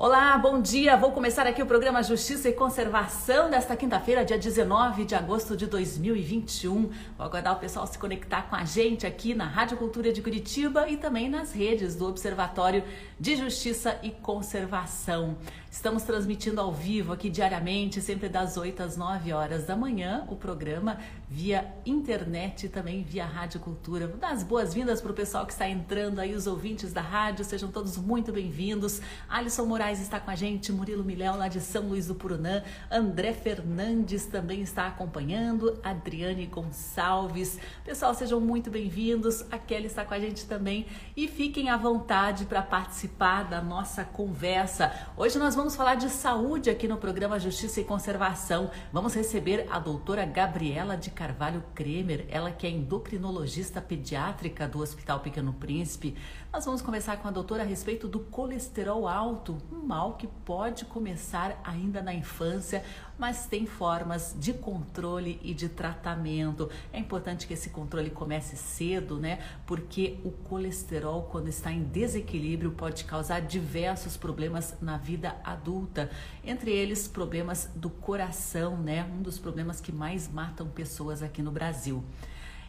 Olá, 0.00 0.38
bom 0.38 0.62
dia. 0.62 0.96
Vou 0.96 1.10
começar 1.10 1.44
aqui 1.44 1.60
o 1.60 1.66
programa 1.66 2.04
Justiça 2.04 2.48
e 2.48 2.52
Conservação 2.52 3.50
desta 3.50 3.74
quinta-feira, 3.74 4.24
dia 4.24 4.38
19 4.38 5.04
de 5.04 5.16
agosto 5.16 5.56
de 5.56 5.66
2021. 5.66 6.82
Vou 6.82 6.92
aguardar 7.26 7.56
o 7.56 7.58
pessoal 7.58 7.84
se 7.84 7.98
conectar 7.98 8.42
com 8.42 8.54
a 8.54 8.64
gente 8.64 9.04
aqui 9.04 9.34
na 9.34 9.44
Rádio 9.44 9.76
Cultura 9.76 10.12
de 10.12 10.22
Curitiba 10.22 10.88
e 10.88 10.96
também 10.96 11.28
nas 11.28 11.50
redes 11.50 11.96
do 11.96 12.06
Observatório 12.06 12.84
de 13.18 13.34
Justiça 13.34 13.98
e 14.00 14.12
Conservação. 14.12 15.36
Estamos 15.70 16.02
transmitindo 16.02 16.62
ao 16.62 16.72
vivo 16.72 17.12
aqui 17.12 17.28
diariamente, 17.28 18.00
sempre 18.00 18.26
das 18.26 18.56
8 18.56 18.82
às 18.82 18.96
9 18.96 19.34
horas 19.34 19.66
da 19.66 19.76
manhã, 19.76 20.24
o 20.28 20.34
programa 20.34 20.98
via 21.28 21.74
internet 21.84 22.64
e 22.64 22.68
também 22.70 23.02
via 23.02 23.26
Rádio 23.26 23.60
Cultura. 23.60 24.06
Vou 24.06 24.16
dar 24.16 24.32
as 24.32 24.42
boas-vindas 24.42 25.02
para 25.02 25.12
o 25.12 25.14
pessoal 25.14 25.44
que 25.44 25.52
está 25.52 25.68
entrando 25.68 26.20
aí, 26.20 26.34
os 26.34 26.46
ouvintes 26.46 26.90
da 26.90 27.02
rádio, 27.02 27.44
sejam 27.44 27.70
todos 27.70 27.98
muito 27.98 28.32
bem-vindos. 28.32 29.02
Alisson 29.28 29.66
Moraes 29.66 30.00
está 30.00 30.18
com 30.18 30.30
a 30.30 30.34
gente, 30.34 30.72
Murilo 30.72 31.04
Miléu 31.04 31.36
lá 31.36 31.48
de 31.48 31.60
São 31.60 31.86
Luís 31.88 32.06
do 32.06 32.14
Purunã, 32.14 32.62
André 32.90 33.34
Fernandes 33.34 34.24
também 34.24 34.62
está 34.62 34.86
acompanhando, 34.86 35.78
Adriane 35.82 36.46
Gonçalves. 36.46 37.58
Pessoal, 37.84 38.14
sejam 38.14 38.40
muito 38.40 38.70
bem-vindos. 38.70 39.44
A 39.52 39.58
Kelly 39.58 39.86
está 39.86 40.02
com 40.02 40.14
a 40.14 40.18
gente 40.18 40.46
também 40.46 40.86
e 41.14 41.28
fiquem 41.28 41.68
à 41.68 41.76
vontade 41.76 42.46
para 42.46 42.62
participar 42.62 43.42
da 43.44 43.60
nossa 43.60 44.02
conversa. 44.02 44.90
Hoje 45.14 45.38
nós 45.38 45.58
vamos 45.58 45.67
falar 45.74 45.96
de 45.96 46.08
saúde 46.08 46.70
aqui 46.70 46.86
no 46.86 46.96
programa 46.96 47.38
Justiça 47.38 47.80
e 47.80 47.84
Conservação. 47.84 48.70
Vamos 48.92 49.14
receber 49.14 49.66
a 49.70 49.78
doutora 49.78 50.24
Gabriela 50.24 50.96
de 50.96 51.10
Carvalho 51.10 51.62
Kremer, 51.74 52.26
ela 52.28 52.50
que 52.50 52.66
é 52.66 52.70
endocrinologista 52.70 53.80
pediátrica 53.80 54.66
do 54.66 54.80
Hospital 54.80 55.20
Pequeno 55.20 55.52
Príncipe. 55.52 56.16
Nós 56.52 56.64
vamos 56.64 56.80
conversar 56.80 57.18
com 57.18 57.28
a 57.28 57.30
doutora 57.30 57.62
a 57.62 57.66
respeito 57.66 58.08
do 58.08 58.20
colesterol 58.20 59.06
alto, 59.06 59.58
um 59.70 59.86
mal 59.86 60.14
que 60.14 60.26
pode 60.26 60.84
começar 60.84 61.60
ainda 61.64 62.00
na 62.00 62.14
infância, 62.14 62.84
mas 63.18 63.46
tem 63.46 63.66
formas 63.66 64.34
de 64.38 64.52
controle 64.52 65.40
e 65.42 65.52
de 65.52 65.68
tratamento. 65.68 66.70
É 66.92 66.98
importante 66.98 67.46
que 67.46 67.54
esse 67.54 67.70
controle 67.70 68.10
comece 68.10 68.56
cedo, 68.56 69.18
né? 69.18 69.40
Porque 69.66 70.18
o 70.24 70.30
colesterol, 70.30 71.22
quando 71.24 71.48
está 71.48 71.72
em 71.72 71.82
desequilíbrio, 71.82 72.70
pode 72.70 73.04
causar 73.04 73.40
diversos 73.40 74.16
problemas 74.16 74.76
na 74.80 74.96
vida 74.96 75.36
adulta, 75.44 76.10
entre 76.44 76.70
eles 76.70 77.08
problemas 77.08 77.68
do 77.74 77.90
coração, 77.90 78.76
né? 78.76 79.04
Um 79.04 79.22
dos 79.22 79.38
problemas 79.38 79.80
que 79.80 79.90
mais 79.90 80.28
matam 80.28 80.68
pessoas 80.68 81.22
aqui 81.22 81.42
no 81.42 81.50
Brasil. 81.50 82.04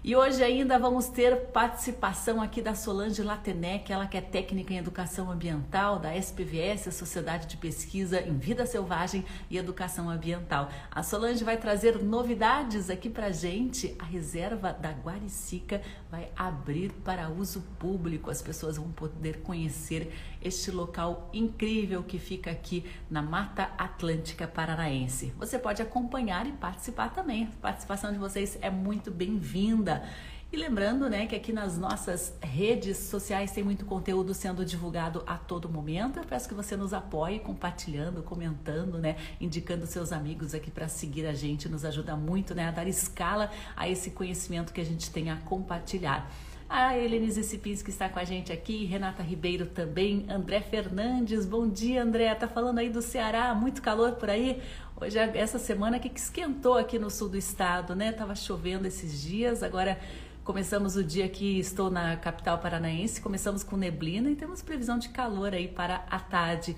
E 0.02 0.16
hoje 0.16 0.42
ainda 0.42 0.80
vamos 0.80 1.10
ter 1.10 1.48
participação 1.48 2.42
aqui 2.42 2.62
da 2.62 2.74
Solange 2.74 3.22
Latenec, 3.22 3.92
ela 3.92 4.08
que 4.08 4.16
é 4.16 4.22
técnica 4.22 4.74
em 4.74 4.78
educação 4.78 5.30
ambiental 5.30 6.00
da 6.00 6.16
SPVS, 6.16 6.88
a 6.88 6.92
Sociedade 6.92 7.48
de 7.48 7.58
Pesquisa 7.58 8.22
em 8.22 8.38
Vida 8.38 8.66
Selvagem 8.66 9.26
e 9.50 9.58
Educação 9.58 10.10
Ambiental. 10.10 10.70
A 10.90 11.04
Solange 11.04 11.44
vai 11.44 11.58
trazer 11.58 12.02
novidades 12.02 12.90
aqui 12.90 13.10
pra 13.10 13.30
gente. 13.30 13.94
A 14.00 14.06
reserva 14.06 14.72
da 14.72 14.92
Guaricica 14.92 15.82
vai 16.10 16.32
abrir 16.34 16.94
para 17.04 17.30
uso 17.30 17.62
público. 17.78 18.32
As 18.32 18.42
pessoas 18.42 18.78
vão 18.78 18.90
poder 18.94 19.42
conhecer 19.42 20.14
este 20.42 20.72
local 20.72 21.30
incrível 21.34 22.04
que 22.04 22.18
fica 22.18 22.52
aqui 22.52 22.86
na 23.10 23.22
Mata 23.22 23.72
Atlântica 23.78 24.48
Paranaense. 24.48 25.34
Você 25.38 25.60
pode 25.60 25.82
acompanhar 25.82 26.48
e 26.48 26.52
participar 26.54 27.10
também. 27.14 27.46
A 27.46 27.62
participação 27.62 28.12
de 28.12 28.18
vocês 28.18 28.58
é 28.62 28.70
muito 28.70 29.12
bem-vinda. 29.12 30.04
E 30.52 30.58
lembrando, 30.58 31.08
né, 31.08 31.28
que 31.28 31.36
aqui 31.36 31.54
nas 31.54 31.78
nossas 31.78 32.34
redes 32.42 32.98
sociais 32.98 33.52
tem 33.52 33.64
muito 33.64 33.86
conteúdo 33.86 34.34
sendo 34.34 34.66
divulgado 34.66 35.22
a 35.28 35.38
todo 35.38 35.70
momento. 35.70 36.18
Eu 36.18 36.26
peço 36.26 36.50
que 36.50 36.56
você 36.56 36.76
nos 36.76 36.92
apoie 36.92 37.38
compartilhando, 37.38 38.24
comentando, 38.24 38.98
né, 38.98 39.16
indicando 39.40 39.86
seus 39.86 40.12
amigos 40.12 40.56
aqui 40.56 40.72
para 40.72 40.88
seguir 40.88 41.28
a 41.28 41.36
gente, 41.36 41.70
nos 41.70 41.86
ajuda 41.86 42.16
muito, 42.16 42.56
né, 42.56 42.68
a 42.68 42.72
dar 42.72 42.88
escala 42.88 43.52
a 43.78 43.88
esse 43.88 44.10
conhecimento 44.10 44.74
que 44.74 44.82
a 44.82 44.84
gente 44.84 45.12
tem 45.12 45.30
a 45.30 45.38
compartilhar. 45.38 46.28
A 46.70 46.96
Helenise 46.96 47.44
Cipinski 47.44 47.90
está 47.90 48.08
com 48.08 48.20
a 48.20 48.24
gente 48.24 48.54
aqui, 48.54 48.86
Renata 48.86 49.24
Ribeiro 49.24 49.66
também, 49.66 50.28
André 50.30 50.62
Fernandes, 50.62 51.44
bom 51.44 51.68
dia 51.68 52.04
André, 52.04 52.34
tá 52.36 52.48
falando 52.48 52.78
aí 52.78 52.92
do 52.92 53.02
Ceará, 53.02 53.56
muito 53.56 53.82
calor 53.82 54.12
por 54.18 54.30
aí? 54.30 54.62
Hoje, 54.96 55.18
essa 55.18 55.58
semana 55.58 55.98
que 55.98 56.12
esquentou 56.16 56.78
aqui 56.78 57.00
no 57.00 57.10
sul 57.10 57.28
do 57.28 57.38
estado, 57.38 57.96
né? 57.96 58.12
Tava 58.12 58.36
chovendo 58.36 58.88
esses 58.88 59.20
dias, 59.20 59.64
agora 59.64 60.00
começamos 60.44 60.96
o 60.96 61.04
dia 61.04 61.28
que 61.28 61.58
estou 61.58 61.90
na 61.90 62.16
capital 62.18 62.60
paranaense, 62.60 63.20
começamos 63.20 63.64
com 63.64 63.76
neblina 63.76 64.30
e 64.30 64.36
temos 64.36 64.62
previsão 64.62 65.00
de 65.00 65.10
calor 65.10 65.56
aí 65.56 65.68
para 65.68 66.06
a 66.08 66.20
tarde. 66.20 66.78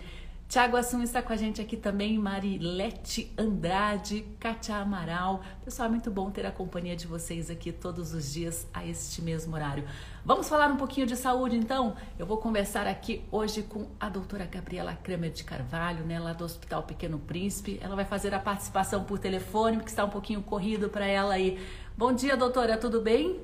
Tiago 0.52 0.76
Assum 0.76 1.02
está 1.02 1.22
com 1.22 1.32
a 1.32 1.38
gente 1.38 1.62
aqui 1.62 1.78
também, 1.78 2.18
Marilete 2.18 3.34
Andrade, 3.38 4.26
Katia 4.38 4.76
Amaral. 4.76 5.42
Pessoal, 5.64 5.88
é 5.88 5.90
muito 5.90 6.12
bom 6.12 6.30
ter 6.30 6.46
a 6.46 6.52
companhia 6.52 6.94
de 6.94 7.08
vocês 7.08 7.50
aqui 7.50 7.72
todos 7.72 8.14
os 8.14 8.34
dias 8.34 8.68
a 8.74 8.86
este 8.86 9.22
mesmo 9.22 9.56
horário. 9.56 9.88
Vamos 10.26 10.50
falar 10.50 10.68
um 10.70 10.76
pouquinho 10.76 11.08
de 11.08 11.16
saúde, 11.16 11.56
então? 11.56 11.96
Eu 12.20 12.26
vou 12.26 12.36
conversar 12.36 12.86
aqui 12.86 13.24
hoje 13.32 13.64
com 13.64 13.88
a 13.98 14.10
doutora 14.10 14.44
Gabriela 14.44 14.94
Kramer 14.94 15.32
de 15.32 15.46
Carvalho, 15.46 16.04
né, 16.04 16.20
lá 16.20 16.34
do 16.34 16.44
Hospital 16.44 16.84
Pequeno 16.84 17.18
Príncipe. 17.18 17.80
Ela 17.82 17.96
vai 17.96 18.04
fazer 18.04 18.34
a 18.34 18.40
participação 18.40 19.06
por 19.06 19.20
telefone, 19.20 19.80
que 19.80 19.90
está 19.90 20.04
um 20.04 20.10
pouquinho 20.10 20.44
corrido 20.44 20.90
para 20.90 21.06
ela 21.06 21.36
aí. 21.36 21.66
Bom 21.96 22.12
dia, 22.12 22.36
doutora, 22.36 22.76
tudo 22.76 23.00
bem? 23.00 23.40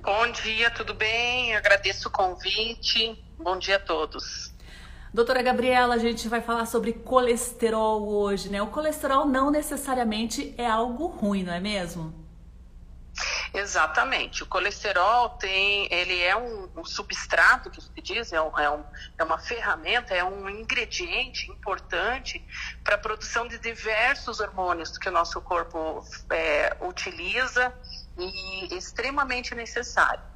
Bom 0.00 0.32
dia, 0.32 0.70
tudo 0.70 0.94
bem? 0.94 1.54
Agradeço 1.54 2.08
o 2.08 2.10
convite. 2.10 3.22
Bom 3.38 3.58
dia 3.58 3.76
a 3.76 3.80
todos. 3.80 4.51
Doutora 5.12 5.42
Gabriela, 5.42 5.96
a 5.96 5.98
gente 5.98 6.26
vai 6.26 6.40
falar 6.40 6.64
sobre 6.64 6.94
colesterol 6.94 8.08
hoje, 8.08 8.48
né? 8.48 8.62
O 8.62 8.68
colesterol 8.68 9.26
não 9.26 9.50
necessariamente 9.50 10.54
é 10.56 10.66
algo 10.66 11.06
ruim, 11.06 11.42
não 11.42 11.52
é 11.52 11.60
mesmo? 11.60 12.14
Exatamente. 13.52 14.42
O 14.42 14.46
colesterol 14.46 15.28
tem, 15.30 15.86
ele 15.92 16.18
é 16.18 16.34
um, 16.34 16.66
um 16.74 16.82
substrato 16.82 17.68
que 17.70 17.82
se 17.82 17.90
diz, 18.02 18.32
é, 18.32 18.40
um, 18.40 18.58
é, 18.58 18.70
um, 18.70 18.82
é, 19.18 19.22
uma 19.22 19.38
ferramenta, 19.38 20.14
é 20.14 20.24
um 20.24 20.48
ingrediente 20.48 21.50
importante 21.50 22.42
para 22.82 22.94
a 22.94 22.98
produção 22.98 23.46
de 23.46 23.58
diversos 23.58 24.40
hormônios 24.40 24.96
que 24.96 25.10
o 25.10 25.12
nosso 25.12 25.42
corpo 25.42 26.02
é, 26.30 26.74
utiliza 26.80 27.70
e 28.16 28.74
extremamente 28.74 29.54
necessário. 29.54 30.31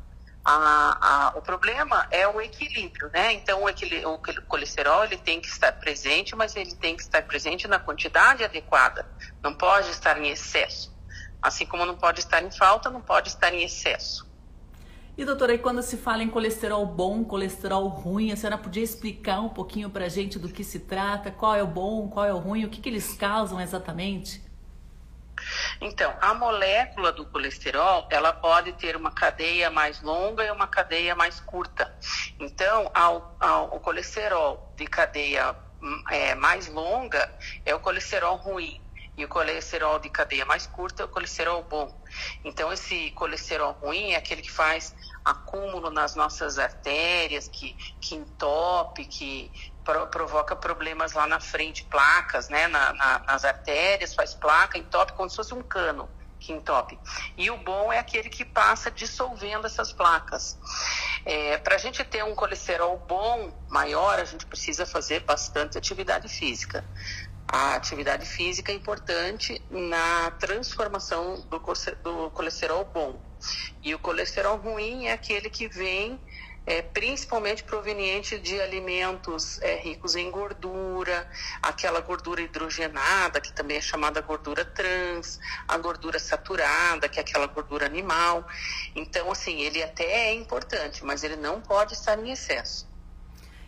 A, 0.49 0.99
a, 1.01 1.29
o 1.37 1.43
problema 1.43 2.07
é 2.09 2.29
o 2.29 2.41
equilíbrio, 2.41 3.11
né? 3.13 3.33
Então, 3.33 3.65
o, 3.65 4.15
o, 4.15 4.43
colesterol 4.47 5.03
ele 5.03 5.17
tem 5.17 5.41
que 5.41 5.49
estar 5.49 5.73
presente, 5.73 6.37
mas 6.37 6.55
ele 6.55 6.73
tem 6.73 6.95
que 6.95 7.03
estar 7.03 7.21
presente 7.23 7.67
na 7.67 7.81
quantidade 7.81 8.45
adequada. 8.45 9.05
Não 9.43 9.53
pode 9.53 9.91
estar 9.91 10.17
em 10.23 10.31
excesso. 10.31 10.95
Assim 11.43 11.67
como 11.67 11.85
não 11.85 11.97
pode 11.97 12.21
estar 12.21 12.41
em 12.45 12.51
falta, 12.53 12.89
não 12.89 13.01
pode 13.01 13.31
estar 13.31 13.53
em 13.53 13.65
excesso. 13.65 14.25
E 15.19 15.25
doutora, 15.25 15.53
e 15.53 15.59
quando 15.59 15.83
se 15.83 15.97
fala 15.97 16.23
em 16.23 16.31
colesterol 16.31 16.87
bom, 16.87 17.25
colesterol 17.25 17.89
ruim, 17.89 18.31
a 18.31 18.37
senhora 18.37 18.57
podia 18.57 18.85
explicar 18.85 19.41
um 19.41 19.49
pouquinho 19.49 19.91
para 19.91 20.05
a 20.05 20.09
gente 20.09 20.39
do 20.39 20.49
que 20.49 20.63
se 20.63 20.79
trata, 20.79 21.33
qual 21.33 21.57
é 21.57 21.63
o 21.65 21.67
bom, 21.67 22.07
qual 22.07 22.25
é 22.25 22.33
o 22.33 22.39
ruim, 22.39 22.65
o 22.65 22.69
que, 22.69 22.81
que 22.81 22.89
eles 22.89 23.15
causam 23.15 23.61
exatamente? 23.61 24.46
Então, 25.81 26.17
a 26.21 26.35
molécula 26.35 27.13
do 27.13 27.27
colesterol, 27.27 28.07
ela 28.11 28.33
pode 28.33 28.73
ter 28.75 28.97
uma 28.97 29.11
cadeia 29.11 29.71
mais 29.71 30.01
longa 30.03 30.45
e 30.45 30.51
uma 30.51 30.67
cadeia 30.67 31.15
mais 31.15 31.41
curta. 31.41 31.95
Então, 32.39 32.91
ao, 32.95 33.37
ao, 33.41 33.77
o 33.77 33.81
colesterol 33.81 34.73
de 34.77 34.87
cadeia 34.87 35.55
hum, 35.83 36.05
é, 36.11 36.35
mais 36.35 36.69
longa 36.69 37.33
é 37.65 37.75
o 37.75 37.81
colesterol 37.81 38.37
ruim. 38.37 38.81
E 39.17 39.25
o 39.25 39.29
colesterol 39.29 39.99
de 39.99 40.11
cadeia 40.11 40.45
mais 40.45 40.67
curta 40.67 41.03
é 41.03 41.07
o 41.07 41.09
colesterol 41.09 41.63
bom. 41.63 41.99
Então, 42.45 42.71
esse 42.71 43.11
colesterol 43.13 43.73
ruim 43.73 44.13
é 44.13 44.17
aquele 44.17 44.43
que 44.43 44.53
faz 44.53 44.95
acúmulo 45.25 45.91
nas 45.91 46.15
nossas 46.15 46.59
artérias, 46.59 47.49
que, 47.49 47.73
que 47.99 48.15
entope, 48.15 49.07
que 49.07 49.51
provoca 50.11 50.57
problemas 50.57 51.13
lá 51.13 51.27
na 51.27 51.41
frente, 51.41 51.85
placas, 51.85 52.49
né, 52.49 52.67
na, 52.69 52.93
na, 52.93 53.19
nas 53.21 53.45
artérias, 53.45 54.15
faz 54.15 54.35
placa, 54.35 54.79
entope 54.79 55.13
como 55.13 55.31
se 55.31 55.37
fosse 55.37 55.55
um 55.55 55.63
cano 55.63 56.09
que 56.39 56.53
entope. 56.53 56.99
E 57.37 57.51
o 57.51 57.57
bom 57.57 57.93
é 57.93 57.99
aquele 57.99 58.29
que 58.29 58.45
passa 58.45 58.91
dissolvendo 58.91 59.67
essas 59.67 59.93
placas. 59.93 60.57
É, 61.25 61.59
Para 61.59 61.75
a 61.75 61.79
gente 61.79 62.05
ter 62.05 62.25
um 62.25 62.35
colesterol 62.35 62.97
bom, 63.09 63.53
maior, 63.69 64.19
a 64.19 64.25
gente 64.25 64.47
precisa 64.47 64.87
fazer 64.87 65.21
bastante 65.21 65.77
atividade 65.77 66.29
física. 66.29 66.85
A 67.49 67.75
atividade 67.75 68.27
física 68.27 68.73
é 68.73 68.75
importante 68.75 69.63
na 69.71 70.31
transformação 70.33 71.41
do, 71.49 71.61
colesterol 72.31 72.85
bom. 72.85 73.21
E 73.83 73.95
o 73.95 73.99
colesterol 73.99 74.57
ruim 74.57 75.07
é 75.07 75.13
aquele 75.13 75.49
que 75.49 75.69
vem 75.69 76.21
é, 76.67 76.83
principalmente 76.83 77.63
proveniente 77.63 78.39
de 78.39 78.61
alimentos 78.61 79.63
é, 79.63 79.77
ricos 79.77 80.17
em 80.17 80.31
gordura, 80.31 81.31
aquela 81.63 82.01
gordura 82.01 82.43
hidrogenada, 82.43 83.41
que 83.41 83.53
também 83.53 83.77
é 83.77 83.81
chamada 83.81 84.21
gordura 84.21 84.65
trans, 84.65 85.39
a 85.69 85.79
gordura 85.79 86.19
saturada, 86.19 87.09
que 87.09 87.19
é 87.21 87.23
aquela 87.23 87.47
gordura 87.47 87.87
animal. 87.87 88.45
Então, 88.95 89.31
assim, 89.31 89.61
ele 89.61 89.83
até 89.83 90.29
é 90.29 90.35
importante, 90.35 91.05
mas 91.05 91.23
ele 91.23 91.37
não 91.37 91.61
pode 91.61 91.95
estar 91.95 92.19
em 92.19 92.33
excesso. 92.33 92.96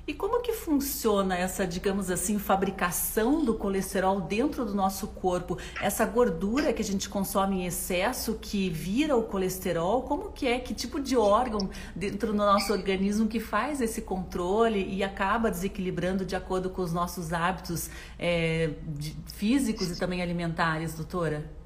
E 0.08 0.14
como 0.14 0.40
que 0.40 0.54
funciona 0.54 1.36
essa, 1.36 1.66
digamos 1.66 2.10
assim, 2.10 2.38
fabricação 2.38 3.44
do 3.44 3.52
colesterol 3.52 4.22
dentro 4.22 4.64
do 4.64 4.74
nosso 4.74 5.06
corpo? 5.08 5.58
Essa 5.82 6.06
gordura 6.06 6.72
que 6.72 6.80
a 6.80 6.84
gente 6.84 7.10
consome 7.10 7.56
em 7.56 7.66
excesso 7.66 8.38
que 8.40 8.70
vira 8.70 9.14
o 9.14 9.24
colesterol, 9.24 10.00
como 10.04 10.32
que 10.32 10.46
é? 10.46 10.60
Que 10.60 10.72
tipo 10.72 10.98
de 10.98 11.14
órgão 11.14 11.68
dentro 11.94 12.28
do 12.28 12.38
nosso 12.38 12.72
organismo 12.72 13.28
que 13.28 13.38
faz 13.38 13.82
esse 13.82 14.00
controle 14.00 14.82
e 14.82 15.04
acaba 15.04 15.50
desequilibrando 15.50 16.24
de 16.24 16.34
acordo 16.34 16.70
com 16.70 16.80
os 16.80 16.90
nossos 16.94 17.34
hábitos 17.34 17.90
é, 18.18 18.70
de, 18.86 19.14
físicos 19.26 19.90
e 19.90 20.00
também 20.00 20.22
alimentares, 20.22 20.94
doutora? 20.94 21.57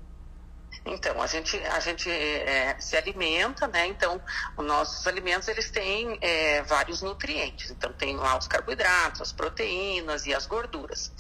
Então, 0.85 1.23
a 1.23 1.27
gente, 1.27 1.57
a 1.59 1.79
gente 1.79 2.11
é, 2.11 2.77
se 2.81 2.97
alimenta, 2.97 3.69
né? 3.69 3.87
Então, 3.87 4.21
os 4.57 4.67
nossos 4.67 5.07
alimentos, 5.07 5.47
eles 5.47 5.71
têm 5.71 6.19
é, 6.21 6.63
vários 6.63 7.03
nutrientes. 7.03 7.71
Então, 7.71 7.93
tem 7.93 8.17
lá 8.17 8.37
os 8.37 8.49
carboidratos, 8.49 9.21
as 9.21 9.33
proteínas 9.33 10.27
e 10.27 10.35
as 10.35 10.47
gorduras. 10.47 11.13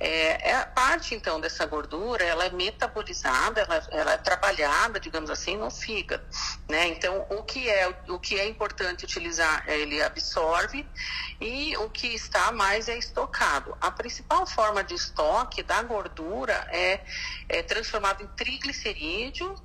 É, 0.00 0.50
é, 0.50 0.56
a 0.56 0.66
parte, 0.66 1.14
então, 1.14 1.40
dessa 1.40 1.66
gordura, 1.66 2.24
ela 2.24 2.46
é 2.46 2.50
metabolizada, 2.50 3.60
ela, 3.60 3.86
ela, 3.90 4.12
é 4.14 4.16
trabalhada, 4.16 4.98
digamos 4.98 5.28
assim, 5.28 5.56
no 5.58 5.70
fígado, 5.70 6.24
né? 6.68 6.88
Então, 6.88 7.26
o 7.28 7.42
que 7.42 7.68
é, 7.68 7.88
o 8.08 8.18
que 8.18 8.38
é 8.38 8.48
importante 8.48 9.04
utilizar, 9.04 9.64
ele 9.68 10.02
absorve 10.02 10.88
e 11.38 11.76
o 11.76 11.90
que 11.90 12.08
está 12.08 12.50
mais 12.50 12.88
é 12.88 12.96
estocado. 12.96 13.76
A 13.78 13.90
principal 13.90 14.46
forma 14.46 14.82
de 14.82 14.94
estoque 14.94 15.62
da 15.62 15.82
gordura 15.82 16.66
é, 16.70 17.00
é 17.48 17.62
transformado 17.62 18.22
em 18.22 18.26
triglicerídeos 18.28 19.01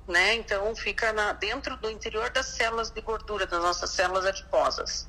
né? 0.06 0.34
Então 0.34 0.74
fica 0.74 1.12
na, 1.12 1.32
dentro 1.32 1.76
do 1.76 1.88
interior 1.90 2.30
das 2.30 2.46
células 2.46 2.90
de 2.90 3.00
gordura, 3.00 3.46
das 3.46 3.62
nossas 3.62 3.90
células 3.90 4.26
adiposas. 4.26 5.08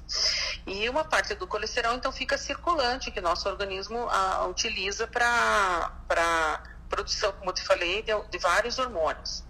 E 0.68 0.88
uma 0.90 1.04
parte 1.04 1.34
do 1.36 1.48
colesterol 1.48 1.96
então 1.96 2.12
fica 2.12 2.38
circulante, 2.38 3.12
que 3.12 3.20
nosso 3.20 3.50
organismo 3.50 4.08
a, 4.10 4.46
utiliza 4.46 5.08
para 5.08 6.62
produção, 6.90 7.32
como 7.34 7.50
eu 7.50 7.54
te 7.54 7.64
falei, 7.64 8.02
de, 8.04 8.12
de 8.30 8.38
vários 8.38 8.78
hormônios. 8.78 9.44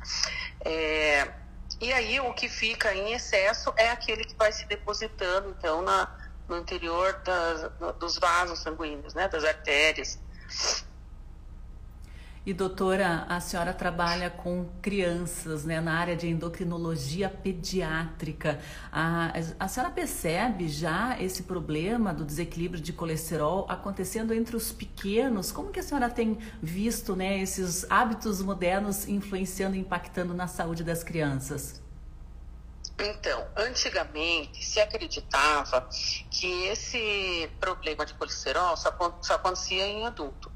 É, 0.63 1.33
e 1.81 1.91
aí 1.91 2.19
o 2.19 2.33
que 2.33 2.47
fica 2.47 2.93
em 2.93 3.13
excesso 3.13 3.73
é 3.77 3.89
aquele 3.89 4.23
que 4.23 4.35
vai 4.35 4.51
se 4.51 4.65
depositando 4.65 5.49
então 5.49 5.81
na, 5.81 6.09
no 6.47 6.57
interior 6.57 7.13
das, 7.23 7.71
dos 7.97 8.17
vasos 8.17 8.59
sanguíneos, 8.59 9.13
né? 9.13 9.27
Das 9.27 9.43
artérias. 9.43 10.19
E 12.49 12.53
doutora, 12.53 13.27
a 13.29 13.39
senhora 13.39 13.71
trabalha 13.75 14.27
com 14.27 14.67
crianças, 14.81 15.65
né, 15.65 15.79
na 15.79 15.93
área 15.93 16.15
de 16.15 16.27
endocrinologia 16.27 17.29
pediátrica. 17.29 18.59
A, 18.91 19.31
a 19.59 19.67
senhora 19.67 19.93
percebe 19.93 20.67
já 20.67 21.15
esse 21.21 21.43
problema 21.43 22.11
do 22.11 22.25
desequilíbrio 22.25 22.81
de 22.81 22.91
colesterol 22.91 23.67
acontecendo 23.69 24.33
entre 24.33 24.55
os 24.55 24.71
pequenos? 24.71 25.51
Como 25.51 25.69
que 25.69 25.79
a 25.79 25.83
senhora 25.83 26.09
tem 26.09 26.39
visto, 26.59 27.15
né, 27.15 27.37
esses 27.39 27.85
hábitos 27.87 28.41
modernos 28.41 29.07
influenciando 29.07 29.75
e 29.75 29.79
impactando 29.79 30.33
na 30.33 30.47
saúde 30.47 30.83
das 30.83 31.03
crianças? 31.03 31.79
Então, 32.97 33.47
antigamente 33.55 34.65
se 34.65 34.79
acreditava 34.79 35.87
que 36.31 36.65
esse 36.65 37.47
problema 37.59 38.07
de 38.07 38.15
colesterol 38.15 38.75
só, 38.75 38.91
só 39.21 39.35
acontecia 39.35 39.85
em 39.85 40.07
adulto 40.07 40.48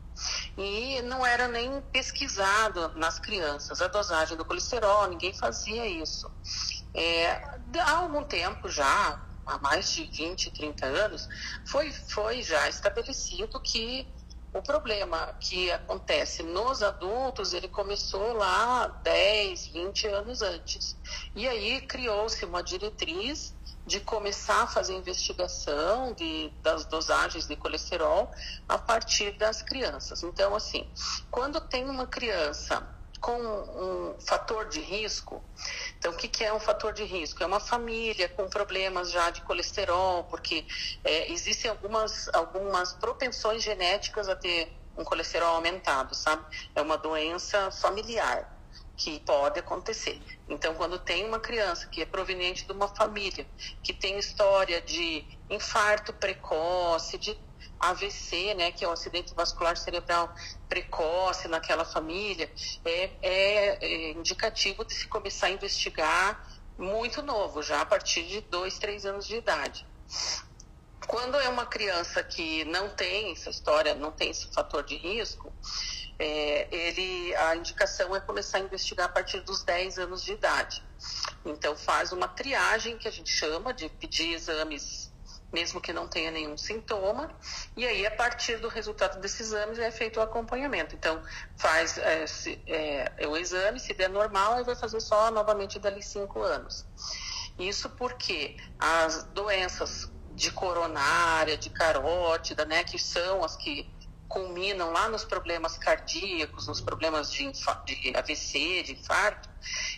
e 0.57 1.01
não 1.03 1.25
era 1.25 1.47
nem 1.47 1.81
pesquisado 1.81 2.93
nas 2.95 3.19
crianças 3.19 3.81
a 3.81 3.87
dosagem 3.87 4.37
do 4.37 4.45
colesterol, 4.45 5.07
ninguém 5.07 5.33
fazia 5.33 5.85
isso. 5.85 6.29
É, 6.93 7.41
há 7.79 7.97
algum 7.97 8.23
tempo 8.23 8.69
já, 8.69 9.21
há 9.45 9.57
mais 9.59 9.91
de 9.93 10.03
20, 10.05 10.51
30 10.51 10.85
anos, 10.85 11.27
foi, 11.65 11.91
foi 11.91 12.41
já 12.43 12.69
estabelecido 12.69 13.59
que 13.61 14.07
o 14.53 14.61
problema 14.61 15.35
que 15.39 15.71
acontece 15.71 16.43
nos 16.43 16.83
adultos, 16.83 17.53
ele 17.53 17.67
começou 17.67 18.33
lá 18.33 18.87
10, 19.03 19.67
20 19.69 20.07
anos 20.07 20.41
antes. 20.43 20.95
E 21.35 21.47
aí 21.47 21.81
criou-se 21.81 22.45
uma 22.45 22.61
diretriz 22.61 23.55
de 23.93 23.99
começar 23.99 24.63
a 24.63 24.67
fazer 24.67 24.95
investigação 24.95 26.13
de, 26.13 26.49
das 26.63 26.83
dosagens 26.83 27.47
de 27.47 27.55
colesterol 27.55 28.31
a 28.67 28.75
partir 28.75 29.33
das 29.33 29.61
crianças. 29.61 30.23
Então, 30.23 30.55
assim, 30.55 30.89
quando 31.29 31.61
tem 31.61 31.87
uma 31.87 32.07
criança 32.07 32.87
com 33.21 33.39
um 33.39 34.15
fator 34.19 34.67
de 34.67 34.81
risco. 34.81 35.43
Então, 35.99 36.11
o 36.11 36.17
que, 36.17 36.27
que, 36.27 36.43
é 36.43 36.51
um 36.51 36.59
fator 36.59 36.91
de 36.91 37.03
risco? 37.03 37.43
É 37.43 37.45
uma 37.45 37.59
família 37.59 38.27
com 38.27 38.49
problemas 38.49 39.11
já 39.11 39.29
de 39.29 39.41
colesterol, 39.43 40.23
porque 40.23 40.65
é, 41.03 41.31
existem 41.31 41.69
algumas, 41.69 42.27
algumas 42.33 42.93
propensões 42.93 43.61
genéticas 43.61 44.27
a 44.27 44.35
ter 44.35 44.75
um 44.97 45.03
colesterol 45.03 45.55
aumentado, 45.55 46.15
sabe? 46.15 46.43
É 46.73 46.81
uma 46.81 46.97
doença 46.97 47.69
familiar 47.69 48.53
que 48.95 49.19
pode 49.21 49.59
acontecer. 49.59 50.21
Então, 50.47 50.75
quando 50.75 50.99
tem 50.99 51.25
uma 51.25 51.39
criança 51.39 51.87
que 51.87 52.01
é 52.01 52.05
proveniente 52.05 52.65
de 52.65 52.71
uma 52.71 52.87
família 52.87 53.45
que 53.81 53.93
tem 53.93 54.17
história 54.17 54.81
de 54.81 55.25
infarto 55.49 56.13
precoce, 56.13 57.17
de 57.17 57.35
AVC, 57.79 58.53
né, 58.53 58.71
que 58.71 58.85
é 58.85 58.87
o 58.87 58.91
acidente 58.91 59.33
vascular 59.33 59.75
cerebral 59.75 60.33
precoce 60.69 61.47
naquela 61.47 61.83
família, 61.83 62.49
é, 62.85 63.09
é, 63.21 63.85
é 63.85 64.11
indicativo 64.11 64.85
de 64.85 64.93
se 64.93 65.07
começar 65.07 65.47
a 65.47 65.51
investigar 65.51 66.47
muito 66.77 67.21
novo, 67.21 67.61
já 67.61 67.81
a 67.81 67.85
partir 67.85 68.23
de 68.23 68.41
dois, 68.41 68.79
três 68.79 69.05
anos 69.05 69.27
de 69.27 69.35
idade. 69.35 69.85
Quando 71.07 71.37
é 71.37 71.49
uma 71.49 71.65
criança 71.65 72.23
que 72.23 72.63
não 72.65 72.89
tem 72.89 73.33
essa 73.33 73.49
história, 73.49 73.93
não 73.93 74.11
tem 74.11 74.29
esse 74.29 74.47
fator 74.53 74.83
de 74.83 74.95
risco, 74.95 75.51
é, 76.19 76.67
ele, 76.71 77.35
a 77.35 77.55
indicação 77.55 78.15
é 78.15 78.19
começar 78.19 78.57
a 78.57 78.61
investigar 78.61 79.07
a 79.07 79.09
partir 79.09 79.41
dos 79.41 79.63
10 79.63 79.99
anos 79.99 80.23
de 80.23 80.33
idade. 80.33 80.83
Então, 81.45 81.75
faz 81.75 82.11
uma 82.11 82.27
triagem, 82.27 82.97
que 82.97 83.07
a 83.07 83.11
gente 83.11 83.31
chama 83.31 83.73
de 83.73 83.89
pedir 83.89 84.33
exames, 84.33 85.11
mesmo 85.51 85.81
que 85.81 85.93
não 85.93 86.07
tenha 86.07 86.31
nenhum 86.31 86.57
sintoma, 86.57 87.29
e 87.75 87.85
aí, 87.85 88.05
a 88.05 88.11
partir 88.11 88.57
do 88.57 88.67
resultado 88.67 89.19
desses 89.19 89.47
exames, 89.47 89.77
é 89.77 89.91
feito 89.91 90.19
o 90.19 90.23
acompanhamento. 90.23 90.95
Então, 90.95 91.21
faz 91.57 91.97
é, 91.97 92.25
se, 92.25 92.61
é, 92.67 93.27
o 93.27 93.37
exame, 93.37 93.79
se 93.79 93.93
der 93.93 94.09
normal, 94.09 94.53
aí 94.53 94.63
vai 94.63 94.75
fazer 94.75 94.99
só 94.99 95.29
novamente 95.31 95.79
dali 95.79 96.01
5 96.01 96.41
anos. 96.41 96.85
Isso 97.59 97.89
porque 97.91 98.57
as 98.79 99.23
doenças 99.25 100.11
de 100.33 100.51
coronária, 100.51 101.55
de 101.55 101.69
carótida, 101.69 102.65
né, 102.65 102.83
que 102.83 102.97
são 102.97 103.43
as 103.43 103.55
que 103.55 103.92
culminam 104.33 104.91
lá 104.91 105.07
nos 105.07 105.23
problemas 105.23 105.77
cardíacos, 105.77 106.67
nos 106.67 106.81
problemas 106.81 107.31
de, 107.31 107.51
de 107.51 108.17
AVC, 108.17 108.83
de 108.83 108.93
infarto, 108.93 109.47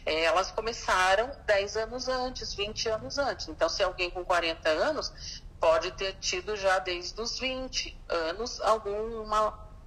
é, 0.06 0.26
elas 0.26 0.52
começaram 0.52 1.32
10 1.46 1.78
anos 1.78 2.10
antes, 2.10 2.54
20 2.54 2.90
anos 2.90 3.18
antes. 3.18 3.48
Então, 3.48 3.70
se 3.70 3.82
alguém 3.82 4.10
com 4.10 4.26
40 4.26 4.70
anos 4.70 5.42
pode 5.60 5.92
ter 5.92 6.14
tido 6.20 6.56
já 6.58 6.80
desde 6.80 7.20
os 7.20 7.40
20 7.40 7.98
anos 8.10 8.60
algum 8.62 9.26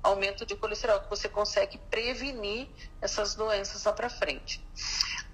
aumento 0.02 0.46
de 0.46 0.56
colesterol, 0.56 1.00
que 1.00 1.10
você 1.10 1.28
consegue 1.28 1.76
prevenir 1.90 2.68
essas 3.02 3.34
doenças 3.34 3.84
lá 3.84 3.92
para 3.92 4.08
frente. 4.08 4.64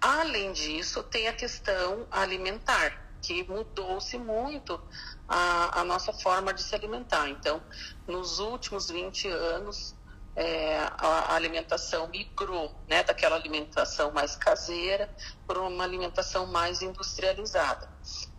Além 0.00 0.52
disso, 0.52 1.02
tem 1.04 1.28
a 1.28 1.32
questão 1.32 2.06
alimentar, 2.10 3.00
que 3.22 3.44
mudou-se 3.44 4.18
muito 4.18 4.80
a, 5.28 5.80
a 5.80 5.84
nossa 5.84 6.12
forma 6.12 6.52
de 6.52 6.62
se 6.62 6.74
alimentar. 6.74 7.28
Então, 7.28 7.62
nos 8.06 8.38
últimos 8.38 8.90
20 8.90 9.28
anos, 9.28 9.94
é, 10.36 10.78
a, 10.98 11.34
alimentação 11.34 12.08
migrou 12.08 12.74
né, 12.88 13.02
daquela 13.04 13.36
alimentação 13.36 14.10
mais 14.10 14.34
caseira 14.34 15.08
para 15.46 15.60
uma 15.60 15.84
alimentação 15.84 16.46
mais 16.46 16.82
industrializada. 16.82 17.88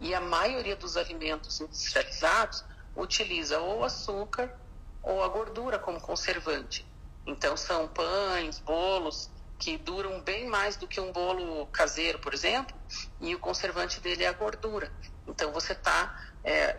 E 0.02 0.14
a 0.14 0.20
maioria 0.20 0.76
dos 0.76 0.98
alimentos 0.98 1.62
industrializados 1.62 2.64
utiliza 2.96 3.60
ou 3.60 3.84
açúcar 3.84 4.54
ou 5.02 5.24
a 5.24 5.28
gordura 5.28 5.80
como 5.80 6.00
conservante. 6.02 6.86
Então, 7.26 7.56
são 7.56 7.88
pães, 7.88 8.60
bolos 8.60 9.30
que 9.58 9.78
duram 9.78 10.22
bem 10.22 10.48
mais 10.48 10.76
do 10.76 10.88
que 10.88 11.00
um 11.00 11.14
bolo 11.14 11.66
caseiro, 11.68 12.20
por 12.20 12.34
exemplo, 12.34 12.76
e 13.22 13.34
o 13.34 13.40
conservante 13.40 14.02
dele 14.02 14.24
é 14.24 14.28
a 14.28 14.34
gordura. 14.34 14.92
Então, 15.26 15.52
você 15.52 15.72
está 15.72 16.22
é, 16.44 16.78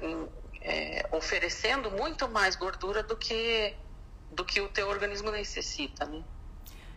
é, 0.67 1.09
oferecendo 1.13 1.91
muito 1.93 2.29
mais 2.29 2.57
gordura 2.57 3.03
do 3.03 3.17
que, 3.17 3.75
do 4.31 4.45
que 4.45 4.61
o 4.61 4.69
teu 4.69 4.89
organismo 4.89 5.31
necessita, 5.31 6.05
né? 6.05 6.25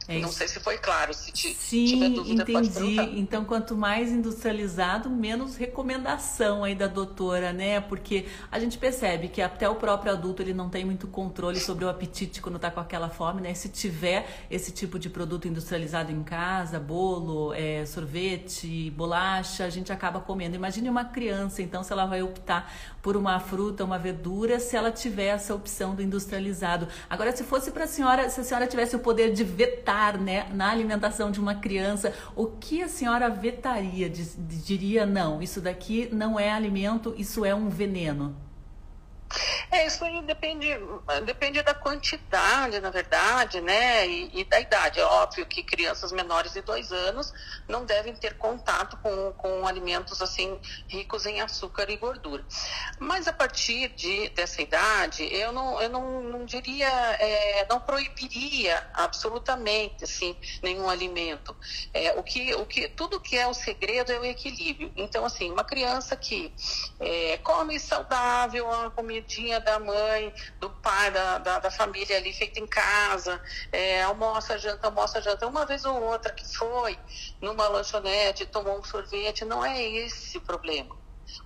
É 0.09 0.17
Não 0.17 0.31
sei 0.31 0.47
se 0.47 0.59
foi 0.59 0.79
claro. 0.79 1.13
Se 1.13 1.31
Sim, 1.53 1.85
tiver 1.85 2.09
dúvida, 2.09 2.41
entendi. 2.41 3.19
Então, 3.19 3.45
quanto 3.45 3.77
mais 3.77 4.11
industrializado, 4.11 5.07
menos 5.07 5.55
recomendação 5.55 6.63
aí 6.63 6.73
da 6.73 6.87
doutora, 6.87 7.53
né? 7.53 7.79
Porque 7.79 8.25
a 8.51 8.59
gente 8.59 8.79
percebe 8.79 9.27
que 9.27 9.39
até 9.39 9.69
o 9.69 9.75
próprio 9.75 10.11
adulto 10.11 10.41
ele 10.41 10.51
não 10.51 10.67
tem 10.67 10.83
muito 10.83 11.07
controle 11.07 11.59
sobre 11.59 11.85
o 11.85 11.89
apetite 11.89 12.41
quando 12.41 12.55
está 12.55 12.71
com 12.71 12.79
aquela 12.79 13.07
fome, 13.07 13.39
né? 13.39 13.53
Se 13.53 13.69
tiver 13.69 14.47
esse 14.49 14.71
tipo 14.71 14.97
de 14.97 15.11
produto 15.11 15.47
industrializado 15.47 16.11
em 16.11 16.23
casa, 16.23 16.79
bolo, 16.79 17.53
é, 17.53 17.85
sorvete, 17.85 18.89
bolacha, 18.89 19.63
a 19.63 19.69
gente 19.69 19.93
acaba 19.93 20.19
comendo. 20.19 20.55
Imagine 20.55 20.89
uma 20.89 21.05
criança, 21.05 21.61
então, 21.61 21.83
se 21.83 21.93
ela 21.93 22.07
vai 22.07 22.23
optar 22.23 22.73
por 22.99 23.15
uma 23.15 23.39
fruta, 23.39 23.85
uma 23.85 23.99
verdura, 23.99 24.59
se 24.59 24.75
ela 24.75 24.91
tiver 24.91 25.27
essa 25.27 25.53
opção 25.53 25.93
do 25.93 26.01
industrializado. 26.01 26.87
Agora, 27.07 27.31
se 27.35 27.43
fosse 27.43 27.69
para 27.69 27.83
a 27.83 27.87
senhora, 27.87 28.27
se 28.27 28.41
a 28.41 28.43
senhora 28.43 28.65
tivesse 28.65 28.95
o 28.95 28.99
poder 28.99 29.31
de 29.31 29.43
vetar 29.43 29.98
né, 30.17 30.47
na 30.53 30.69
alimentação 30.69 31.31
de 31.31 31.39
uma 31.39 31.55
criança, 31.55 32.13
o 32.35 32.47
que 32.47 32.81
a 32.81 32.87
senhora 32.87 33.29
vetaria? 33.29 34.09
Diria, 34.09 35.05
não, 35.05 35.41
isso 35.41 35.59
daqui 35.59 36.09
não 36.11 36.39
é 36.39 36.51
alimento, 36.51 37.13
isso 37.17 37.43
é 37.43 37.53
um 37.53 37.69
veneno. 37.69 38.35
É, 39.71 39.85
isso 39.85 40.03
aí 40.03 40.21
depende, 40.23 40.67
depende 41.25 41.61
da 41.61 41.73
quantidade, 41.73 42.79
na 42.79 42.89
verdade, 42.89 43.61
né? 43.61 44.07
E, 44.07 44.41
e, 44.41 44.43
da 44.43 44.59
idade. 44.59 44.99
É 44.99 45.05
óbvio 45.05 45.45
que 45.45 45.63
crianças 45.63 46.11
menores 46.11 46.53
de 46.53 46.61
dois 46.61 46.91
anos 46.91 47.31
não 47.67 47.85
devem 47.85 48.15
ter 48.15 48.37
contato 48.37 48.97
com, 48.97 49.31
com 49.33 49.67
alimentos 49.67 50.21
assim 50.21 50.59
ricos 50.87 51.25
em 51.25 51.41
açúcar 51.41 51.89
e 51.89 51.97
gordura. 51.97 52.43
Mas 52.97 53.27
a 53.27 53.33
partir 53.33 53.89
de, 53.89 54.29
dessa 54.29 54.61
idade, 54.61 55.23
eu 55.31 55.51
não, 55.51 55.79
eu 55.81 55.89
não, 55.89 56.23
não 56.23 56.45
diria, 56.45 56.89
é, 57.19 57.65
não 57.69 57.79
proibiria 57.79 58.89
absolutamente 58.93 60.03
assim, 60.03 60.35
nenhum 60.63 60.89
alimento. 60.89 61.55
É, 61.93 62.13
o 62.13 62.23
que, 62.23 62.53
o 62.55 62.65
que, 62.65 62.87
tudo 62.89 63.19
que 63.19 63.37
é 63.37 63.47
o 63.47 63.53
segredo 63.53 64.11
é 64.11 64.19
o 64.19 64.25
equilíbrio. 64.25 64.91
Então, 64.95 65.23
assim, 65.25 65.51
uma 65.51 65.63
criança 65.63 66.15
que 66.15 66.51
é, 66.99 67.37
come 67.37 67.79
saudável, 67.79 68.65
uma 68.65 68.89
comidinha 69.19 69.59
da 69.59 69.79
mãe, 69.79 70.33
do 70.59 70.69
pai, 70.69 71.11
da, 71.11 71.37
da, 71.37 71.59
da 71.59 71.71
família 71.71 72.17
ali 72.17 72.33
feita 72.33 72.59
em 72.59 72.67
casa, 72.67 73.41
é, 73.71 74.01
almoça, 74.03 74.57
janta, 74.57 74.87
almoça, 74.87 75.21
janta, 75.21 75.47
uma 75.47 75.65
vez 75.65 75.83
ou 75.85 76.01
outra 76.01 76.31
que 76.31 76.45
foi 76.55 76.97
numa 77.41 77.67
lanchonete, 77.67 78.45
tomou 78.45 78.79
um 78.79 78.83
sorvete, 78.83 79.43
não 79.45 79.63
é 79.63 79.81
esse 79.81 80.37
o 80.37 80.41
problema. 80.41 80.97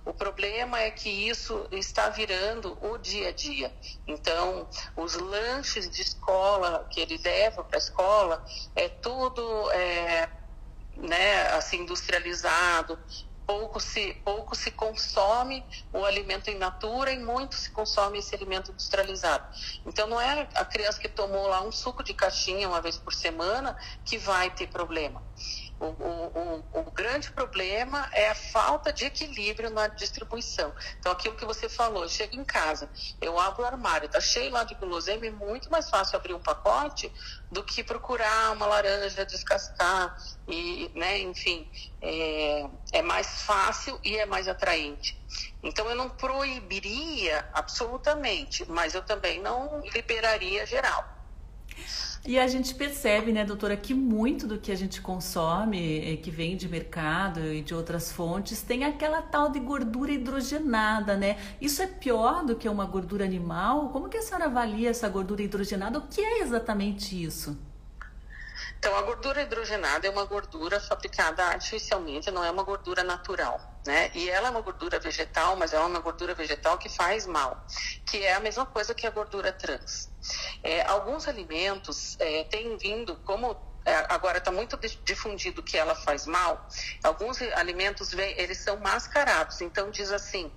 O 0.04 0.14
problema 0.14 0.80
é 0.80 0.90
que 0.90 1.10
isso 1.10 1.66
está 1.70 2.08
virando 2.08 2.78
o 2.80 2.96
dia 2.96 3.28
a 3.28 3.32
dia. 3.32 3.74
Então, 4.06 4.66
os 4.96 5.14
lanches 5.14 5.90
de 5.90 6.00
escola 6.00 6.86
que 6.90 7.00
ele 7.00 7.20
leva 7.22 7.62
para 7.62 7.76
a 7.76 7.78
escola 7.78 8.44
é 8.74 8.88
tudo 8.88 9.70
é, 9.72 10.28
né, 10.96 11.48
assim 11.48 11.80
industrializado, 11.80 12.98
pouco 13.46 13.80
se, 13.80 14.14
pouco 14.24 14.54
se 14.54 14.70
consome 14.70 15.64
o 15.92 16.04
alimento 16.04 16.50
in 16.50 16.56
natura 16.56 17.12
e 17.12 17.18
muito 17.18 17.54
se 17.54 17.70
consome 17.70 18.18
esse 18.18 18.34
alimento 18.34 18.70
industrializado. 18.70 19.44
Então, 19.86 20.06
não 20.06 20.20
é 20.20 20.48
a 20.54 20.64
criança 20.64 20.98
que 20.98 21.08
tomou 21.08 21.46
lá 21.46 21.62
um 21.62 21.72
suco 21.72 22.02
de 22.02 22.14
caixinha 22.14 22.68
uma 22.68 22.80
vez 22.80 22.96
por 22.96 23.12
semana 23.12 23.76
que 24.04 24.18
vai 24.18 24.50
ter 24.50 24.68
problema. 24.68 25.22
O, 25.80 25.86
o, 25.86 26.62
o, 26.72 26.80
o, 26.80 26.90
grande 26.92 27.30
problema 27.32 28.08
é 28.12 28.30
a 28.30 28.34
falta 28.34 28.92
de 28.92 29.04
equilíbrio 29.04 29.70
na 29.70 29.88
distribuição. 29.88 30.72
Então, 31.00 31.10
aquilo 31.10 31.34
que 31.34 31.44
você 31.44 31.68
falou, 31.68 32.08
chega 32.08 32.36
em 32.36 32.44
casa, 32.44 32.88
eu 33.20 33.38
abro 33.38 33.62
o 33.62 33.66
armário, 33.66 34.08
tá 34.08 34.20
cheio 34.20 34.52
lá 34.52 34.62
de 34.62 34.74
guloseima, 34.76 35.26
é 35.26 35.30
muito 35.30 35.70
mais 35.70 35.90
fácil 35.90 36.16
abrir 36.16 36.32
um 36.32 36.40
pacote 36.40 37.12
do 37.50 37.64
que 37.64 37.82
procurar 37.82 38.52
uma 38.52 38.66
laranja, 38.66 39.26
descascar, 39.26 40.16
e, 40.46 40.90
né, 40.94 41.18
enfim, 41.18 41.68
é, 42.00 42.66
é 42.92 43.02
mais 43.02 43.42
fácil 43.42 43.98
e 44.04 44.16
é 44.16 44.24
mais 44.24 44.46
atraente. 44.46 45.20
Então, 45.60 45.90
eu 45.90 45.96
não 45.96 46.08
proibiria 46.08 47.48
absolutamente, 47.52 48.64
mas 48.70 48.94
eu 48.94 49.02
também 49.02 49.40
não 49.40 49.80
liberaria 49.92 50.64
geral. 50.66 51.04
E 52.26 52.38
a 52.38 52.46
gente 52.46 52.74
percebe, 52.74 53.32
né, 53.32 53.44
doutora, 53.44 53.76
que 53.76 53.92
muito 53.92 54.46
do 54.46 54.58
que 54.58 54.72
a 54.72 54.74
gente 54.74 54.98
consome, 55.02 56.14
eh, 56.14 56.16
que 56.16 56.30
vem 56.30 56.56
de 56.56 56.66
mercado 56.66 57.52
e 57.52 57.60
de 57.60 57.74
outras 57.74 58.10
fontes, 58.10 58.62
tem 58.62 58.82
aquela 58.82 59.20
tal 59.20 59.50
de 59.50 59.60
gordura 59.60 60.10
hidrogenada, 60.10 61.18
né? 61.18 61.36
Isso 61.60 61.82
é 61.82 61.86
pior 61.86 62.42
do 62.42 62.56
que 62.56 62.66
uma 62.66 62.86
gordura 62.86 63.26
animal? 63.26 63.90
Como 63.90 64.08
que 64.08 64.16
a 64.16 64.22
senhora 64.22 64.46
avalia 64.46 64.88
essa 64.88 65.06
gordura 65.06 65.42
hidrogenada? 65.42 65.98
O 65.98 66.08
que 66.08 66.22
é 66.22 66.38
exatamente 66.40 67.22
isso? 67.22 67.58
Então, 68.78 68.96
a 68.96 69.02
gordura 69.02 69.42
hidrogenada 69.42 70.06
é 70.06 70.10
uma 70.10 70.24
gordura 70.24 70.80
fabricada 70.80 71.44
artificialmente, 71.44 72.30
não 72.30 72.42
é 72.42 72.50
uma 72.50 72.62
gordura 72.62 73.04
natural, 73.04 73.60
né? 73.86 74.10
E 74.14 74.30
ela 74.30 74.48
é 74.48 74.50
uma 74.50 74.60
gordura 74.60 74.98
vegetal, 74.98 75.56
mas 75.56 75.72
é 75.72 75.78
uma 75.78 76.00
gordura 76.00 76.34
vegetal 76.34 76.78
que 76.78 76.88
faz 76.88 77.26
mal, 77.26 77.66
que 78.06 78.24
é 78.24 78.32
a 78.32 78.40
mesma 78.40 78.64
coisa 78.64 78.94
que 78.94 79.06
a 79.06 79.10
gordura 79.10 79.52
trans. 79.52 80.10
É, 80.62 80.82
alguns 80.82 81.28
alimentos 81.28 82.16
é, 82.18 82.44
têm 82.44 82.76
vindo, 82.78 83.16
como 83.24 83.56
é, 83.84 83.94
agora 84.08 84.38
está 84.38 84.50
muito 84.50 84.78
difundido 85.04 85.62
que 85.62 85.76
ela 85.76 85.94
faz 85.94 86.26
mal, 86.26 86.66
alguns 87.02 87.42
alimentos 87.42 88.14
eles 88.14 88.58
são 88.58 88.78
mascarados. 88.78 89.60
Então 89.60 89.90
diz 89.90 90.10
assim, 90.10 90.50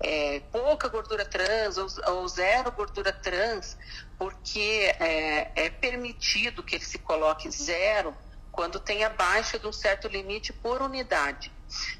é, 0.00 0.40
pouca 0.50 0.88
gordura 0.88 1.24
trans 1.24 1.78
ou, 1.78 1.86
ou, 2.08 2.26
zero 2.26 2.72
gordura 2.72 3.12
trans, 3.12 3.76
porque 4.18 4.92
é, 4.98 5.52
é 5.54 5.70
permitido 5.70 6.64
que 6.64 6.74
ele 6.74 6.84
se 6.84 6.98
coloque 6.98 7.48
zero 7.48 8.16
quando 8.50 8.80
tem 8.80 9.04
abaixo 9.04 9.58
de 9.58 9.66
um 9.66 9.72
certo 9.72 10.08
limite 10.08 10.52
por 10.52 10.82
unidade. 10.82 11.52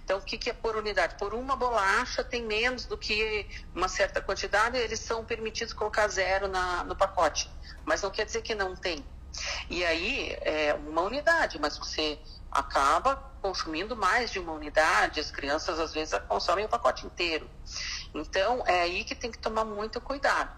Então, 0.04 0.18
o 0.18 0.22
que, 0.22 0.38
que 0.38 0.50
é 0.50 0.52
por 0.52 0.76
unidade? 0.76 1.16
Por 1.18 1.34
uma 1.34 1.56
bolacha 1.56 2.22
tem 2.22 2.42
menos 2.42 2.84
do 2.84 2.96
que 2.96 3.48
uma 3.74 3.88
certa 3.88 4.20
quantidade, 4.20 4.76
eles 4.76 5.00
são 5.00 5.24
permitidos 5.24 5.72
colocar 5.72 6.08
zero 6.08 6.48
na, 6.48 6.84
no 6.84 6.94
pacote. 6.94 7.50
Mas 7.84 8.02
não 8.02 8.10
quer 8.10 8.24
dizer 8.26 8.42
que 8.42 8.54
não 8.54 8.74
tem. 8.76 9.04
E 9.68 9.84
aí 9.84 10.36
é 10.42 10.74
uma 10.74 11.02
unidade, 11.02 11.58
mas 11.58 11.76
você 11.76 12.18
acaba 12.50 13.16
consumindo 13.42 13.94
mais 13.96 14.30
de 14.30 14.38
uma 14.38 14.52
unidade, 14.52 15.20
as 15.20 15.30
crianças 15.30 15.78
às 15.78 15.92
vezes 15.92 16.18
consomem 16.28 16.64
o 16.64 16.68
pacote 16.68 17.04
inteiro. 17.04 17.50
Então, 18.14 18.62
é 18.66 18.82
aí 18.82 19.02
que 19.02 19.14
tem 19.14 19.30
que 19.30 19.38
tomar 19.38 19.64
muito 19.64 20.00
cuidado. 20.00 20.50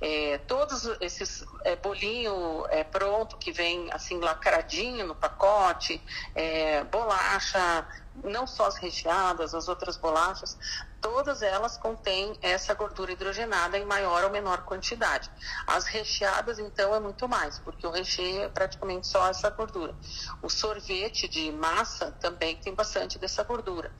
É, 0.00 0.38
todos 0.38 0.84
esses 1.00 1.44
é, 1.64 1.74
bolinho 1.74 2.64
é, 2.70 2.84
pronto 2.84 3.36
que 3.36 3.50
vem 3.50 3.92
assim 3.92 4.20
lacradinho 4.20 5.06
no 5.06 5.14
pacote, 5.14 6.00
é, 6.36 6.84
bolacha, 6.84 7.86
não 8.22 8.46
só 8.46 8.66
as 8.66 8.76
recheadas, 8.76 9.54
as 9.54 9.68
outras 9.68 9.96
bolachas, 9.96 10.56
todas 11.00 11.42
elas 11.42 11.76
contêm 11.76 12.38
essa 12.42 12.74
gordura 12.74 13.12
hidrogenada 13.12 13.78
em 13.78 13.84
maior 13.84 14.24
ou 14.24 14.30
menor 14.30 14.62
quantidade. 14.64 15.30
As 15.66 15.84
recheadas, 15.86 16.58
então, 16.58 16.94
é 16.94 17.00
muito 17.00 17.28
mais, 17.28 17.58
porque 17.58 17.86
o 17.86 17.90
recheio 17.90 18.42
é 18.42 18.48
praticamente 18.48 19.06
só 19.06 19.28
essa 19.28 19.50
gordura. 19.50 19.94
O 20.42 20.48
sorvete 20.48 21.28
de 21.28 21.50
massa 21.52 22.12
também 22.20 22.56
tem 22.56 22.74
bastante 22.74 23.18
dessa 23.18 23.42
gordura. 23.42 23.92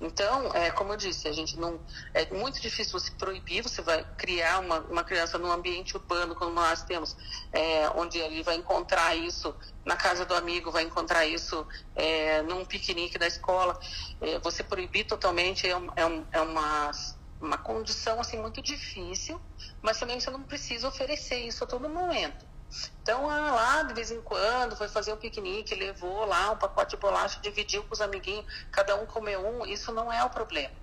Então, 0.00 0.52
é, 0.54 0.70
como 0.70 0.92
eu 0.92 0.96
disse, 0.96 1.28
a 1.28 1.32
gente 1.32 1.58
não 1.58 1.80
é 2.12 2.26
muito 2.32 2.60
difícil 2.60 2.98
você 2.98 3.10
proibir, 3.12 3.62
você 3.62 3.82
vai 3.82 4.04
criar 4.16 4.60
uma, 4.60 4.80
uma 4.80 5.04
criança 5.04 5.38
num 5.38 5.50
ambiente 5.50 5.96
urbano, 5.96 6.34
como 6.34 6.52
nós 6.52 6.82
temos, 6.82 7.16
é, 7.52 7.88
onde 7.90 8.18
ele 8.18 8.42
vai 8.42 8.56
encontrar 8.56 9.14
isso 9.14 9.54
na 9.84 9.96
casa 9.96 10.24
do 10.24 10.34
amigo, 10.34 10.70
vai 10.70 10.82
encontrar 10.82 11.26
isso 11.26 11.66
é, 11.96 12.42
num 12.42 12.64
piquenique 12.64 13.18
da 13.18 13.26
escola. 13.26 13.78
É, 14.20 14.38
você 14.40 14.62
proibir 14.62 15.04
totalmente 15.04 15.66
é, 15.66 15.70
é, 15.96 16.06
um, 16.06 16.26
é 16.30 16.40
uma, 16.48 16.90
uma 17.40 17.58
condição 17.58 18.20
assim, 18.20 18.38
muito 18.38 18.62
difícil, 18.62 19.40
mas 19.82 19.98
também 19.98 20.20
você 20.20 20.30
não 20.30 20.42
precisa 20.42 20.88
oferecer 20.88 21.38
isso 21.38 21.64
a 21.64 21.66
todo 21.66 21.88
momento. 21.88 22.46
Então, 23.00 23.28
ah, 23.30 23.54
lá 23.54 23.82
de 23.82 23.94
vez 23.94 24.10
em 24.10 24.20
quando 24.20 24.76
foi 24.76 24.88
fazer 24.88 25.12
um 25.12 25.16
piquenique, 25.16 25.74
levou 25.74 26.26
lá 26.26 26.50
um 26.50 26.56
pacote 26.56 26.96
de 26.96 27.00
bolacha, 27.00 27.40
dividiu 27.40 27.82
com 27.84 27.94
os 27.94 28.00
amiguinhos, 28.00 28.44
cada 28.70 28.94
um 28.96 29.06
comeu 29.06 29.40
um, 29.46 29.64
isso 29.64 29.92
não 29.92 30.12
é 30.12 30.22
o 30.24 30.30
problema. 30.30 30.74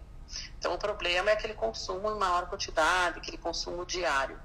Então, 0.57 0.73
o 0.73 0.77
problema 0.77 1.29
é 1.29 1.33
aquele 1.33 1.53
consumo 1.53 2.09
em 2.09 2.17
maior 2.17 2.47
quantidade, 2.47 3.19
aquele 3.19 3.37
consumo 3.37 3.85
diário. 3.85 4.39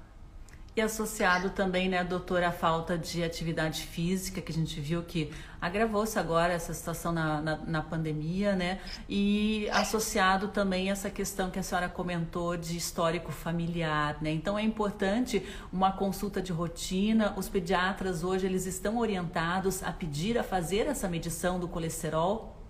E 0.73 0.79
associado 0.79 1.49
também, 1.49 1.89
né, 1.89 2.01
doutora, 2.01 2.47
a 2.47 2.51
falta 2.51 2.97
de 2.97 3.21
atividade 3.21 3.81
física, 3.83 4.41
que 4.41 4.53
a 4.53 4.55
gente 4.55 4.79
viu 4.79 5.03
que 5.03 5.29
agravou-se 5.59 6.17
agora 6.17 6.53
essa 6.53 6.73
situação 6.73 7.11
na, 7.11 7.41
na, 7.41 7.57
na, 7.57 7.81
pandemia, 7.81 8.55
né? 8.55 8.79
E 9.09 9.69
associado 9.71 10.47
também 10.47 10.89
essa 10.89 11.09
questão 11.09 11.51
que 11.51 11.59
a 11.59 11.63
senhora 11.63 11.89
comentou 11.89 12.55
de 12.55 12.77
histórico 12.77 13.33
familiar, 13.33 14.17
né? 14.21 14.31
Então 14.31 14.57
é 14.57 14.63
importante 14.63 15.45
uma 15.73 15.91
consulta 15.91 16.41
de 16.41 16.53
rotina. 16.53 17.33
Os 17.35 17.49
pediatras 17.49 18.23
hoje 18.23 18.45
eles 18.45 18.65
estão 18.65 18.97
orientados 18.97 19.83
a 19.83 19.91
pedir 19.91 20.37
a 20.37 20.43
fazer 20.43 20.87
essa 20.87 21.09
medição 21.09 21.59
do 21.59 21.67
colesterol 21.67 22.61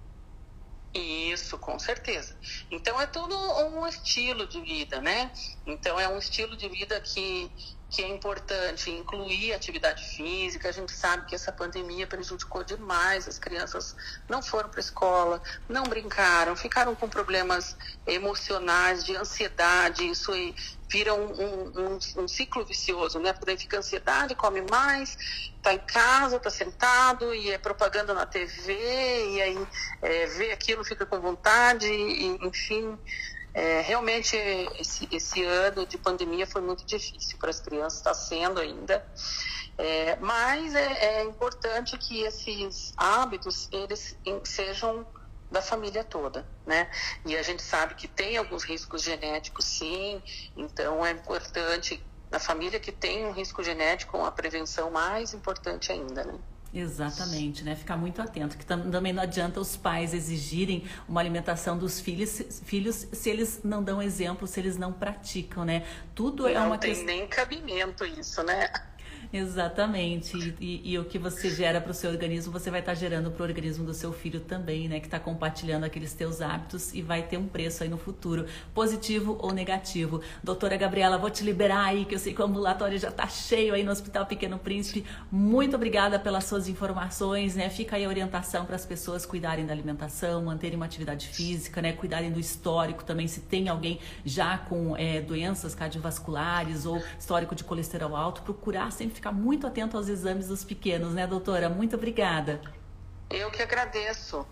isso, 0.94 1.58
com 1.58 1.80
certeza. 1.80 2.36
Então 2.70 3.00
é 3.00 3.08
tudo 3.08 3.34
um 3.34 3.88
estilo 3.88 4.46
de 4.46 4.60
vida, 4.60 5.00
né? 5.00 5.32
Então 5.66 5.98
é 5.98 6.08
um 6.10 6.18
estilo 6.18 6.58
de 6.58 6.68
vida 6.68 7.00
que 7.00 7.50
que 7.92 8.02
é 8.02 8.08
importante 8.08 8.90
incluir 8.90 9.54
atividade 9.54 10.02
física. 10.16 10.70
A 10.70 10.72
gente 10.72 10.94
sabe 10.94 11.26
que 11.26 11.36
essa 11.36 11.52
pandemia 11.52 12.08
prejudicou 12.08 12.64
demais, 12.64 13.28
as 13.28 13.38
crianças 13.38 13.94
não 14.30 14.42
foram 14.42 14.70
para 14.70 14.80
a 14.80 14.82
escola, 14.82 15.44
não 15.68 15.84
brincaram, 15.84 16.56
ficaram 16.56 16.96
com 16.96 17.10
problemas 17.10 17.76
emocionais, 18.08 19.04
de 19.04 19.14
ansiedade, 19.16 20.10
isso 20.10 20.32
vira 20.90 21.14
um, 21.14 21.32
um, 21.32 21.80
um, 21.80 22.24
um 22.24 22.28
ciclo 22.28 22.66
vicioso, 22.66 23.20
né? 23.20 23.34
Porque 23.34 23.46
daí 23.46 23.58
fica 23.58 23.78
ansiedade, 23.78 24.36
come 24.36 24.62
mais, 24.62 25.18
tá 25.62 25.74
em 25.74 25.80
casa, 25.80 26.40
tá 26.40 26.50
sentado 26.50 27.36
e 27.36 27.52
é 27.52 27.58
propaganda 27.58 28.14
na 28.14 28.26
TV, 28.26 28.74
e 29.32 29.42
aí 29.42 29.68
é, 30.02 30.28
vê 30.28 30.52
aquilo, 30.54 30.86
fica 30.86 31.06
com 31.06 31.20
vontade, 31.20 31.88
e, 31.88 32.38
enfim. 32.46 32.98
É, 33.54 33.82
realmente, 33.82 34.36
esse, 34.80 35.08
esse 35.12 35.44
ano 35.44 35.86
de 35.86 35.98
pandemia 35.98 36.48
foi 36.48 36.62
muito 36.62 36.86
difícil 36.86 37.38
para 37.38 37.50
as 37.50 37.60
crianças, 37.60 38.00
está 38.00 38.14
sendo 38.14 38.60
ainda. 38.60 39.06
É, 39.78 40.16
mas 40.18 40.76
é, 40.76 41.20
é, 41.20 41.24
importante 41.24 41.98
que 41.98 42.22
esses 42.22 42.94
hábitos 42.96 43.68
eles 43.72 44.16
sejam 44.44 45.06
da 45.50 45.62
família 45.62 46.04
toda, 46.04 46.48
né? 46.66 46.90
E 47.26 47.36
a 47.36 47.44
gente 47.44 47.62
sabe 47.62 47.96
que 47.96 48.08
tem 48.08 48.38
alguns 48.38 48.64
riscos 48.64 49.04
genéticos, 49.04 49.66
sim. 49.66 50.22
Então 50.56 51.06
é 51.06 51.12
importante 51.12 52.02
na 52.30 52.40
família 52.40 52.80
que 52.80 52.92
tem 52.92 53.26
um 53.26 53.32
risco 53.32 53.62
genético, 53.62 54.24
a 54.24 54.32
prevenção 54.32 54.90
mais 54.90 55.34
importante 55.34 55.92
ainda, 55.92 56.24
né? 56.24 56.40
Exatamente, 56.74 57.66
né? 57.66 57.76
Ficar 57.76 57.98
muito 57.98 58.22
atento, 58.22 58.58
que 58.58 58.66
também 58.66 59.12
não 59.12 59.22
adianta 59.22 59.60
os 59.60 59.76
pais 59.76 60.14
exigirem 60.14 60.86
uma 61.08 61.20
alimentação 61.20 61.78
dos 61.78 62.00
filhos, 62.00 62.62
filhos 62.64 63.08
se 63.12 63.30
eles 63.30 63.60
não 63.64 63.84
dão 63.84 64.02
exemplo, 64.02 64.48
se 64.48 64.60
eles 64.60 64.78
não 64.78 64.94
praticam, 64.94 65.66
né? 65.66 65.86
Tudo 66.16 66.48
é 66.48 66.54
não 66.54 66.62
é 66.62 66.66
uma 66.68 66.78
questão. 66.78 67.02
Não 67.02 67.08
tem 67.08 67.20
nem 67.20 67.28
cabimento 67.28 68.06
isso, 68.06 68.42
né? 68.44 68.70
Exatamente. 69.34 70.56
E, 70.60 70.92
e, 70.92 71.00
o 71.00 71.06
que 71.06 71.18
você 71.18 71.50
gera 71.50 71.80
para 71.80 71.92
o 71.92 71.94
seu 71.94 72.12
organismo, 72.12 72.52
você 72.52 72.70
vai 72.70 72.82
estar 72.82 72.92
tá 72.92 72.98
gerando 72.98 73.32
para 73.32 73.44
o 73.44 73.46
organismo 73.46 73.86
do 73.86 73.94
seu 73.94 74.12
filho 74.12 74.42
também, 74.42 74.90
né? 74.90 75.00
Que 75.00 75.08
está 75.08 75.20
compartilhando 75.20 75.86
aqueles 75.86 76.14
teus 76.14 76.42
hábitos 76.42 76.94
e 76.94 77.02
vai 77.02 77.24
ter 77.24 77.38
um 77.38 77.48
preço 77.48 77.84
aí 77.84 77.90
no 77.90 77.98
futuro, 77.98 78.46
positivo 78.74 79.38
ou 79.40 79.54
negativo. 79.54 80.22
Doutora 80.44 80.76
Gabriela, 80.76 81.18
vou 81.18 81.30
te 81.30 81.44
liberar 81.44 81.86
aí, 81.86 82.04
que 82.04 82.14
eu 82.14 82.20
sei 82.20 82.34
que 82.34 82.42
o 82.42 82.46
ambulatório 82.46 82.98
já 82.98 83.08
está 83.08 83.26
cheio 83.28 83.74
aí 83.74 83.84
no 83.84 83.92
Hospital 83.92 84.26
Pequeno 84.26 84.60
Príncipe. 84.60 85.06
Muito 85.32 85.76
obrigada 85.78 86.20
pelas 86.20 86.44
suas 86.44 86.68
informações, 86.68 87.56
né? 87.56 87.70
Fica 87.70 87.96
aí 87.96 88.04
a 88.04 88.10
orientação 88.10 88.66
para 88.66 88.76
as 88.76 88.86
pessoas 88.86 89.26
cuidarem 89.26 89.66
da 89.66 89.72
alimentação, 89.72 90.44
manterem 90.44 90.76
uma 90.76 90.86
atividade 90.86 91.30
física, 91.30 91.82
né? 91.82 91.94
Cuidarem 91.94 92.32
do 92.32 92.40
histórico 92.40 93.06
também, 93.06 93.30
se 93.30 93.40
tem 93.40 93.70
alguém 93.70 94.00
já 94.26 94.58
com 94.58 94.98
é, 94.98 95.22
doenças 95.22 95.74
cardiovasculares 95.74 96.86
ou 96.86 97.02
histórico 97.18 97.56
de 97.56 97.64
colesterol 97.64 98.14
alto, 98.14 98.42
procurar 98.42 98.92
sempre 98.92 99.21
ficar 99.22 99.32
muito 99.32 99.68
atento 99.68 99.96
aos 99.96 100.10
exames 100.10 100.48
dos 100.48 100.64
pequenos, 100.64 101.14
né, 101.14 101.28
doutora? 101.28 101.70
Muito 101.70 101.96
obrigada. 101.96 102.60
Eu 103.30 103.52
que 103.52 103.62
agradeço. 103.62 104.46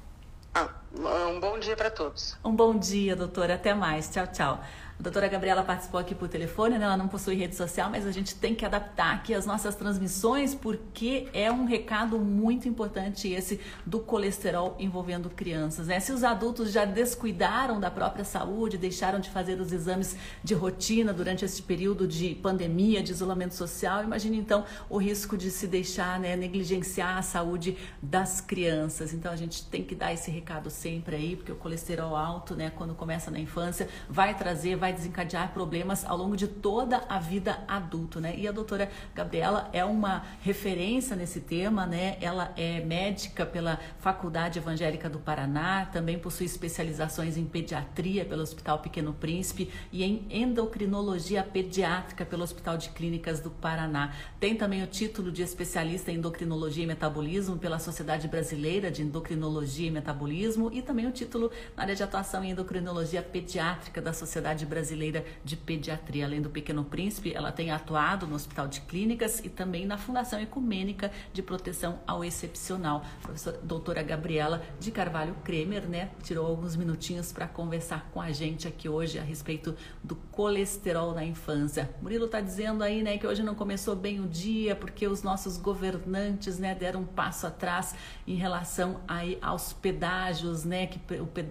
Ah, 0.53 0.69
um 0.95 1.39
bom 1.39 1.57
dia 1.57 1.75
para 1.75 1.89
todos. 1.89 2.37
Um 2.45 2.55
bom 2.55 2.77
dia, 2.77 3.15
doutora. 3.15 3.55
Até 3.55 3.73
mais. 3.73 4.07
Tchau, 4.09 4.27
tchau. 4.27 4.63
A 4.99 5.01
doutora 5.01 5.29
Gabriela 5.29 5.63
participou 5.63 5.97
aqui 5.97 6.13
por 6.13 6.27
telefone, 6.27 6.77
né? 6.77 6.83
ela 6.83 6.97
não 6.97 7.07
possui 7.07 7.33
rede 7.33 7.55
social, 7.55 7.89
mas 7.89 8.05
a 8.05 8.11
gente 8.11 8.35
tem 8.35 8.53
que 8.53 8.65
adaptar 8.65 9.15
aqui 9.15 9.33
as 9.33 9.45
nossas 9.45 9.73
transmissões 9.73 10.53
porque 10.53 11.29
é 11.31 11.49
um 11.49 11.63
recado 11.63 12.19
muito 12.19 12.67
importante 12.67 13.29
esse 13.29 13.61
do 13.85 14.01
colesterol 14.01 14.75
envolvendo 14.77 15.29
crianças. 15.29 15.87
Né? 15.87 16.01
Se 16.01 16.11
os 16.11 16.21
adultos 16.21 16.73
já 16.73 16.83
descuidaram 16.83 17.79
da 17.79 17.89
própria 17.89 18.25
saúde, 18.25 18.77
deixaram 18.77 19.21
de 19.21 19.29
fazer 19.29 19.61
os 19.61 19.71
exames 19.71 20.17
de 20.43 20.53
rotina 20.53 21.13
durante 21.13 21.45
esse 21.45 21.61
período 21.61 22.05
de 22.05 22.35
pandemia, 22.35 23.01
de 23.01 23.13
isolamento 23.13 23.55
social, 23.55 24.03
imagine 24.03 24.37
então 24.37 24.65
o 24.89 24.97
risco 24.97 25.37
de 25.37 25.49
se 25.49 25.65
deixar 25.65 26.19
né, 26.19 26.35
negligenciar 26.35 27.17
a 27.17 27.21
saúde 27.21 27.77
das 28.01 28.41
crianças. 28.41 29.13
Então 29.13 29.31
a 29.31 29.37
gente 29.37 29.63
tem 29.63 29.81
que 29.81 29.95
dar 29.95 30.11
esse 30.11 30.29
recado 30.29 30.69
sempre 30.69 31.15
aí, 31.15 31.37
porque 31.37 31.53
o 31.53 31.55
colesterol 31.55 32.17
alto, 32.17 32.53
né, 32.53 32.69
quando 32.75 32.93
começa 32.93 33.31
na 33.31 33.39
infância, 33.39 33.87
vai 34.09 34.35
trazer, 34.35 34.75
vai 34.75 34.88
vai 34.89 34.93
desencadear 34.93 35.53
problemas 35.53 36.03
ao 36.03 36.17
longo 36.17 36.35
de 36.35 36.47
toda 36.47 37.03
a 37.07 37.19
vida 37.19 37.63
adulta, 37.67 38.19
né? 38.19 38.33
E 38.35 38.47
a 38.47 38.51
doutora 38.51 38.89
Gabriela 39.13 39.69
é 39.71 39.85
uma 39.85 40.23
referência 40.41 41.15
nesse 41.15 41.39
tema, 41.39 41.85
né? 41.85 42.17
Ela 42.19 42.51
é 42.57 42.79
médica 42.79 43.45
pela 43.45 43.79
Faculdade 43.99 44.57
Evangélica 44.57 45.09
do 45.09 45.19
Paraná, 45.19 45.85
também 45.85 46.17
possui 46.17 46.45
especializações 46.47 47.37
em 47.37 47.45
pediatria 47.45 48.25
pelo 48.25 48.41
Hospital 48.41 48.79
Pequeno 48.79 49.13
Príncipe 49.13 49.71
e 49.91 50.03
em 50.03 50.25
endocrinologia 50.29 51.43
pediátrica 51.43 52.25
pelo 52.25 52.43
Hospital 52.43 52.77
de 52.77 52.89
Clínicas 52.89 53.39
do 53.39 53.51
Paraná. 53.51 54.13
Tem 54.39 54.55
também 54.55 54.81
o 54.81 54.87
título 54.87 55.31
de 55.31 55.43
especialista 55.43 56.11
em 56.11 56.15
endocrinologia 56.15 56.83
e 56.83 56.87
metabolismo 56.87 57.57
pela 57.57 57.77
Sociedade 57.77 58.27
Brasileira 58.27 58.89
de 58.89 59.03
Endocrinologia 59.03 59.87
e 59.87 59.91
Metabolismo 59.91 60.71
e 60.73 60.81
também 60.81 61.05
o 61.05 61.11
título 61.11 61.51
na 61.75 61.83
área 61.83 61.95
de 61.95 62.01
atuação 62.01 62.43
em 62.43 62.51
endocrinologia 62.51 63.21
pediátrica 63.21 64.01
da 64.01 64.13
Sociedade 64.13 64.65
Brasileira 64.65 64.78
Brasileira 64.79 65.25
de 65.43 65.57
Pediatria. 65.57 66.25
Além 66.25 66.41
do 66.41 66.49
Pequeno 66.49 66.85
Príncipe, 66.85 67.33
ela 67.33 67.51
tem 67.51 67.69
atuado 67.69 68.25
no 68.25 68.35
Hospital 68.35 68.65
de 68.67 68.79
Clínicas 68.81 69.39
e 69.43 69.49
também 69.49 69.85
na 69.85 69.97
Fundação 69.97 70.39
Ecumênica 70.39 71.11
de 71.33 71.43
Proteção 71.43 71.99
ao 72.07 72.23
Excepcional. 72.23 73.03
A 73.19 73.21
professora 73.23 73.59
doutora 73.61 74.01
Gabriela 74.01 74.63
de 74.79 74.89
Carvalho 74.89 75.35
Kremer, 75.43 75.85
né, 75.85 76.11
tirou 76.23 76.47
alguns 76.47 76.77
minutinhos 76.77 77.33
para 77.33 77.45
conversar 77.45 78.09
com 78.13 78.21
a 78.21 78.31
gente 78.31 78.69
aqui 78.69 78.87
hoje 78.87 79.19
a 79.19 79.21
respeito 79.21 79.75
do 80.01 80.15
colesterol 80.15 81.13
na 81.13 81.25
infância. 81.25 81.89
Murilo 82.01 82.25
está 82.25 82.39
dizendo 82.39 82.81
aí, 82.81 83.03
né, 83.03 83.17
que 83.17 83.27
hoje 83.27 83.43
não 83.43 83.55
começou 83.55 83.97
bem 83.97 84.21
o 84.21 84.27
dia 84.27 84.77
porque 84.77 85.07
os 85.07 85.21
nossos 85.21 85.57
governantes, 85.57 86.57
né, 86.57 86.73
deram 86.73 87.01
um 87.01 87.05
passo 87.05 87.45
atrás 87.45 87.93
em 88.25 88.35
relação 88.35 89.01
aí 89.05 89.37
aos 89.41 89.73
pedágios, 89.73 90.63
né, 90.63 90.87
que 90.87 90.99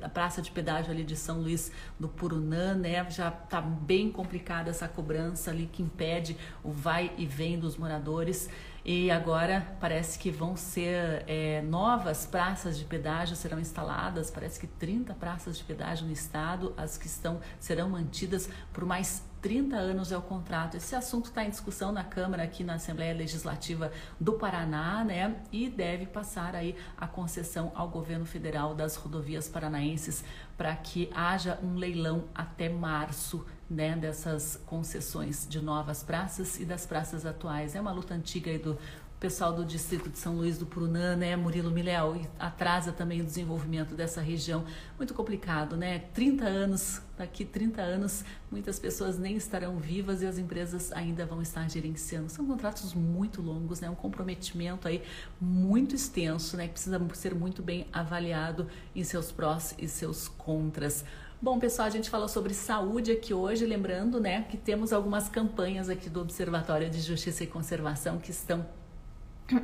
a 0.02 0.08
praça 0.08 0.40
de 0.40 0.50
pedágio 0.50 0.90
ali 0.90 1.04
de 1.04 1.14
São 1.14 1.42
Luís 1.42 1.70
do 2.00 2.08
Purunã, 2.08 2.74
né, 2.74 2.98
já 3.18 3.28
está 3.28 3.60
bem 3.60 4.10
complicada 4.10 4.70
essa 4.70 4.86
cobrança 4.86 5.50
ali 5.50 5.66
que 5.66 5.82
impede 5.82 6.36
o 6.62 6.70
vai 6.70 7.12
e 7.18 7.26
vem 7.26 7.58
dos 7.58 7.76
moradores. 7.76 8.48
E 8.84 9.10
agora 9.10 9.76
parece 9.80 10.18
que 10.18 10.30
vão 10.30 10.56
ser 10.56 11.24
é, 11.26 11.60
novas 11.62 12.24
praças 12.24 12.78
de 12.78 12.84
pedágio 12.84 13.36
serão 13.36 13.58
instaladas, 13.58 14.30
parece 14.30 14.58
que 14.58 14.66
30 14.66 15.12
praças 15.14 15.58
de 15.58 15.64
pedágio 15.64 16.06
no 16.06 16.12
estado, 16.12 16.72
as 16.76 16.96
que 16.96 17.06
estão 17.06 17.40
serão 17.60 17.90
mantidas 17.90 18.48
por 18.72 18.86
mais 18.86 19.22
30 19.40 19.76
anos 19.76 20.10
é 20.10 20.16
o 20.16 20.22
contrato. 20.22 20.76
Esse 20.76 20.96
assunto 20.96 21.26
está 21.26 21.44
em 21.44 21.50
discussão 21.50 21.92
na 21.92 22.02
Câmara, 22.02 22.42
aqui 22.42 22.64
na 22.64 22.74
Assembleia 22.74 23.14
Legislativa 23.14 23.92
do 24.18 24.32
Paraná, 24.32 25.04
né? 25.04 25.36
E 25.52 25.68
deve 25.68 26.06
passar 26.06 26.56
aí 26.56 26.74
a 26.96 27.06
concessão 27.06 27.70
ao 27.74 27.88
governo 27.88 28.26
federal 28.26 28.74
das 28.74 28.96
rodovias 28.96 29.48
paranaenses 29.48 30.24
para 30.58 30.74
que 30.74 31.08
haja 31.14 31.56
um 31.62 31.76
leilão 31.76 32.24
até 32.34 32.68
março 32.68 33.46
né, 33.70 33.94
dessas 33.94 34.60
concessões 34.66 35.46
de 35.48 35.60
novas 35.60 36.02
praças 36.02 36.58
e 36.58 36.64
das 36.64 36.84
praças 36.84 37.24
atuais. 37.24 37.76
É 37.76 37.80
uma 37.80 37.92
luta 37.92 38.12
antiga 38.12 38.58
do 38.58 38.76
pessoal 39.18 39.52
do 39.52 39.64
distrito 39.64 40.08
de 40.08 40.18
São 40.18 40.36
Luís 40.36 40.58
do 40.58 40.66
Purunã, 40.66 41.16
né, 41.16 41.34
Murilo 41.34 41.70
Mileal, 41.70 42.16
e 42.16 42.28
atrasa 42.38 42.92
também 42.92 43.20
o 43.20 43.24
desenvolvimento 43.24 43.94
dessa 43.94 44.20
região. 44.20 44.64
Muito 44.96 45.12
complicado, 45.12 45.76
né? 45.76 46.00
30 46.14 46.44
anos, 46.44 47.02
daqui 47.16 47.44
30 47.44 47.82
anos, 47.82 48.24
muitas 48.50 48.78
pessoas 48.78 49.18
nem 49.18 49.36
estarão 49.36 49.76
vivas 49.78 50.22
e 50.22 50.26
as 50.26 50.38
empresas 50.38 50.92
ainda 50.92 51.26
vão 51.26 51.42
estar 51.42 51.68
gerenciando. 51.68 52.28
São 52.28 52.46
contratos 52.46 52.94
muito 52.94 53.42
longos, 53.42 53.80
né? 53.80 53.90
Um 53.90 53.94
comprometimento 53.94 54.86
aí 54.86 55.02
muito 55.40 55.94
extenso, 55.94 56.56
né? 56.56 56.66
Que 56.66 56.74
precisa 56.74 57.00
ser 57.14 57.34
muito 57.34 57.62
bem 57.62 57.86
avaliado 57.92 58.68
em 58.94 59.02
seus 59.02 59.32
prós 59.32 59.74
e 59.78 59.88
seus 59.88 60.28
contras. 60.28 61.04
Bom, 61.40 61.58
pessoal, 61.60 61.86
a 61.86 61.90
gente 61.90 62.10
falou 62.10 62.26
sobre 62.26 62.52
saúde 62.52 63.12
aqui 63.12 63.32
hoje, 63.32 63.64
lembrando, 63.64 64.18
né, 64.18 64.42
que 64.50 64.56
temos 64.56 64.92
algumas 64.92 65.28
campanhas 65.28 65.88
aqui 65.88 66.10
do 66.10 66.20
Observatório 66.20 66.90
de 66.90 67.00
Justiça 67.00 67.44
e 67.44 67.46
Conservação 67.46 68.18
que 68.18 68.32
estão 68.32 68.66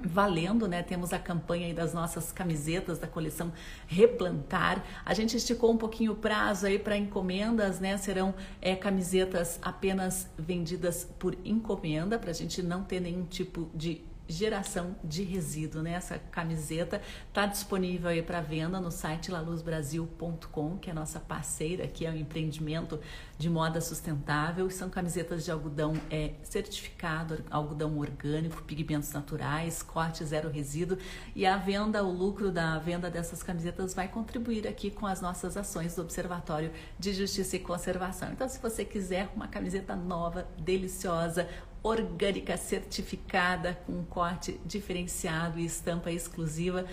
valendo, 0.03 0.67
né? 0.67 0.83
Temos 0.83 1.13
a 1.13 1.19
campanha 1.19 1.67
aí 1.67 1.75
das 1.75 1.93
nossas 1.93 2.33
camisetas 2.33 2.99
da 2.99 3.07
coleção 3.07 3.53
Replantar. 3.87 4.83
A 5.05 5.13
gente 5.15 5.37
esticou 5.37 5.73
um 5.73 5.77
pouquinho 5.77 6.13
o 6.13 6.17
prazo 6.17 6.67
aí 6.67 6.79
para 6.79 6.97
encomendas, 6.97 7.81
né? 7.81 7.97
Serão 7.97 8.35
é, 8.61 8.75
camisetas 8.75 9.59
apenas 9.63 10.29
vendidas 10.39 11.09
por 11.19 11.37
encomenda, 11.45 12.19
para 12.19 12.31
a 12.31 12.35
gente 12.35 12.63
não 12.63 12.83
ter 12.83 13.01
nenhum 13.01 13.25
tipo 13.25 13.71
de 13.75 14.03
geração 14.27 14.97
de 15.05 15.23
resíduo, 15.23 15.83
né? 15.83 15.93
Essa 15.93 16.19
camiseta 16.19 17.01
está 17.29 17.47
disponível 17.47 18.09
aí 18.09 18.23
para 18.23 18.41
venda 18.41 18.81
no 18.81 18.91
site 18.91 19.31
laluzbrasil.com, 19.31 20.79
que 20.79 20.91
é 20.91 20.95
nossa 20.95 21.21
parceira, 21.21 21.87
que 21.87 22.07
é 22.07 22.11
um 22.11 22.17
empreendimento 22.17 22.99
de 23.37 23.51
moda 23.51 23.81
sustentável. 23.81 24.71
São 24.71 24.89
camisetas 24.89 25.45
de 25.45 25.51
algodão 25.51 25.95
é, 26.11 26.35
certificado, 26.43 27.45
algodão 27.51 27.99
orgânico, 27.99 28.63
pigmentos 28.63 29.13
naturais, 29.13 29.83
corte 29.83 30.25
zero 30.25 30.49
resíduo. 30.49 30.97
E 31.35 31.45
a 31.45 31.57
venda, 31.57 32.03
o 32.03 32.11
lucro 32.11 32.51
da 32.51 32.79
venda 32.79 33.11
dessas 33.11 33.43
camisetas 33.43 33.93
vai 33.93 34.09
contribuir 34.09 34.67
aqui 34.67 34.91
com 34.91 35.07
as 35.07 35.21
nossas 35.21 35.57
ações 35.57 35.97
do 35.97 36.03
Observatório 36.03 36.71
de 36.99 37.13
Justiça 37.13 37.57
e 37.57 37.59
Conservação. 37.59 38.33
Então, 38.33 38.49
se 38.49 38.59
você 38.59 38.85
quiser 38.85 39.31
uma 39.35 39.49
camiseta 39.49 39.95
nova, 39.95 40.47
deliciosa, 40.59 41.49
orgânica 41.85 42.57
certificada 42.57 43.79
com 43.87 44.03
corte 44.05 44.59
diferenciado 44.65 45.61
e 45.61 45.67
estampa 45.67 46.11
exclusiva 46.11 46.87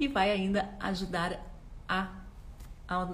e 0.00 0.08
vai 0.08 0.30
ainda 0.30 0.70
ajudar 0.80 1.44
a 1.86 2.08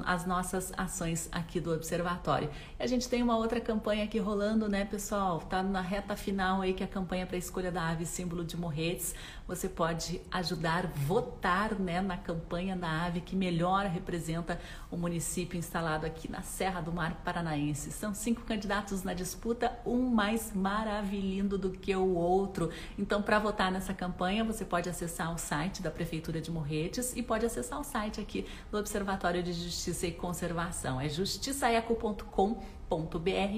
as 0.06 0.24
nossas 0.24 0.72
ações 0.76 1.28
aqui 1.32 1.58
do 1.58 1.72
observatório. 1.72 2.48
E 2.78 2.82
a 2.82 2.86
gente 2.86 3.08
tem 3.08 3.24
uma 3.24 3.36
outra 3.36 3.60
campanha 3.60 4.04
aqui 4.04 4.20
rolando, 4.20 4.68
né, 4.68 4.84
pessoal? 4.84 5.40
Tá 5.40 5.64
na 5.64 5.80
reta 5.80 6.14
final 6.14 6.62
aí 6.62 6.72
que 6.72 6.84
é 6.84 6.86
a 6.86 6.88
campanha 6.88 7.26
para 7.26 7.34
a 7.34 7.38
escolha 7.38 7.72
da 7.72 7.88
ave 7.88 8.06
símbolo 8.06 8.44
de 8.44 8.56
Morretes. 8.56 9.16
Você 9.46 9.68
pode 9.68 10.22
ajudar, 10.30 10.86
votar, 10.86 11.74
né, 11.74 12.00
na 12.00 12.16
campanha 12.16 12.74
da 12.74 13.04
ave 13.04 13.20
que 13.20 13.36
melhor 13.36 13.84
representa 13.86 14.58
o 14.90 14.96
município 14.96 15.58
instalado 15.58 16.06
aqui 16.06 16.30
na 16.30 16.40
Serra 16.40 16.80
do 16.80 16.90
Mar 16.90 17.20
Paranaense. 17.22 17.92
São 17.92 18.14
cinco 18.14 18.42
candidatos 18.42 19.02
na 19.02 19.12
disputa, 19.12 19.78
um 19.84 20.08
mais 20.08 20.54
maravilhoso 20.54 21.24
do 21.58 21.70
que 21.70 21.94
o 21.94 22.14
outro. 22.14 22.70
Então, 22.98 23.20
para 23.20 23.38
votar 23.38 23.70
nessa 23.70 23.92
campanha, 23.92 24.44
você 24.44 24.64
pode 24.64 24.88
acessar 24.88 25.32
o 25.34 25.38
site 25.38 25.82
da 25.82 25.90
Prefeitura 25.90 26.40
de 26.40 26.50
Morretes 26.50 27.14
e 27.16 27.22
pode 27.22 27.44
acessar 27.44 27.80
o 27.80 27.84
site 27.84 28.20
aqui 28.20 28.46
do 28.70 28.78
Observatório 28.78 29.42
de 29.42 29.52
Justiça 29.52 30.06
e 30.06 30.12
Conservação. 30.12 31.00
É 31.00 31.08
justiçaeco.com.br 31.08 32.83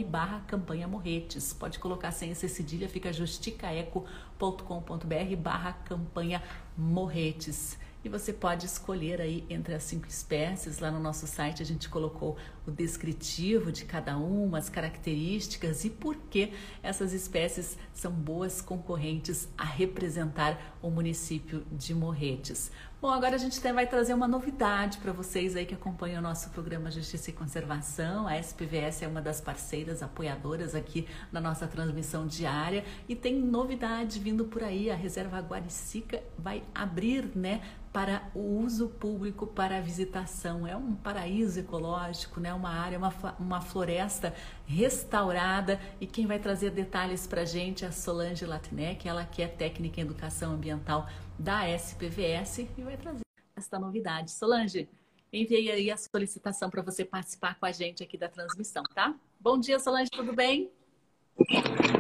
barra 0.09 0.41
campanha 0.47 0.89
Morretes. 0.89 1.53
Pode 1.53 1.79
colocar 1.79 2.13
sem 2.13 2.31
essa 2.31 2.49
cedilha, 2.49 2.89
fica 2.89 3.13
justicaeco.com.br 3.13 5.37
barra 5.39 5.73
campanha 5.73 6.43
Morretes. 6.77 7.79
E 8.07 8.09
você 8.09 8.33
pode 8.33 8.67
escolher 8.67 9.21
aí 9.21 9.45
entre 9.51 9.75
as 9.75 9.83
cinco 9.83 10.07
espécies. 10.07 10.79
Lá 10.79 10.93
no 10.93 11.01
nosso 11.01 11.27
site 11.27 11.61
a 11.61 11.67
gente 11.67 11.89
colocou 11.89 12.37
o 12.65 12.71
descritivo 12.71 13.73
de 13.73 13.85
cada 13.85 14.17
uma, 14.17 14.59
as 14.59 14.69
características 14.69 15.85
e 15.85 15.91
por 15.91 16.15
que 16.15 16.53
essas 16.85 17.13
espécies 17.13 17.77
são 17.93 18.13
boas 18.13 18.61
concorrentes 18.61 19.49
a 19.59 19.65
representar 19.65 20.79
o 20.81 20.89
município 20.89 21.67
de 21.73 21.93
Morretes. 21.97 22.71
Bom, 22.99 23.11
agora 23.11 23.35
a 23.35 23.39
gente 23.39 23.61
vai 23.61 23.87
trazer 23.87 24.15
uma 24.15 24.27
novidade 24.27 24.97
para 24.97 25.13
vocês 25.13 25.55
aí 25.55 25.67
que 25.67 25.75
acompanham 25.75 26.19
o 26.19 26.23
nosso 26.23 26.49
programa 26.49 26.91
Justiça 26.91 27.29
e 27.29 27.33
Conservação. 27.35 28.27
A 28.27 28.39
SPVS 28.39 29.03
é 29.03 29.07
uma 29.07 29.21
das 29.21 29.39
parceiras 29.39 30.03
apoiadoras 30.03 30.75
aqui 30.75 31.07
na 31.31 31.39
nossa 31.39 31.67
transmissão 31.67 32.27
diária 32.27 32.87
e 33.07 33.15
tem 33.15 33.39
novidade 33.39 34.19
vindo 34.19 34.47
por 34.47 34.65
aí. 34.65 34.91
A 34.91 34.95
Reserva 34.95 35.41
Guaricica 35.41 36.23
vai 36.39 36.63
abrir, 36.75 37.31
né, 37.37 37.61
para 37.97 38.23
o 38.35 38.61
uso 38.63 38.89
público, 38.89 39.47
para 39.47 39.79
a 39.79 39.81
visitação. 39.81 40.67
É 40.67 40.77
um 40.77 40.95
paraíso 40.95 41.61
ecológico, 41.61 42.39
né? 42.39 42.53
uma 42.53 42.69
área, 42.69 42.99
uma, 42.99 43.11
uma 43.39 43.61
floresta 43.63 44.35
restaurada. 44.67 45.81
E 45.99 46.07
quem 46.07 46.27
vai 46.27 46.39
trazer 46.39 46.73
detalhes 46.73 47.27
para 47.27 47.41
a 47.41 47.45
gente 47.47 47.87
é 47.87 47.89
a 47.89 47.93
Solange 47.93 48.45
Latinec, 48.45 49.09
ela 49.09 49.25
que 49.25 49.41
é 49.41 49.49
técnica 49.49 49.99
em 49.99 50.05
educação 50.05 50.53
ambiental 50.53 51.09
da 51.39 51.69
SPVS 51.69 52.59
e 52.77 52.83
vai 52.83 52.97
trazer 52.97 53.23
esta 53.55 53.79
novidade. 53.79 54.31
Solange, 54.31 54.89
enviei 55.33 55.71
aí 55.71 55.91
a 55.91 55.97
solicitação 55.97 56.71
para 56.71 56.83
você 56.83 57.05
participar 57.05 57.59
com 57.59 57.67
a 57.67 57.73
gente 57.73 58.03
aqui 58.03 58.17
da 58.17 58.29
transmissão, 58.29 58.83
tá? 58.95 59.15
Bom 59.39 59.59
dia, 59.59 59.79
Solange, 59.79 60.11
tudo 60.11 60.33
bem? 60.33 60.71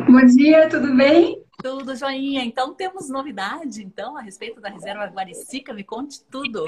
Bom 0.06 0.24
dia, 0.26 0.68
tudo 0.68 0.94
bem? 0.96 1.42
Tudo 1.62 1.94
joinha. 1.94 2.44
Então 2.44 2.74
temos 2.74 3.08
novidade, 3.08 3.82
então, 3.82 4.16
a 4.16 4.22
respeito 4.22 4.60
da 4.60 4.70
reserva 4.70 5.04
Guaricica, 5.06 5.74
me 5.74 5.84
conte 5.84 6.22
tudo. 6.24 6.64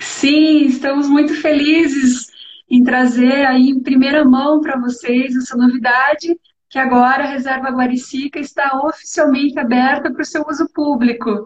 Sim, 0.00 0.66
estamos 0.66 1.08
muito 1.08 1.34
felizes 1.40 2.30
em 2.68 2.82
trazer 2.82 3.46
aí 3.46 3.68
em 3.68 3.80
primeira 3.80 4.24
mão 4.24 4.60
para 4.60 4.78
vocês 4.78 5.36
essa 5.36 5.56
novidade 5.56 6.38
que 6.72 6.78
agora 6.78 7.24
a 7.24 7.30
Reserva 7.30 7.68
Guaricica 7.68 8.40
está 8.40 8.80
oficialmente 8.82 9.58
aberta 9.58 10.10
para 10.10 10.22
o 10.22 10.24
seu 10.24 10.42
uso 10.48 10.66
público. 10.72 11.44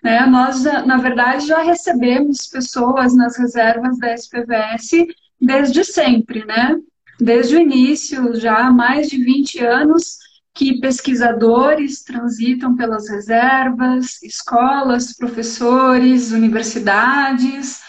Né? 0.00 0.24
Nós, 0.24 0.62
na 0.62 0.98
verdade, 0.98 1.48
já 1.48 1.60
recebemos 1.62 2.46
pessoas 2.46 3.12
nas 3.12 3.36
reservas 3.36 3.98
da 3.98 4.14
SPVS 4.14 5.08
desde 5.40 5.84
sempre, 5.84 6.46
né? 6.46 6.76
Desde 7.20 7.56
o 7.56 7.60
início, 7.60 8.36
já 8.36 8.66
há 8.66 8.70
mais 8.70 9.08
de 9.08 9.16
20 9.22 9.64
anos, 9.64 10.18
que 10.54 10.78
pesquisadores 10.78 12.04
transitam 12.04 12.76
pelas 12.76 13.08
reservas, 13.08 14.22
escolas, 14.22 15.12
professores, 15.16 16.30
universidades, 16.30 17.80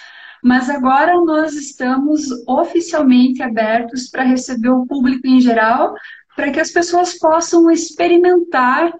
mas 0.43 0.69
agora 0.71 1.13
nós 1.23 1.53
estamos 1.53 2.27
oficialmente 2.47 3.43
abertos 3.43 4.09
para 4.09 4.23
receber 4.23 4.69
o 4.69 4.87
público 4.87 5.27
em 5.27 5.39
geral, 5.39 5.93
para 6.35 6.51
que 6.51 6.59
as 6.59 6.71
pessoas 6.71 7.17
possam 7.17 7.69
experimentar 7.69 8.93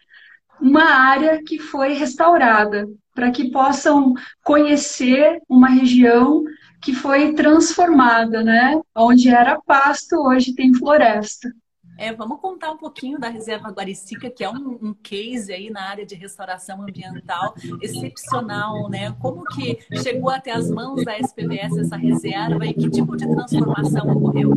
uma 0.62 0.84
área 0.84 1.42
que 1.44 1.60
foi 1.60 1.94
restaurada, 1.94 2.88
para 3.14 3.32
que 3.32 3.52
possam 3.52 4.14
conhecer 4.44 5.42
uma 5.50 5.68
região 5.68 6.44
que 6.82 6.94
foi 6.94 7.34
transformada, 7.34 8.44
né? 8.44 8.80
Onde 8.96 9.30
era 9.30 9.60
pasto, 9.62 10.16
hoje 10.16 10.54
tem 10.54 10.74
floresta. 10.74 11.50
É, 11.98 12.12
vamos 12.12 12.40
contar 12.40 12.72
um 12.72 12.78
pouquinho 12.78 13.20
da 13.20 13.30
Reserva 13.30 13.70
Guaricica, 13.70 14.30
que 14.30 14.44
é 14.44 14.50
um, 14.50 14.80
um, 14.82 14.94
case 14.94 15.54
aí 15.54 15.70
na 15.70 15.84
área 15.84 16.06
de 16.06 16.16
restauração 16.16 16.82
ambiental 16.82 17.54
excepcional, 17.82 18.90
né? 18.90 19.16
Como 19.22 19.46
que 19.46 19.78
chegou 20.02 20.30
até 20.32 20.52
as 20.52 20.70
mãos 20.70 21.06
da 21.06 21.18
SPVS 21.20 21.78
essa 21.78 21.96
reserva 21.96 22.66
e 22.66 22.74
que 22.74 22.90
tipo 22.90 23.16
de 23.16 23.28
transformação 23.28 24.10
ocorreu? 24.10 24.52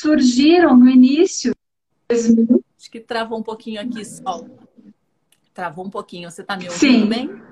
Surgiram 0.00 0.76
no 0.76 0.88
início. 0.88 1.54
Acho 2.10 2.90
que 2.90 3.00
travou 3.00 3.38
um 3.38 3.42
pouquinho 3.42 3.80
aqui, 3.80 4.04
Sol. 4.04 4.48
Travou 5.52 5.86
um 5.86 5.90
pouquinho. 5.90 6.30
Você 6.30 6.42
está 6.42 6.56
me 6.56 6.68
ouvindo 6.68 6.78
Sim. 6.78 7.08
bem? 7.08 7.42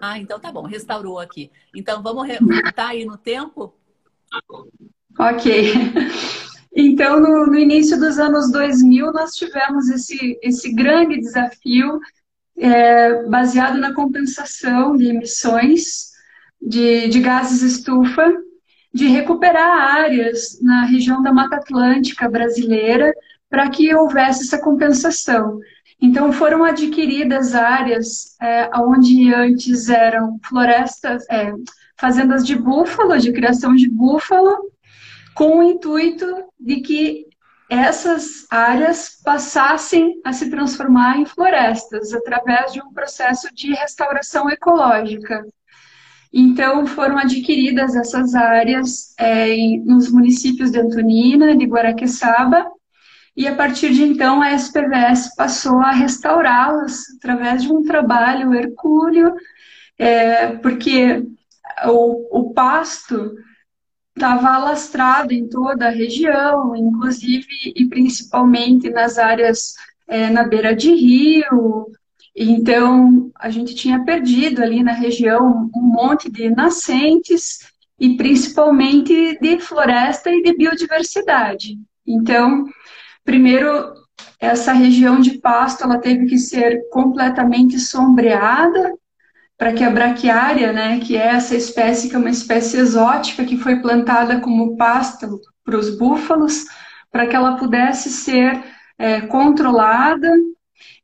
Ah, 0.00 0.18
então 0.18 0.38
tá 0.38 0.52
bom, 0.52 0.62
restaurou 0.62 1.18
aqui. 1.18 1.50
Então 1.74 2.02
vamos 2.02 2.28
voltar 2.38 2.88
aí 2.88 3.04
no 3.04 3.16
tempo? 3.16 3.74
Ok. 5.18 5.74
Então, 6.80 7.18
no, 7.18 7.46
no, 7.46 7.58
início 7.58 7.98
dos 7.98 8.20
anos 8.20 8.52
2000, 8.52 9.10
nós 9.10 9.32
tivemos 9.32 9.88
esse, 9.88 10.38
esse 10.40 10.72
grande 10.72 11.18
desafio 11.18 11.98
é, 12.56 13.24
baseado 13.24 13.78
na 13.78 13.92
compensação 13.92 14.96
de 14.96 15.08
emissões 15.08 16.12
de, 16.62 17.08
de 17.08 17.18
gases 17.18 17.62
estufa 17.62 18.32
de 18.98 19.06
recuperar 19.06 19.96
áreas 19.96 20.60
na 20.60 20.84
região 20.84 21.22
da 21.22 21.32
Mata 21.32 21.54
Atlântica 21.54 22.28
brasileira 22.28 23.14
para 23.48 23.70
que 23.70 23.94
houvesse 23.94 24.42
essa 24.42 24.58
compensação. 24.60 25.60
Então, 26.00 26.32
foram 26.32 26.64
adquiridas 26.64 27.54
áreas 27.54 28.36
é, 28.42 28.68
onde 28.76 29.32
antes 29.32 29.88
eram 29.88 30.40
florestas, 30.42 31.24
é, 31.30 31.52
fazendas 31.96 32.44
de 32.44 32.56
búfalo, 32.56 33.16
de 33.18 33.32
criação 33.32 33.72
de 33.74 33.88
búfalo, 33.88 34.72
com 35.32 35.58
o 35.58 35.62
intuito 35.62 36.26
de 36.58 36.80
que 36.80 37.26
essas 37.70 38.46
áreas 38.50 39.20
passassem 39.24 40.20
a 40.24 40.32
se 40.32 40.50
transformar 40.50 41.18
em 41.18 41.24
florestas 41.24 42.12
através 42.12 42.72
de 42.72 42.82
um 42.82 42.92
processo 42.92 43.48
de 43.54 43.72
restauração 43.74 44.50
ecológica. 44.50 45.44
Então, 46.32 46.86
foram 46.86 47.18
adquiridas 47.18 47.96
essas 47.96 48.34
áreas 48.34 49.14
é, 49.18 49.56
nos 49.84 50.10
municípios 50.10 50.70
de 50.70 50.78
Antonina, 50.78 51.56
de 51.56 51.64
Guaraqueçaba, 51.64 52.66
e 53.36 53.46
a 53.46 53.54
partir 53.54 53.92
de 53.92 54.02
então 54.02 54.42
a 54.42 54.52
SPVS 54.52 55.34
passou 55.36 55.78
a 55.78 55.92
restaurá-las 55.92 57.04
através 57.16 57.62
de 57.62 57.72
um 57.72 57.82
trabalho 57.82 58.52
hercúleo, 58.52 59.32
é, 59.96 60.56
porque 60.56 61.24
o, 61.86 62.40
o 62.40 62.52
pasto 62.52 63.36
estava 64.14 64.48
alastrado 64.48 65.32
em 65.32 65.48
toda 65.48 65.86
a 65.86 65.90
região, 65.90 66.74
inclusive 66.74 67.46
e 67.76 67.86
principalmente 67.86 68.90
nas 68.90 69.18
áreas 69.18 69.74
é, 70.08 70.28
na 70.30 70.42
beira 70.42 70.74
de 70.74 70.92
rio, 70.92 71.92
então, 72.44 73.30
a 73.34 73.50
gente 73.50 73.74
tinha 73.74 74.04
perdido 74.04 74.62
ali 74.62 74.82
na 74.82 74.92
região 74.92 75.68
um 75.74 75.82
monte 75.82 76.30
de 76.30 76.48
nascentes 76.50 77.70
e 77.98 78.16
principalmente 78.16 79.36
de 79.40 79.58
floresta 79.58 80.30
e 80.30 80.42
de 80.42 80.56
biodiversidade. 80.56 81.76
Então, 82.06 82.64
primeiro, 83.24 83.92
essa 84.38 84.72
região 84.72 85.20
de 85.20 85.38
pasto 85.38 85.82
ela 85.82 85.98
teve 85.98 86.26
que 86.26 86.38
ser 86.38 86.88
completamente 86.90 87.78
sombreada 87.80 88.92
para 89.56 89.72
que 89.72 89.82
a 89.82 89.90
braquiária, 89.90 90.72
né, 90.72 91.00
que 91.00 91.16
é 91.16 91.26
essa 91.26 91.56
espécie 91.56 92.08
que 92.08 92.14
é 92.14 92.18
uma 92.18 92.30
espécie 92.30 92.76
exótica 92.76 93.44
que 93.44 93.56
foi 93.56 93.80
plantada 93.80 94.38
como 94.38 94.76
pasto 94.76 95.40
para 95.64 95.76
os 95.76 95.98
búfalos, 95.98 96.66
para 97.10 97.26
que 97.26 97.34
ela 97.34 97.56
pudesse 97.56 98.10
ser 98.10 98.62
é, 98.96 99.20
controlada 99.22 100.32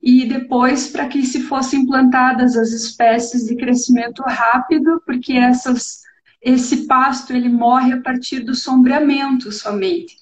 e 0.02 0.26
depois 0.26 0.88
para 0.88 1.06
que 1.08 1.24
se 1.24 1.42
fossem 1.42 1.80
implantadas 1.80 2.56
as 2.56 2.70
espécies 2.70 3.46
de 3.46 3.56
crescimento 3.56 4.22
rápido, 4.22 5.02
porque 5.06 5.32
essas 5.32 6.04
esse 6.44 6.87
pasto 6.87 7.32
ele 7.32 7.48
morre 7.48 7.94
a 7.94 8.02
partir 8.02 8.40
do 8.40 8.54
sombreamento 8.54 9.50
somente. 9.50 10.14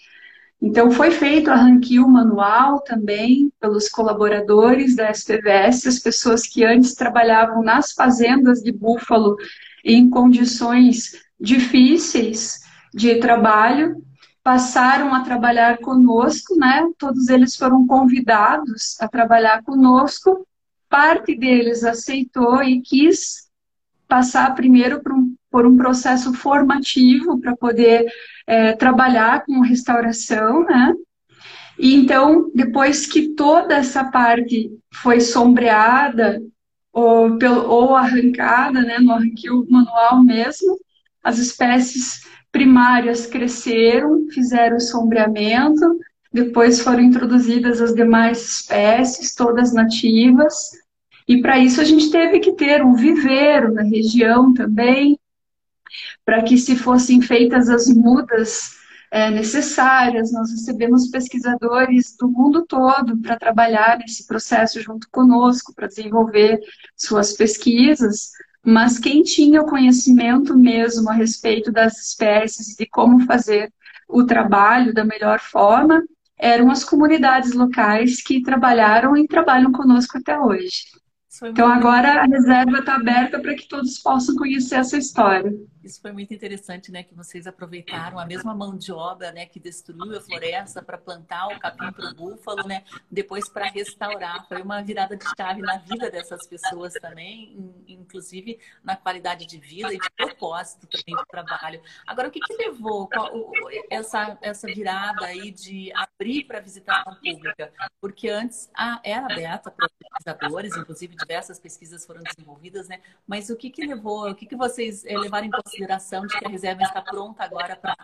Então, 0.63 0.93
foi 0.93 1.11
feito 1.11 1.51
a 1.51 1.57
ranquio 1.57 2.07
manual 2.07 2.81
também 2.83 3.53
pelos 3.61 3.89
colaboradores 3.89 4.95
da 4.95 5.11
SPVS, 5.11 5.89
as 5.89 5.99
pessoas 5.99 6.47
que 6.47 6.65
antes 6.65 6.95
trabalhavam 6.95 7.65
nas 7.65 7.91
fazendas 7.91 8.63
de 8.63 8.71
búfalo 8.71 9.37
em 9.85 10.09
condições 10.09 11.21
difíceis 11.41 12.61
de 12.95 13.17
trabalho, 13.17 13.97
passaram 14.43 15.15
a 15.15 15.21
trabalhar 15.21 15.79
conosco, 15.79 16.57
né? 16.57 16.89
Todos 16.99 17.29
eles 17.29 17.57
foram 17.57 17.87
convidados 17.87 19.01
a 19.01 19.09
trabalhar 19.09 19.63
conosco. 19.63 20.47
Parte 20.89 21.37
deles 21.37 21.85
aceitou 21.85 22.63
e 22.63 22.81
quis 22.81 23.49
passar 24.09 24.55
primeiro 24.55 25.03
por 25.03 25.13
um, 25.13 25.35
por 25.51 25.67
um 25.67 25.77
processo 25.77 26.35
formativo 26.35 27.41
para 27.41 27.57
poder 27.57 28.07
é, 28.47 28.73
trabalhar 28.73 29.45
com 29.45 29.61
restauração, 29.61 30.65
né? 30.65 30.93
E 31.79 31.95
então, 31.95 32.51
depois 32.55 33.07
que 33.07 33.31
toda 33.31 33.75
essa 33.75 34.05
parte 34.05 34.71
foi 34.93 35.21
sombreada 35.21 36.43
ou, 36.93 37.39
ou 37.67 37.97
arrancada, 37.97 38.83
né, 38.83 38.99
no 38.99 39.13
arranquio 39.13 39.67
manual 39.71 40.23
mesmo, 40.23 40.79
as 41.25 41.39
espécies 41.39 42.21
primárias 42.53 43.27
cresceram, 43.27 44.29
fizeram 44.31 44.79
sombreamento, 44.79 45.99
depois 46.33 46.81
foram 46.81 47.01
introduzidas 47.01 47.81
as 47.81 47.95
demais 47.95 48.43
espécies, 48.43 49.35
todas 49.35 49.73
nativas, 49.73 50.71
e 51.27 51.41
para 51.41 51.59
isso 51.59 51.81
a 51.81 51.85
gente 51.85 52.11
teve 52.11 52.41
que 52.41 52.53
ter 52.53 52.85
um 52.85 52.95
viveiro 52.95 53.73
na 53.73 53.83
região 53.83 54.53
também, 54.53 55.19
para 56.25 56.43
que 56.43 56.57
se 56.57 56.77
fossem 56.77 57.21
feitas 57.21 57.69
as 57.69 57.89
mudas 57.89 58.73
é, 59.11 59.31
necessárias. 59.31 60.33
Nós 60.33 60.51
recebemos 60.51 61.09
pesquisadores 61.09 62.17
do 62.19 62.29
mundo 62.29 62.65
todo 62.67 63.17
para 63.19 63.39
trabalhar 63.39 63.99
nesse 63.99 64.27
processo 64.27 64.81
junto 64.81 65.09
conosco, 65.11 65.75
para 65.75 65.87
desenvolver 65.87 66.59
suas 66.97 67.35
pesquisas. 67.35 68.31
Mas 68.65 68.99
quem 68.99 69.23
tinha 69.23 69.61
o 69.61 69.67
conhecimento 69.67 70.57
mesmo 70.57 71.11
a 71.11 71.13
respeito 71.13 71.73
das 71.73 71.99
espécies 71.99 72.75
e 72.75 72.77
de 72.77 72.87
como 72.87 73.25
fazer 73.27 73.73
o 74.09 74.25
trabalho 74.25 74.95
da 74.95 75.05
melhor 75.05 75.41
forma 75.41 76.03
eram 76.39 76.71
as 76.71 76.85
comunidades 76.85 77.53
locais 77.53 78.23
que 78.23 78.43
trabalharam 78.43 79.17
e 79.17 79.27
trabalham 79.27 79.73
conosco 79.73 80.19
até 80.19 80.39
hoje. 80.39 80.85
Então 81.45 81.67
agora 81.67 82.23
a 82.23 82.27
reserva 82.27 82.79
está 82.79 82.95
aberta 82.95 83.41
para 83.41 83.55
que 83.55 83.67
todos 83.67 83.99
possam 83.99 84.37
conhecer 84.37 84.77
essa 84.77 84.99
história. 84.99 85.53
Isso 85.83 86.01
foi 86.01 86.13
muito 86.13 86.33
interessante, 86.33 86.93
né? 86.93 87.03
Que 87.03 87.15
vocês 87.15 87.47
aproveitaram 87.47 88.19
a 88.19 88.25
mesma 88.25 88.55
mão 88.55 88.77
de 88.77 88.93
obra, 88.93 89.33
né? 89.33 89.47
Que 89.47 89.59
destruiu 89.59 90.17
a 90.17 90.21
floresta 90.21 90.83
para 90.83 90.97
plantar 90.97 91.49
o 91.49 91.59
capim 91.59 91.91
para 91.93 92.11
o 92.11 92.15
búfalo, 92.15 92.67
né? 92.67 92.85
Depois 93.11 93.49
para 93.49 93.67
restaurar. 93.67 94.47
Foi 94.47 94.63
uma 94.63 94.81
virada 94.83 95.17
de 95.17 95.25
chave 95.37 95.61
na 95.61 95.79
vida 95.79 96.11
dessas 96.11 96.47
pessoas 96.47 96.93
também, 96.95 97.83
inclusive 97.89 98.61
na 98.85 98.97
qualidade 98.97 99.45
de 99.47 99.59
vida 99.59 99.93
e 99.93 99.99
de 99.99 100.11
propósito 100.17 100.87
também 100.87 101.17
do 101.17 101.27
trabalho. 101.27 101.83
Agora, 102.07 102.29
o 102.29 102.31
que, 102.31 102.41
que 102.41 102.55
levou 102.57 103.09
essa, 103.91 104.39
essa 104.41 104.67
virada 104.69 105.27
aí 105.27 105.51
de 105.51 105.93
abrir 105.95 106.45
para 106.45 106.61
visitação 106.61 107.15
pública? 107.15 107.73
Porque 108.01 108.29
antes 108.29 108.71
a, 108.75 109.01
era 109.03 109.27
aberta 109.27 109.71
para 109.71 109.89
pesquisadores, 109.89 110.77
inclusive 110.77 111.17
diversas 111.17 111.59
pesquisas 111.59 112.07
foram 112.07 112.23
desenvolvidas, 112.23 112.89
né? 112.89 113.01
Mas 113.27 113.51
o 113.51 113.57
que, 113.57 113.71
que 113.71 113.85
levou, 113.85 114.31
o 114.31 114.35
que, 114.35 114.47
que 114.47 114.57
vocês 114.57 115.05
eh, 115.05 115.19
levaram 115.19 115.47
em 115.47 115.51
consideração 115.51 115.72
de 115.73 116.39
que 116.39 116.47
a 116.47 116.49
reserva 116.49 116.83
está 116.83 117.01
pronta 117.01 117.43
agora 117.45 117.77
para 117.77 117.97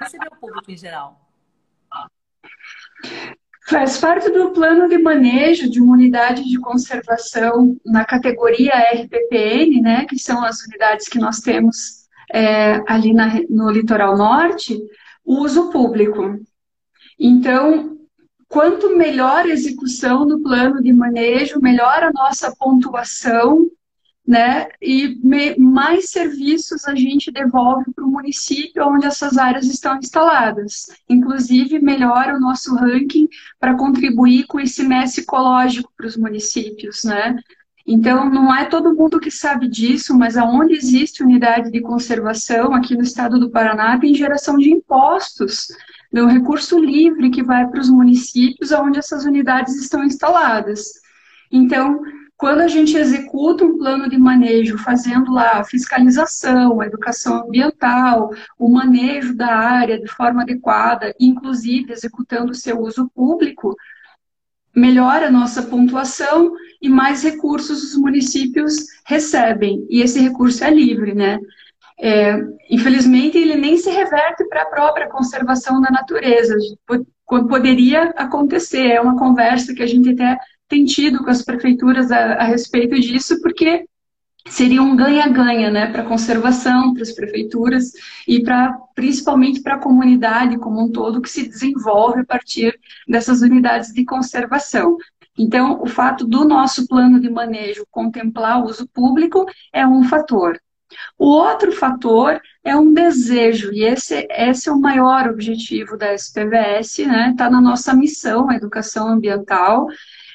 receber 0.00 0.28
o 0.32 0.36
público 0.36 0.70
em 0.70 0.76
geral? 0.76 1.20
Faz 3.66 3.96
parte 3.96 4.28
do 4.30 4.50
plano 4.50 4.88
de 4.88 4.98
manejo 4.98 5.70
de 5.70 5.80
uma 5.80 5.94
unidade 5.94 6.44
de 6.44 6.60
conservação 6.60 7.76
na 7.84 8.04
categoria 8.04 8.72
RPPN, 8.92 9.80
né, 9.80 10.04
que 10.04 10.18
são 10.18 10.44
as 10.44 10.60
unidades 10.66 11.08
que 11.08 11.18
nós 11.18 11.40
temos 11.40 12.04
é, 12.32 12.82
ali 12.86 13.14
na, 13.14 13.40
no 13.48 13.70
litoral 13.70 14.16
norte, 14.16 14.78
o 15.24 15.40
uso 15.40 15.70
público. 15.70 16.38
Então, 17.18 17.96
quanto 18.48 18.96
melhor 18.96 19.46
a 19.46 19.48
execução 19.48 20.26
do 20.26 20.42
plano 20.42 20.82
de 20.82 20.92
manejo, 20.92 21.60
melhor 21.60 22.02
a 22.02 22.12
nossa 22.12 22.54
pontuação 22.54 23.66
né? 24.26 24.68
E 24.80 25.18
mais 25.58 26.10
serviços 26.10 26.86
a 26.86 26.94
gente 26.94 27.30
devolve 27.30 27.92
para 27.94 28.04
o 28.04 28.10
município 28.10 28.86
onde 28.86 29.06
essas 29.06 29.36
áreas 29.36 29.66
estão 29.66 29.98
instaladas. 29.98 30.86
Inclusive, 31.08 31.78
melhora 31.78 32.36
o 32.36 32.40
nosso 32.40 32.74
ranking 32.74 33.28
para 33.60 33.76
contribuir 33.76 34.46
com 34.46 34.58
esse 34.58 34.82
mês 34.82 35.16
ecológico 35.18 35.92
para 35.96 36.06
os 36.06 36.16
municípios, 36.16 37.04
né? 37.04 37.38
Então, 37.86 38.30
não 38.30 38.54
é 38.54 38.64
todo 38.64 38.94
mundo 38.94 39.20
que 39.20 39.30
sabe 39.30 39.68
disso, 39.68 40.16
mas 40.16 40.38
aonde 40.38 40.72
existe 40.72 41.22
unidade 41.22 41.70
de 41.70 41.82
conservação, 41.82 42.74
aqui 42.74 42.96
no 42.96 43.02
estado 43.02 43.38
do 43.38 43.50
Paraná, 43.50 43.98
tem 43.98 44.14
geração 44.14 44.56
de 44.56 44.70
impostos, 44.70 45.66
de 46.10 46.22
um 46.22 46.26
recurso 46.26 46.78
livre 46.78 47.28
que 47.28 47.42
vai 47.42 47.68
para 47.68 47.80
os 47.80 47.90
municípios 47.90 48.72
onde 48.72 48.98
essas 48.98 49.26
unidades 49.26 49.74
estão 49.76 50.02
instaladas. 50.02 50.94
Então, 51.52 52.00
quando 52.36 52.60
a 52.60 52.68
gente 52.68 52.96
executa 52.96 53.64
um 53.64 53.78
plano 53.78 54.08
de 54.08 54.18
manejo, 54.18 54.76
fazendo 54.78 55.32
lá 55.32 55.60
a 55.60 55.64
fiscalização, 55.64 56.80
a 56.80 56.86
educação 56.86 57.44
ambiental, 57.44 58.30
o 58.58 58.68
manejo 58.68 59.34
da 59.36 59.54
área 59.54 60.00
de 60.00 60.08
forma 60.08 60.42
adequada, 60.42 61.14
inclusive 61.18 61.92
executando 61.92 62.50
o 62.52 62.54
seu 62.54 62.80
uso 62.80 63.08
público, 63.14 63.76
melhora 64.74 65.28
a 65.28 65.30
nossa 65.30 65.62
pontuação 65.62 66.52
e 66.82 66.88
mais 66.88 67.22
recursos 67.22 67.84
os 67.84 67.96
municípios 67.96 68.74
recebem. 69.06 69.86
E 69.88 70.02
esse 70.02 70.18
recurso 70.18 70.64
é 70.64 70.70
livre, 70.70 71.14
né? 71.14 71.38
É, 72.00 72.36
infelizmente, 72.68 73.38
ele 73.38 73.54
nem 73.54 73.76
se 73.76 73.88
reverte 73.88 74.44
para 74.48 74.62
a 74.62 74.66
própria 74.66 75.08
conservação 75.08 75.80
da 75.80 75.90
natureza. 75.90 76.56
Poderia 77.24 78.10
acontecer, 78.16 78.88
é 78.88 79.00
uma 79.00 79.16
conversa 79.16 79.72
que 79.72 79.82
a 79.82 79.86
gente 79.86 80.10
até 80.10 80.36
tem 80.68 80.84
tido 80.84 81.22
com 81.22 81.30
as 81.30 81.42
prefeituras 81.42 82.10
a, 82.10 82.34
a 82.34 82.44
respeito 82.44 82.98
disso, 82.98 83.40
porque 83.40 83.86
seria 84.46 84.82
um 84.82 84.94
ganha-ganha, 84.94 85.70
né, 85.70 85.86
para 85.90 86.04
conservação, 86.04 86.92
para 86.92 87.02
as 87.02 87.12
prefeituras 87.12 87.92
e 88.28 88.42
para 88.42 88.76
principalmente 88.94 89.62
para 89.62 89.76
a 89.76 89.80
comunidade 89.80 90.58
como 90.58 90.82
um 90.82 90.92
todo 90.92 91.20
que 91.20 91.30
se 91.30 91.48
desenvolve 91.48 92.20
a 92.20 92.26
partir 92.26 92.78
dessas 93.08 93.40
unidades 93.40 93.92
de 93.92 94.04
conservação. 94.04 94.96
Então, 95.36 95.82
o 95.82 95.86
fato 95.86 96.26
do 96.26 96.44
nosso 96.44 96.86
plano 96.86 97.18
de 97.20 97.28
manejo 97.28 97.86
contemplar 97.90 98.60
o 98.60 98.66
uso 98.66 98.86
público 98.88 99.46
é 99.72 99.86
um 99.86 100.04
fator. 100.04 100.60
O 101.18 101.26
outro 101.26 101.72
fator 101.72 102.40
é 102.62 102.76
um 102.76 102.92
desejo, 102.92 103.72
e 103.72 103.82
esse, 103.82 104.28
esse 104.30 104.68
é 104.68 104.72
o 104.72 104.80
maior 104.80 105.28
objetivo 105.28 105.96
da 105.96 106.14
SPVS, 106.14 106.98
né? 106.98 107.30
Está 107.30 107.50
na 107.50 107.60
nossa 107.60 107.94
missão, 107.94 108.48
a 108.48 108.54
educação 108.54 109.08
ambiental, 109.08 109.88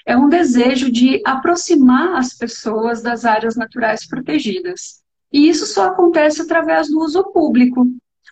é 0.09 0.17
um 0.17 0.27
desejo 0.27 0.91
de 0.91 1.21
aproximar 1.23 2.17
as 2.17 2.33
pessoas 2.33 2.99
das 2.99 3.25
áreas 3.25 3.55
naturais 3.55 4.07
protegidas. 4.07 5.03
E 5.31 5.47
isso 5.47 5.67
só 5.67 5.89
acontece 5.89 6.41
através 6.41 6.87
do 6.89 6.99
uso 6.99 7.23
público. 7.31 7.85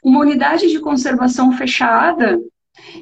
Uma 0.04 0.22
unidade 0.22 0.70
de 0.70 0.80
conservação 0.80 1.52
fechada, 1.52 2.42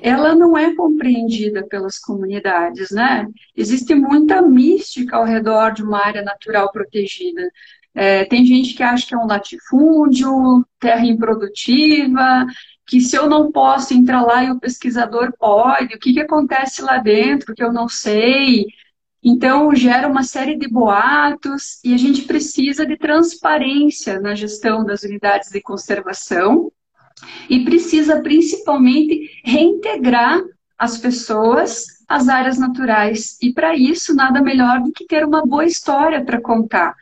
ela 0.01 0.35
não 0.35 0.57
é 0.57 0.75
compreendida 0.75 1.65
pelas 1.65 1.97
comunidades, 1.97 2.91
né? 2.91 3.25
Existe 3.55 3.95
muita 3.95 4.41
mística 4.41 5.15
ao 5.15 5.23
redor 5.23 5.71
de 5.71 5.81
uma 5.81 6.05
área 6.05 6.21
natural 6.21 6.69
protegida. 6.69 7.49
É, 7.93 8.25
tem 8.25 8.45
gente 8.45 8.73
que 8.73 8.83
acha 8.83 9.07
que 9.07 9.15
é 9.15 9.17
um 9.17 9.25
latifúndio, 9.25 10.65
terra 10.81 11.05
improdutiva, 11.05 12.45
que 12.85 13.01
se 13.01 13.15
eu 13.15 13.27
não 13.27 13.51
posso 13.51 13.93
entrar 13.93 14.21
lá 14.21 14.43
e 14.43 14.51
o 14.51 14.59
pesquisador 14.59 15.33
pode, 15.39 15.95
o 15.95 15.99
que, 15.99 16.13
que 16.13 16.19
acontece 16.19 16.81
lá 16.81 16.97
dentro 16.97 17.55
que 17.55 17.63
eu 17.63 17.73
não 17.73 17.89
sei. 17.89 18.65
Então, 19.23 19.73
gera 19.75 20.07
uma 20.07 20.23
série 20.23 20.55
de 20.55 20.67
boatos 20.67 21.79
e 21.83 21.93
a 21.95 21.97
gente 21.97 22.23
precisa 22.23 22.85
de 22.85 22.95
transparência 22.95 24.19
na 24.19 24.35
gestão 24.35 24.85
das 24.85 25.01
unidades 25.01 25.49
de 25.49 25.61
conservação 25.61 26.71
e 27.49 27.63
precisa 27.63 28.21
principalmente 28.21 29.41
reintegrar 29.43 30.39
as 30.77 30.97
pessoas 30.97 31.85
às 32.07 32.27
áreas 32.27 32.59
naturais. 32.59 33.37
E 33.41 33.51
para 33.51 33.75
isso, 33.75 34.13
nada 34.13 34.41
melhor 34.41 34.81
do 34.81 34.91
que 34.91 35.05
ter 35.05 35.25
uma 35.25 35.43
boa 35.43 35.65
história 35.65 36.23
para 36.23 36.39
contar. 36.39 36.93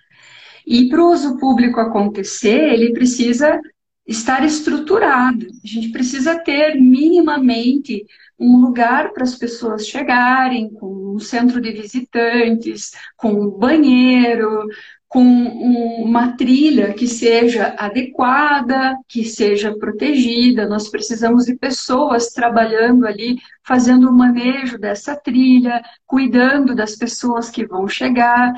E 0.66 0.88
para 0.88 1.04
o 1.04 1.12
uso 1.12 1.38
público 1.38 1.82
acontecer, 1.82 2.72
ele 2.74 2.94
precisa 2.94 3.60
estar 4.06 4.44
estruturado. 4.44 5.48
A 5.64 5.68
gente 5.68 5.90
precisa 5.90 6.38
ter 6.40 6.76
minimamente 6.76 8.06
um 8.40 8.58
lugar 8.58 9.14
para 9.14 9.24
as 9.24 9.36
pessoas 9.36 9.88
chegarem, 9.88 10.70
com 10.70 11.16
um 11.16 11.20
centro 11.20 11.62
de 11.62 11.72
visitantes, 11.72 12.92
com 13.16 13.32
um 13.32 13.50
banheiro, 13.50 14.68
com 15.08 15.22
uma 15.22 16.36
trilha 16.36 16.92
que 16.92 17.08
seja 17.08 17.76
adequada, 17.78 18.98
que 19.08 19.24
seja 19.24 19.72
protegida. 19.78 20.68
Nós 20.68 20.90
precisamos 20.90 21.46
de 21.46 21.56
pessoas 21.56 22.30
trabalhando 22.30 23.06
ali, 23.06 23.38
fazendo 23.64 24.10
o 24.10 24.14
manejo 24.14 24.80
dessa 24.80 25.16
trilha, 25.16 25.84
cuidando 26.06 26.76
das 26.76 26.96
pessoas 26.96 27.52
que 27.52 27.64
vão 27.64 27.88
chegar. 27.88 28.54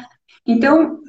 Então, 0.48 1.02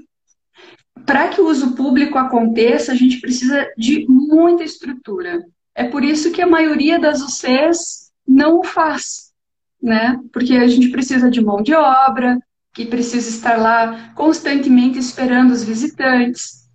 para 1.07 1.29
que 1.29 1.41
o 1.41 1.49
uso 1.49 1.75
público 1.75 2.19
aconteça, 2.19 2.93
a 2.93 2.95
gente 2.95 3.21
precisa 3.21 3.67
de 3.79 4.05
muita 4.09 4.65
estrutura. 4.65 5.43
É 5.75 5.85
por 5.85 6.03
isso 6.03 6.33
que 6.33 6.43
a 6.43 6.47
maioria 6.47 6.99
das 6.99 7.23
UCs 7.23 8.11
não 8.27 8.59
o 8.59 8.65
faz, 8.65 9.33
né? 9.81 10.19
Porque 10.33 10.55
a 10.55 10.67
gente 10.67 10.89
precisa 10.89 11.31
de 11.31 11.41
mão 11.41 11.63
de 11.63 11.75
obra, 11.75 12.39
que 12.75 12.85
precisa 12.85 13.31
estar 13.31 13.57
lá 13.57 14.13
constantemente 14.15 14.99
esperando 14.99 15.53
os 15.53 15.63
visitantes. 15.63 16.67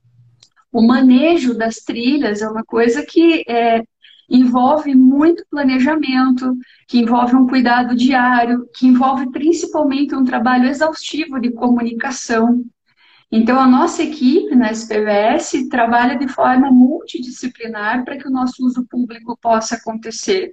O 0.71 0.81
manejo 0.81 1.53
das 1.53 1.75
trilhas 1.77 2.41
é 2.41 2.49
uma 2.49 2.63
coisa 2.63 3.05
que 3.05 3.43
é, 3.47 3.83
envolve 4.29 4.95
muito 4.95 5.43
planejamento, 5.51 6.55
que 6.87 6.99
envolve 6.99 7.35
um 7.35 7.45
cuidado 7.45 7.95
diário, 7.95 8.65
que 8.73 8.87
envolve 8.87 9.29
principalmente 9.29 10.15
um 10.15 10.23
trabalho 10.23 10.69
exaustivo 10.69 11.39
de 11.39 11.51
comunicação. 11.51 12.63
Então, 13.31 13.57
a 13.57 13.65
nossa 13.65 14.03
equipe 14.03 14.53
na 14.55 14.71
SPVS 14.71 15.69
trabalha 15.69 16.17
de 16.17 16.27
forma 16.27 16.69
multidisciplinar 16.69 18.03
para 18.03 18.17
que 18.17 18.27
o 18.27 18.31
nosso 18.31 18.65
uso 18.65 18.85
público 18.89 19.37
possa 19.41 19.75
acontecer. 19.75 20.51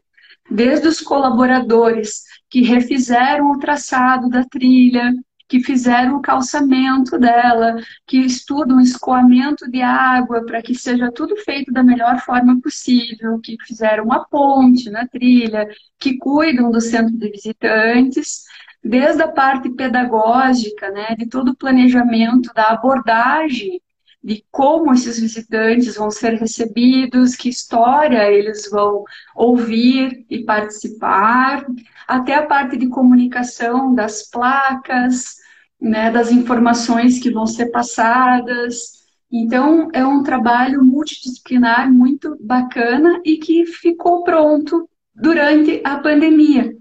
Desde 0.49 0.87
os 0.87 1.01
colaboradores 1.01 2.23
que 2.49 2.62
refizeram 2.62 3.51
o 3.51 3.59
traçado 3.59 4.29
da 4.29 4.45
trilha, 4.45 5.12
que 5.49 5.61
fizeram 5.61 6.17
o 6.17 6.23
calçamento 6.23 7.19
dela, 7.19 7.75
que 8.07 8.19
estudam 8.19 8.81
escoamento 8.81 9.69
de 9.69 9.81
água 9.81 10.45
para 10.45 10.62
que 10.62 10.75
seja 10.75 11.11
tudo 11.11 11.37
feito 11.37 11.73
da 11.73 11.83
melhor 11.83 12.21
forma 12.21 12.61
possível, 12.61 13.41
que 13.43 13.57
fizeram 13.67 14.05
uma 14.05 14.25
ponte 14.27 14.91
na 14.91 15.07
trilha, 15.09 15.67
que 15.99 16.19
cuidam 16.19 16.71
do 16.71 16.81
centro 16.81 17.17
de 17.17 17.31
visitantes, 17.31 18.43
desde 18.83 19.23
a 19.23 19.29
parte 19.29 19.71
pedagógica, 19.71 20.91
né, 20.91 21.14
de 21.17 21.27
todo 21.27 21.51
o 21.51 21.57
planejamento 21.57 22.53
da 22.55 22.69
abordagem 22.69 23.81
de 24.23 24.45
como 24.51 24.93
esses 24.93 25.19
visitantes 25.19 25.97
vão 25.97 26.11
ser 26.11 26.35
recebidos, 26.35 27.37
que 27.37 27.49
história 27.49 28.31
eles 28.31 28.69
vão 28.71 29.05
ouvir 29.35 30.27
e 30.29 30.45
participar, 30.45 31.64
até 32.07 32.35
a 32.35 32.47
parte 32.47 32.77
de 32.77 32.88
comunicação 32.88 33.95
das 33.95 34.29
placas, 34.29 35.37
né, 35.81 36.11
das 36.11 36.33
informações 36.33 37.19
que 37.19 37.31
vão 37.31 37.47
ser 37.47 37.67
passadas. 37.67 38.99
Então, 39.31 39.88
é 39.93 40.05
um 40.05 40.23
trabalho 40.23 40.83
multidisciplinar 40.83 41.93
muito 41.93 42.37
bacana 42.41 43.21
e 43.25 43.37
que 43.37 43.67
ficou 43.67 44.25
pronto 44.25 44.88
durante 45.14 45.81
a 45.85 45.99
pandemia. 45.99 46.75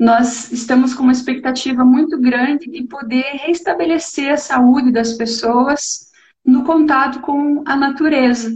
Nós 0.00 0.50
estamos 0.50 0.94
com 0.94 1.02
uma 1.02 1.12
expectativa 1.12 1.84
muito 1.84 2.18
grande 2.18 2.70
de 2.70 2.84
poder 2.84 3.36
restabelecer 3.44 4.32
a 4.32 4.38
saúde 4.38 4.90
das 4.90 5.12
pessoas 5.12 6.10
no 6.42 6.64
contato 6.64 7.20
com 7.20 7.62
a 7.66 7.76
natureza. 7.76 8.50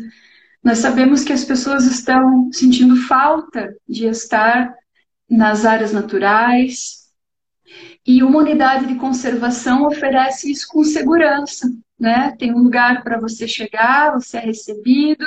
Nós 0.63 0.79
sabemos 0.79 1.23
que 1.23 1.35
as 1.35 1.45
pessoas 1.45 1.85
estão 1.85 2.51
sentindo 2.51 2.97
falta 2.97 3.77
de 3.87 4.07
estar 4.07 4.75
nas 5.29 5.67
áreas 5.67 5.93
naturais, 5.93 7.05
e 8.07 8.23
uma 8.23 8.39
unidade 8.39 8.87
de 8.87 8.95
conservação 8.95 9.87
oferece 9.87 10.51
isso 10.51 10.67
com 10.69 10.83
segurança, 10.83 11.71
né? 11.99 12.35
Tem 12.39 12.55
um 12.55 12.63
lugar 12.63 13.03
para 13.03 13.21
você 13.21 13.47
chegar, 13.47 14.13
você 14.13 14.39
é 14.39 14.41
recebido, 14.41 15.25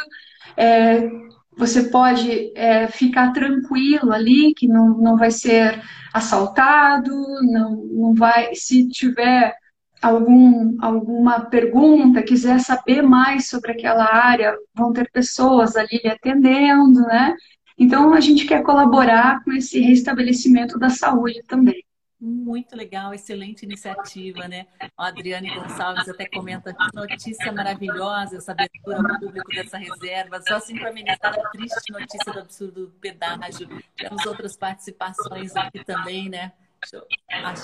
é, 0.56 1.10
você 1.58 1.90
pode 1.90 2.52
é, 2.56 2.88
ficar 2.88 3.34
tranquilo 3.34 4.14
ali, 4.14 4.54
que 4.54 4.68
não, 4.68 4.90
não 4.98 5.18
vai 5.18 5.32
ser 5.32 5.82
assaltado, 6.14 7.12
não, 7.42 7.76
não 7.92 8.14
vai, 8.14 8.54
se 8.54 8.88
tiver 8.88 9.56
algum, 10.02 10.78
alguma 10.80 11.42
pergunta, 11.42 12.22
quiser 12.22 12.60
saber 12.60 13.02
mais 13.02 13.50
sobre 13.50 13.72
aquela 13.72 14.06
área, 14.06 14.56
vão 14.76 14.94
ter 14.94 15.10
pessoas 15.12 15.76
ali 15.76 16.00
lhe 16.04 16.10
atendendo, 16.10 17.02
né? 17.02 17.36
Então, 17.78 18.14
a 18.14 18.20
gente 18.20 18.46
quer 18.46 18.64
colaborar 18.64 19.44
com 19.44 19.52
esse 19.52 19.80
restabelecimento 19.80 20.78
da 20.78 20.90
saúde 20.90 21.42
também. 21.48 21.84
Muito 22.20 22.76
legal, 22.76 23.14
excelente 23.14 23.64
iniciativa, 23.64 24.48
né? 24.48 24.66
A 24.98 25.08
Adriane 25.08 25.54
Gonçalves 25.54 26.10
até 26.10 26.28
comenta 26.28 26.74
que 26.74 26.96
notícia 26.96 27.52
maravilhosa 27.52 28.38
essa 28.38 28.54
abertura 28.54 28.98
ao 28.98 29.20
público 29.20 29.48
dessa 29.52 29.78
reserva. 29.78 30.42
Só 30.42 30.56
assim 30.56 30.80
para 30.80 30.90
amenizar 30.90 31.32
a 31.40 31.50
triste 31.50 31.92
notícia 31.92 32.34
do 32.34 32.40
absurdo 32.40 32.92
pedágio. 33.00 33.70
Temos 33.96 34.26
outras 34.26 34.58
participações 34.58 35.56
aqui 35.56 35.84
também, 35.86 36.28
né? 36.28 36.54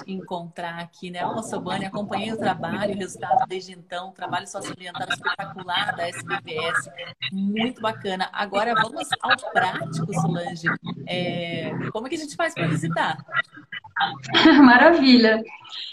Encontrar 0.05 0.79
aqui, 0.79 1.09
né? 1.09 1.25
Olá, 1.25 1.41
Sobane, 1.43 1.85
acompanhei 1.85 2.31
o 2.33 2.37
trabalho, 2.37 2.93
o 2.93 2.97
resultado 2.97 3.47
desde 3.47 3.71
então, 3.71 4.11
trabalho 4.11 4.47
socioambiental 4.47 5.07
espetacular 5.09 5.95
da 5.95 6.07
SBPS, 6.09 6.89
muito 7.31 7.81
bacana. 7.81 8.29
Agora 8.33 8.73
vamos 8.73 9.07
ao 9.21 9.51
prático, 9.51 10.13
Solange. 10.13 10.67
É, 11.07 11.71
como 11.91 12.07
é 12.07 12.09
que 12.09 12.15
a 12.15 12.19
gente 12.19 12.35
faz 12.35 12.53
para 12.53 12.67
visitar? 12.67 13.17
Maravilha. 14.61 15.41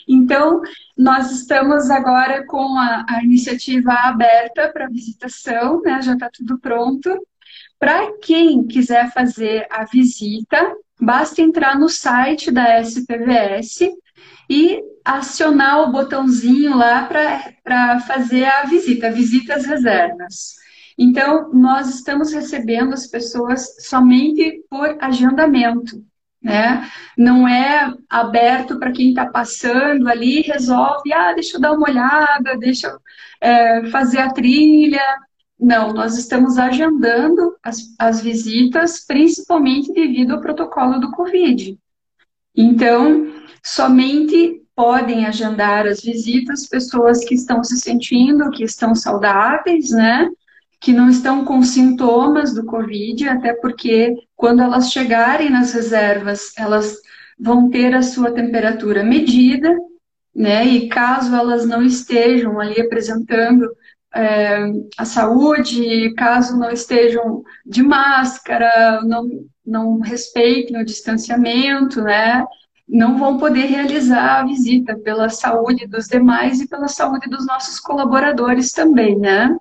Então, 0.09 0.61
nós 0.97 1.31
estamos 1.31 1.91
agora 1.91 2.45
com 2.47 2.77
a, 2.79 3.07
a 3.09 3.23
iniciativa 3.23 3.93
aberta 3.93 4.69
para 4.73 4.89
visitação, 4.89 5.81
né? 5.83 6.03
Já 6.03 6.15
está 6.15 6.29
tudo 6.33 6.59
pronto. 6.59 7.27
Para 7.79 8.19
quem 8.19 8.67
quiser 8.67 9.13
fazer 9.13 9.67
a 9.71 9.85
visita, 9.85 10.77
basta 11.01 11.41
entrar 11.41 11.79
no 11.79 11.89
site 11.89 12.51
da 12.51 12.81
SPVS 12.81 13.91
e 14.49 14.83
acionar 15.05 15.83
o 15.83 15.93
botãozinho 15.93 16.77
lá 16.77 17.05
para 17.63 18.01
fazer 18.01 18.45
a 18.45 18.65
visita, 18.65 19.11
visitas 19.11 19.65
reservas. 19.65 20.57
Então, 20.99 21.51
nós 21.53 21.89
estamos 21.89 22.33
recebendo 22.33 22.93
as 22.93 23.07
pessoas 23.07 23.77
somente 23.87 24.63
por 24.69 24.99
agendamento, 25.01 26.05
né? 26.43 26.91
Não 27.17 27.49
é 27.49 27.93
aberto 28.09 28.79
para 28.79 28.93
quem 28.93 29.11
está 29.11 29.27
passando 29.27 30.09
ali, 30.09 30.43
resolve, 30.43 31.13
ah, 31.13 31.33
deixa 31.33 31.57
eu 31.57 31.61
dar 31.61 31.73
uma 31.73 31.89
olhada, 31.89 32.59
deixa 32.59 32.89
eu 32.89 32.99
é, 33.41 33.87
fazer 33.87 34.19
a 34.19 34.33
trilha, 34.33 35.03
não, 35.61 35.93
nós 35.93 36.17
estamos 36.17 36.57
agendando 36.59 37.55
as, 37.63 37.95
as 37.99 38.21
visitas, 38.21 39.05
principalmente 39.05 39.93
devido 39.93 40.33
ao 40.33 40.41
protocolo 40.41 40.99
do 40.99 41.11
Covid. 41.11 41.79
Então, 42.57 43.33
somente 43.63 44.63
podem 44.75 45.27
agendar 45.27 45.87
as 45.87 46.01
visitas 46.01 46.67
pessoas 46.67 47.23
que 47.25 47.35
estão 47.35 47.63
se 47.63 47.77
sentindo, 47.79 48.51
que 48.51 48.65
estão 48.65 48.95
saudáveis, 48.95 49.91
né? 49.91 50.29
Que 50.81 50.93
não 50.93 51.11
estão 51.11 51.45
com 51.45 51.63
sintomas 51.63 52.55
do 52.55 52.65
Covid, 52.65 53.29
até 53.29 53.53
porque 53.53 54.17
quando 54.35 54.63
elas 54.63 54.91
chegarem 54.91 55.51
nas 55.51 55.73
reservas, 55.73 56.53
elas 56.57 56.97
vão 57.39 57.69
ter 57.69 57.95
a 57.95 58.03
sua 58.03 58.33
temperatura 58.33 59.05
medida, 59.05 59.77
né? 60.35 60.65
E 60.65 60.89
caso 60.89 61.35
elas 61.35 61.67
não 61.67 61.83
estejam 61.83 62.59
ali 62.59 62.81
apresentando 62.81 63.71
é, 64.15 64.73
a 64.99 65.05
saúde, 65.05 66.13
caso 66.15 66.57
não 66.59 66.71
estejam 66.71 67.43
de 67.65 67.83
máscara, 67.83 69.03
não, 69.03 69.29
não 69.65 70.01
respeitem 70.01 70.81
o 70.81 70.85
distanciamento, 70.85 72.03
né? 72.03 72.45
Não 72.89 73.19
vão 73.19 73.39
poder 73.39 73.67
realizar 73.67 74.41
a 74.41 74.45
visita 74.45 74.97
pela 74.99 75.29
saúde 75.29 75.87
dos 75.87 76.07
demais 76.07 76.61
e 76.61 76.69
pela 76.69 76.89
saúde 76.89 77.29
dos 77.31 77.47
nossos 77.47 77.79
colaboradores 77.79 78.73
também, 78.73 79.17
né? 79.17 79.57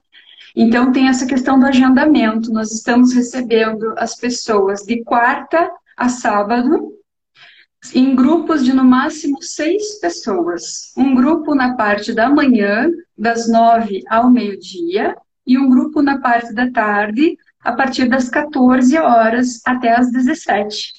Então 0.56 0.92
tem 0.92 1.08
essa 1.08 1.28
questão 1.28 1.60
do 1.60 1.68
agendamento. 1.68 2.52
Nós 2.52 2.72
estamos 2.72 3.14
recebendo 3.14 3.94
as 3.98 4.16
pessoas 4.16 4.82
de 4.82 5.04
quarta 5.04 5.70
a 5.96 6.10
sábado, 6.10 6.99
em 7.94 8.16
grupos 8.16 8.64
de 8.64 8.74
no 8.74 8.84
máximo 8.84 9.42
seis 9.42 10.00
pessoas. 10.00 10.92
Um 10.98 11.16
grupo 11.16 11.56
na 11.56 11.76
parte 11.76 12.14
da 12.14 12.30
manhã, 12.30 12.90
das 13.18 13.50
nove 13.50 14.04
ao 14.10 14.30
meio-dia, 14.30 15.16
e 15.48 15.58
um 15.58 15.70
grupo 15.70 16.02
na 16.02 16.20
parte 16.20 16.54
da 16.54 16.70
tarde, 16.70 17.38
a 17.62 17.74
partir 17.74 18.08
das 18.08 18.30
14 18.30 18.98
horas 18.98 19.62
até 19.66 19.96
as 19.96 20.12
17. 20.12 20.94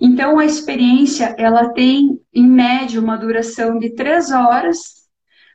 Então, 0.00 0.38
a 0.38 0.44
experiência, 0.44 1.34
ela 1.38 1.70
tem, 1.70 2.20
em 2.32 2.46
média, 2.46 3.00
uma 3.00 3.16
duração 3.16 3.78
de 3.78 3.90
três 3.90 4.30
horas. 4.30 5.00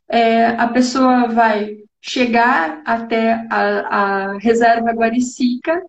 É, 0.08 0.48
a 0.48 0.68
pessoa 0.68 1.28
vai 1.28 1.78
chegar 2.00 2.82
até 2.86 3.48
a, 3.50 3.80
a 3.90 4.38
reserva 4.38 4.92
Guaricica, 4.92 5.82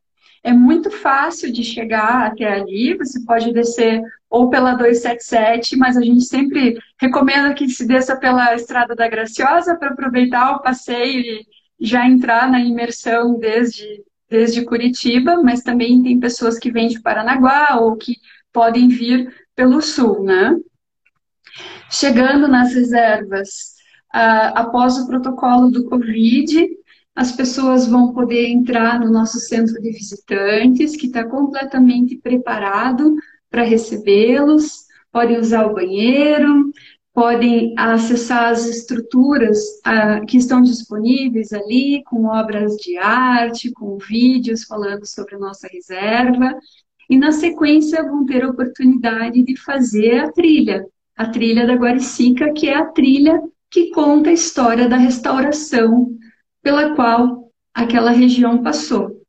É 0.46 0.52
muito 0.52 0.92
fácil 0.92 1.52
de 1.52 1.64
chegar 1.64 2.28
até 2.28 2.46
ali, 2.46 2.96
você 2.96 3.18
pode 3.26 3.52
descer 3.52 4.00
ou 4.30 4.48
pela 4.48 4.74
277, 4.74 5.76
mas 5.76 5.96
a 5.96 6.00
gente 6.00 6.22
sempre 6.22 6.78
recomenda 7.00 7.52
que 7.52 7.68
se 7.68 7.84
desça 7.84 8.14
pela 8.14 8.54
Estrada 8.54 8.94
da 8.94 9.08
Graciosa 9.08 9.74
para 9.74 9.88
aproveitar 9.88 10.54
o 10.54 10.62
passeio 10.62 11.20
e 11.20 11.46
já 11.80 12.06
entrar 12.06 12.48
na 12.48 12.60
imersão 12.60 13.36
desde, 13.40 14.04
desde 14.30 14.64
Curitiba, 14.64 15.42
mas 15.42 15.64
também 15.64 16.00
tem 16.00 16.20
pessoas 16.20 16.60
que 16.60 16.70
vêm 16.70 16.86
de 16.86 17.02
Paranaguá 17.02 17.80
ou 17.80 17.96
que 17.96 18.14
podem 18.52 18.86
vir 18.86 19.34
pelo 19.56 19.82
sul, 19.82 20.22
né? 20.22 20.56
Chegando 21.90 22.46
nas 22.46 22.72
reservas, 22.72 23.74
uh, 24.14 24.54
após 24.54 24.96
o 24.96 25.08
protocolo 25.08 25.72
do 25.72 25.88
Covid, 25.88 26.68
as 27.16 27.32
pessoas 27.32 27.86
vão 27.86 28.12
poder 28.12 28.46
entrar 28.46 29.00
no 29.00 29.10
nosso 29.10 29.40
centro 29.40 29.80
de 29.80 29.90
visitantes, 29.90 30.94
que 30.94 31.06
está 31.06 31.24
completamente 31.24 32.18
preparado 32.18 33.16
para 33.50 33.62
recebê-los, 33.62 34.84
podem 35.10 35.38
usar 35.38 35.64
o 35.64 35.72
banheiro, 35.72 36.70
podem 37.14 37.72
acessar 37.78 38.52
as 38.52 38.66
estruturas 38.66 39.58
uh, 39.86 40.26
que 40.26 40.36
estão 40.36 40.60
disponíveis 40.60 41.54
ali, 41.54 42.02
com 42.04 42.26
obras 42.26 42.76
de 42.76 42.98
arte, 42.98 43.72
com 43.72 43.96
vídeos 43.96 44.64
falando 44.64 45.06
sobre 45.06 45.36
a 45.36 45.38
nossa 45.38 45.66
reserva, 45.72 46.54
e 47.08 47.16
na 47.16 47.32
sequência 47.32 48.02
vão 48.02 48.26
ter 48.26 48.44
a 48.44 48.50
oportunidade 48.50 49.42
de 49.42 49.56
fazer 49.56 50.18
a 50.18 50.30
trilha, 50.30 50.84
a 51.16 51.26
trilha 51.30 51.66
da 51.66 51.76
Guaricica, 51.76 52.52
que 52.52 52.68
é 52.68 52.74
a 52.74 52.84
trilha 52.84 53.42
que 53.70 53.90
conta 53.90 54.28
a 54.28 54.34
história 54.34 54.86
da 54.86 54.98
restauração 54.98 56.14
pela 56.66 56.96
qual 56.96 57.52
aquela 57.72 58.10
região 58.10 58.60
passou. 58.60 59.22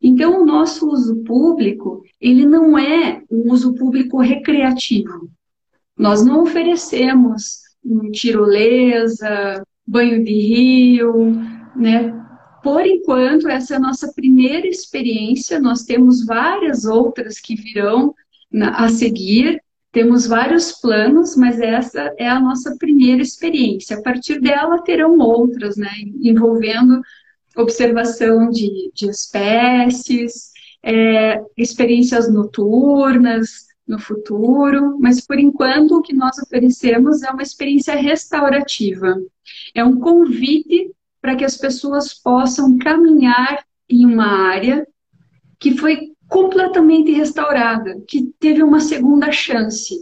Então, 0.00 0.40
o 0.40 0.46
nosso 0.46 0.88
uso 0.88 1.24
público, 1.24 2.04
ele 2.20 2.46
não 2.46 2.78
é 2.78 3.20
um 3.28 3.50
uso 3.50 3.74
público 3.74 4.20
recreativo. 4.20 5.28
Nós 5.98 6.24
não 6.24 6.44
oferecemos 6.44 7.62
tirolesa, 8.12 9.60
banho 9.84 10.22
de 10.22 10.32
rio, 10.32 11.34
né? 11.74 12.14
Por 12.62 12.86
enquanto, 12.86 13.48
essa 13.48 13.74
é 13.74 13.76
a 13.76 13.80
nossa 13.80 14.12
primeira 14.14 14.68
experiência. 14.68 15.58
Nós 15.58 15.82
temos 15.82 16.24
várias 16.24 16.84
outras 16.84 17.40
que 17.40 17.56
virão 17.56 18.14
a 18.54 18.88
seguir, 18.88 19.60
temos 19.90 20.26
vários 20.26 20.72
planos, 20.72 21.36
mas 21.36 21.60
essa 21.60 22.12
é 22.18 22.28
a 22.28 22.40
nossa 22.40 22.76
primeira 22.76 23.22
experiência. 23.22 23.98
A 23.98 24.02
partir 24.02 24.40
dela 24.40 24.82
terão 24.82 25.18
outras, 25.18 25.76
né, 25.76 25.90
envolvendo 26.20 27.00
observação 27.56 28.50
de, 28.50 28.90
de 28.94 29.08
espécies, 29.08 30.52
é, 30.82 31.42
experiências 31.56 32.32
noturnas 32.32 33.66
no 33.86 33.98
futuro, 33.98 34.98
mas 35.00 35.26
por 35.26 35.38
enquanto 35.38 35.92
o 35.92 36.02
que 36.02 36.14
nós 36.14 36.38
oferecemos 36.38 37.22
é 37.22 37.30
uma 37.30 37.42
experiência 37.42 37.94
restaurativa. 37.94 39.16
É 39.74 39.82
um 39.82 39.98
convite 39.98 40.92
para 41.20 41.34
que 41.34 41.44
as 41.44 41.56
pessoas 41.56 42.12
possam 42.12 42.78
caminhar 42.78 43.64
em 43.88 44.04
uma 44.04 44.26
área 44.26 44.86
que 45.58 45.76
foi 45.76 46.12
completamente 46.28 47.10
restaurada, 47.12 48.00
que 48.06 48.32
teve 48.38 48.62
uma 48.62 48.80
segunda 48.80 49.32
chance. 49.32 49.94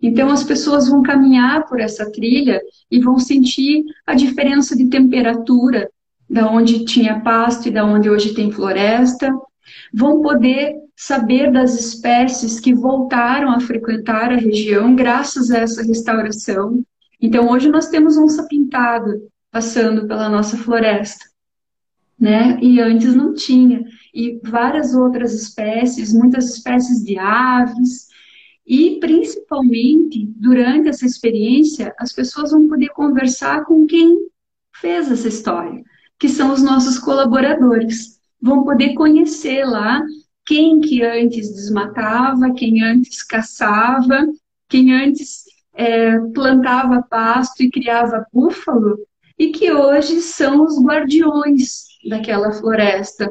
Então, 0.00 0.30
as 0.30 0.44
pessoas 0.44 0.88
vão 0.88 1.02
caminhar 1.02 1.66
por 1.66 1.80
essa 1.80 2.10
trilha 2.12 2.60
e 2.90 3.00
vão 3.00 3.18
sentir 3.18 3.82
a 4.06 4.14
diferença 4.14 4.76
de 4.76 4.86
temperatura 4.90 5.88
da 6.28 6.50
onde 6.50 6.84
tinha 6.84 7.20
pasto 7.20 7.68
e 7.68 7.70
da 7.70 7.84
onde 7.84 8.10
hoje 8.10 8.34
tem 8.34 8.50
floresta. 8.50 9.32
Vão 9.92 10.20
poder 10.20 10.74
saber 10.94 11.50
das 11.50 11.78
espécies 11.78 12.60
que 12.60 12.74
voltaram 12.74 13.50
a 13.50 13.60
frequentar 13.60 14.30
a 14.30 14.36
região 14.36 14.94
graças 14.94 15.50
a 15.50 15.58
essa 15.58 15.82
restauração. 15.82 16.84
Então, 17.20 17.48
hoje 17.48 17.70
nós 17.70 17.88
temos 17.88 18.18
onça 18.18 18.46
pintada 18.46 19.20
passando 19.50 20.06
pela 20.06 20.28
nossa 20.28 20.56
floresta, 20.56 21.24
né? 22.18 22.58
E 22.60 22.80
antes 22.80 23.14
não 23.14 23.34
tinha 23.34 23.84
e 24.14 24.40
várias 24.44 24.94
outras 24.94 25.34
espécies, 25.34 26.12
muitas 26.12 26.54
espécies 26.54 27.02
de 27.02 27.18
aves, 27.18 28.08
e 28.66 28.98
principalmente 29.00 30.26
durante 30.36 30.88
essa 30.88 31.04
experiência, 31.04 31.92
as 31.98 32.12
pessoas 32.12 32.52
vão 32.52 32.68
poder 32.68 32.88
conversar 32.90 33.64
com 33.64 33.86
quem 33.86 34.28
fez 34.80 35.10
essa 35.10 35.28
história, 35.28 35.82
que 36.18 36.28
são 36.28 36.52
os 36.52 36.62
nossos 36.62 36.98
colaboradores. 36.98 38.20
Vão 38.40 38.64
poder 38.64 38.94
conhecer 38.94 39.64
lá 39.64 40.02
quem 40.46 40.80
que 40.80 41.02
antes 41.02 41.52
desmatava, 41.52 42.52
quem 42.54 42.82
antes 42.82 43.22
caçava, 43.22 44.26
quem 44.68 44.94
antes 44.94 45.44
é, 45.74 46.18
plantava 46.32 47.02
pasto 47.02 47.62
e 47.62 47.70
criava 47.70 48.26
búfalo, 48.32 48.98
e 49.38 49.48
que 49.48 49.72
hoje 49.72 50.20
são 50.20 50.64
os 50.64 50.80
guardiões 50.80 51.83
daquela 52.08 52.52
floresta, 52.52 53.30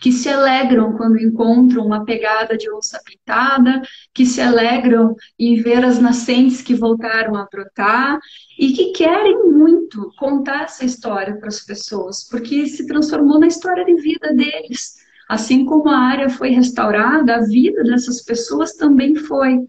que 0.00 0.12
se 0.12 0.28
alegram 0.28 0.92
quando 0.96 1.20
encontram 1.20 1.84
uma 1.84 2.04
pegada 2.04 2.56
de 2.56 2.70
onça 2.72 3.00
pintada, 3.04 3.82
que 4.12 4.24
se 4.26 4.40
alegram 4.40 5.14
em 5.38 5.56
ver 5.60 5.84
as 5.84 5.98
nascentes 5.98 6.62
que 6.62 6.74
voltaram 6.74 7.36
a 7.36 7.46
brotar 7.50 8.18
e 8.58 8.72
que 8.72 8.92
querem 8.92 9.50
muito 9.50 10.10
contar 10.18 10.64
essa 10.64 10.84
história 10.84 11.36
para 11.36 11.48
as 11.48 11.60
pessoas, 11.60 12.28
porque 12.28 12.66
se 12.66 12.86
transformou 12.86 13.38
na 13.38 13.46
história 13.46 13.84
de 13.84 13.94
vida 13.96 14.32
deles. 14.34 15.00
Assim 15.28 15.64
como 15.64 15.88
a 15.88 15.98
área 15.98 16.28
foi 16.28 16.50
restaurada, 16.50 17.36
a 17.36 17.46
vida 17.46 17.82
dessas 17.84 18.22
pessoas 18.22 18.74
também 18.74 19.14
foi. 19.14 19.60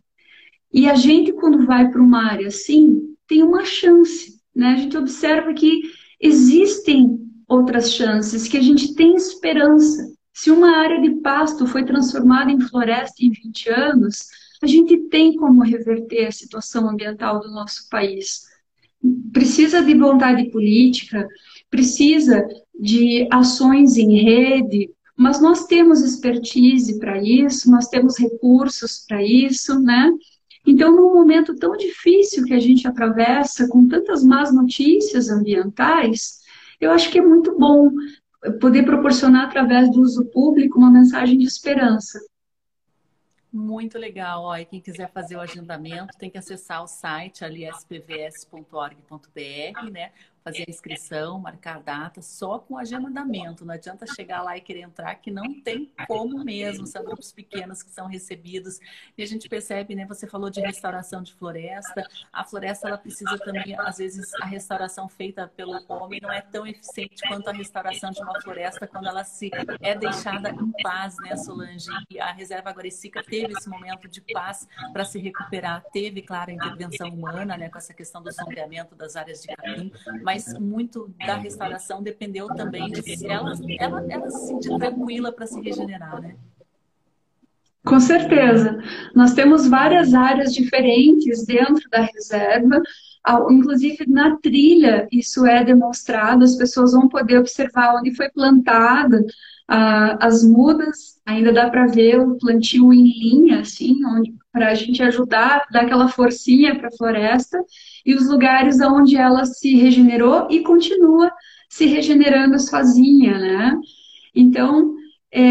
E 0.74 0.90
a 0.90 0.96
gente, 0.96 1.32
quando 1.34 1.66
vai 1.66 1.90
para 1.90 2.02
uma 2.02 2.32
área 2.32 2.48
assim, 2.48 3.16
tem 3.28 3.44
uma 3.44 3.64
chance. 3.64 4.42
Né? 4.54 4.70
A 4.70 4.76
gente 4.76 4.98
observa 4.98 5.54
que 5.54 5.82
existem 6.20 7.23
outras 7.54 7.92
chances, 7.94 8.48
que 8.48 8.58
a 8.58 8.62
gente 8.62 8.96
tem 8.96 9.16
esperança. 9.16 10.12
Se 10.34 10.50
uma 10.50 10.78
área 10.78 11.02
de 11.02 11.12
pasto 11.22 11.68
foi 11.68 11.86
transformada 11.86 12.52
em 12.52 12.60
floresta 12.60 13.24
em 13.24 13.30
20 13.30 13.70
anos, 13.70 14.28
a 14.62 14.68
gente 14.68 14.98
tem 15.10 15.36
como 15.36 15.62
reverter 15.62 16.28
a 16.28 16.32
situação 16.32 16.90
ambiental 16.90 17.40
do 17.40 17.52
nosso 17.52 17.88
país. 17.90 18.42
Precisa 19.32 19.84
de 19.84 19.94
vontade 19.94 20.50
política, 20.50 21.28
precisa 21.70 22.48
de 22.80 23.28
ações 23.32 23.98
em 23.98 24.16
rede, 24.24 24.90
mas 25.16 25.42
nós 25.42 25.66
temos 25.66 26.02
expertise 26.02 26.98
para 27.00 27.22
isso, 27.22 27.70
nós 27.70 27.88
temos 27.88 28.18
recursos 28.18 29.06
para 29.08 29.22
isso, 29.22 29.80
né? 29.80 30.12
Então, 30.66 30.96
num 30.96 31.14
momento 31.14 31.56
tão 31.56 31.76
difícil 31.76 32.46
que 32.46 32.54
a 32.54 32.60
gente 32.60 32.88
atravessa, 32.88 33.68
com 33.68 33.88
tantas 33.88 34.24
más 34.24 34.54
notícias 34.54 35.30
ambientais, 35.30 36.43
eu 36.84 36.92
acho 36.92 37.10
que 37.10 37.20
é 37.20 37.22
muito 37.22 37.58
bom 37.58 37.90
poder 38.60 38.84
proporcionar 38.84 39.46
através 39.46 39.90
do 39.92 40.02
uso 40.02 40.26
público 40.26 40.78
uma 40.78 40.92
mensagem 40.92 41.38
de 41.38 41.46
esperança. 41.46 42.20
Muito 43.52 44.00
legal. 44.00 44.44
Ó, 44.44 44.58
e 44.58 44.66
quem 44.66 44.82
quiser 44.82 45.12
fazer 45.12 45.36
o 45.36 45.42
agendamento 45.42 46.18
tem 46.18 46.30
que 46.30 46.40
acessar 46.40 46.84
o 46.84 46.88
site 46.88 47.46
ali 47.46 47.66
spvs.org.br, 47.66 49.92
né? 49.92 50.12
Fazer 50.44 50.66
a 50.68 50.70
inscrição, 50.70 51.40
marcar 51.40 51.78
a 51.78 51.80
data, 51.80 52.22
só 52.22 52.60
com 52.60 52.78
agendamento. 52.78 53.66
Não 53.66 53.74
adianta 53.74 54.06
chegar 54.14 54.42
lá 54.42 54.58
e 54.58 54.62
querer 54.62 54.82
entrar, 54.82 55.16
que 55.16 55.32
não 55.32 55.62
tem 55.62 55.92
como 56.08 56.44
mesmo. 56.44 56.86
São 56.86 57.04
grupos 57.04 57.32
pequenos 57.32 57.82
que 57.82 57.92
são 57.92 58.08
recebidos. 58.08 58.80
E 59.18 59.24
a 59.24 59.26
gente 59.26 59.48
percebe, 59.48 59.96
né? 59.96 60.06
Você 60.06 60.28
falou 60.28 60.50
de 60.50 60.60
restauração 60.60 61.22
de 61.24 61.34
floresta. 61.34 62.08
A 62.32 62.44
floresta, 62.44 62.88
ela 62.88 62.98
precisa 62.98 63.38
também, 63.40 63.78
às 63.80 63.98
vezes, 63.98 64.34
a 64.36 64.46
restauração 64.46 65.08
feita 65.08 65.48
pelo 65.56 65.80
homem 65.88 66.20
não 66.22 66.32
é 66.32 66.42
tão 66.42 66.68
eficiente 66.68 67.22
quanto 67.28 67.50
a 67.50 67.54
restauração 67.54 68.12
de 68.12 68.22
uma 68.22 68.40
floresta 68.42 68.88
quando 68.88 69.08
ela 69.08 69.24
se 69.24 69.50
é 69.82 69.96
deixada 69.96 70.50
em 70.50 70.72
paz, 70.84 71.16
né, 71.20 71.36
Solange? 71.38 71.88
E 72.10 72.20
a 72.20 72.32
Reserva 72.32 72.72
Guaricica 72.72 73.24
teve 73.24 73.54
esse 73.54 73.70
momento 73.70 74.08
de 74.08 74.22
paz 74.22 74.68
para 74.92 75.06
se 75.06 75.20
recuperar. 75.20 75.84
Teve, 75.94 76.22
claro, 76.22 76.52
a 76.52 76.54
intervenção 76.54 77.10
humana, 77.10 77.56
né, 77.56 77.70
com 77.70 77.78
essa 77.78 77.94
questão 77.94 78.22
do 78.22 78.32
sombreamento 78.32 78.96
das 78.96 79.16
áreas 79.16 79.42
de 79.42 79.48
capim, 79.48 79.92
mas 80.22 80.33
mas 80.34 80.60
muito 80.60 81.14
da 81.26 81.36
restauração 81.36 82.02
dependeu 82.02 82.48
também 82.48 82.90
de 82.90 83.28
ela, 83.28 83.54
ela, 83.80 84.06
ela 84.10 84.30
se 84.30 84.48
sentir 84.48 84.76
tranquila 84.78 85.32
para 85.32 85.46
se 85.46 85.62
regenerar, 85.62 86.22
né? 86.22 86.36
Com 87.86 88.00
certeza. 88.00 88.82
Nós 89.14 89.34
temos 89.34 89.68
várias 89.68 90.14
áreas 90.14 90.54
diferentes 90.54 91.46
dentro 91.46 91.90
da 91.90 92.02
reserva, 92.02 92.82
inclusive 93.50 94.06
na 94.08 94.38
trilha, 94.38 95.08
isso 95.12 95.46
é 95.46 95.64
demonstrado, 95.64 96.44
as 96.44 96.56
pessoas 96.56 96.94
vão 96.94 97.10
poder 97.10 97.38
observar 97.38 97.96
onde 97.98 98.16
foi 98.16 98.30
plantada 98.30 99.24
as 99.76 100.44
mudas, 100.44 101.20
ainda 101.26 101.52
dá 101.52 101.70
para 101.70 101.88
ver 101.88 102.20
o 102.20 102.38
plantio 102.38 102.94
em 102.94 103.04
linha, 103.04 103.62
assim, 103.62 103.96
para 104.52 104.70
a 104.70 104.76
gente 104.76 105.02
ajudar, 105.02 105.66
dar 105.72 105.82
aquela 105.82 106.08
forcinha 106.08 106.76
para 106.76 106.90
a 106.90 106.98
floresta, 106.98 107.60
e 108.06 108.14
os 108.14 108.30
lugares 108.30 108.80
onde 108.82 109.16
ela 109.16 109.46
se 109.46 109.76
regenerou 109.76 110.48
e 110.52 110.60
continua 110.60 111.32
se 111.70 111.86
regenerando 111.86 112.60
sozinha, 112.60 113.40
né? 113.40 113.80
Então, 114.36 114.94
é, 115.32 115.42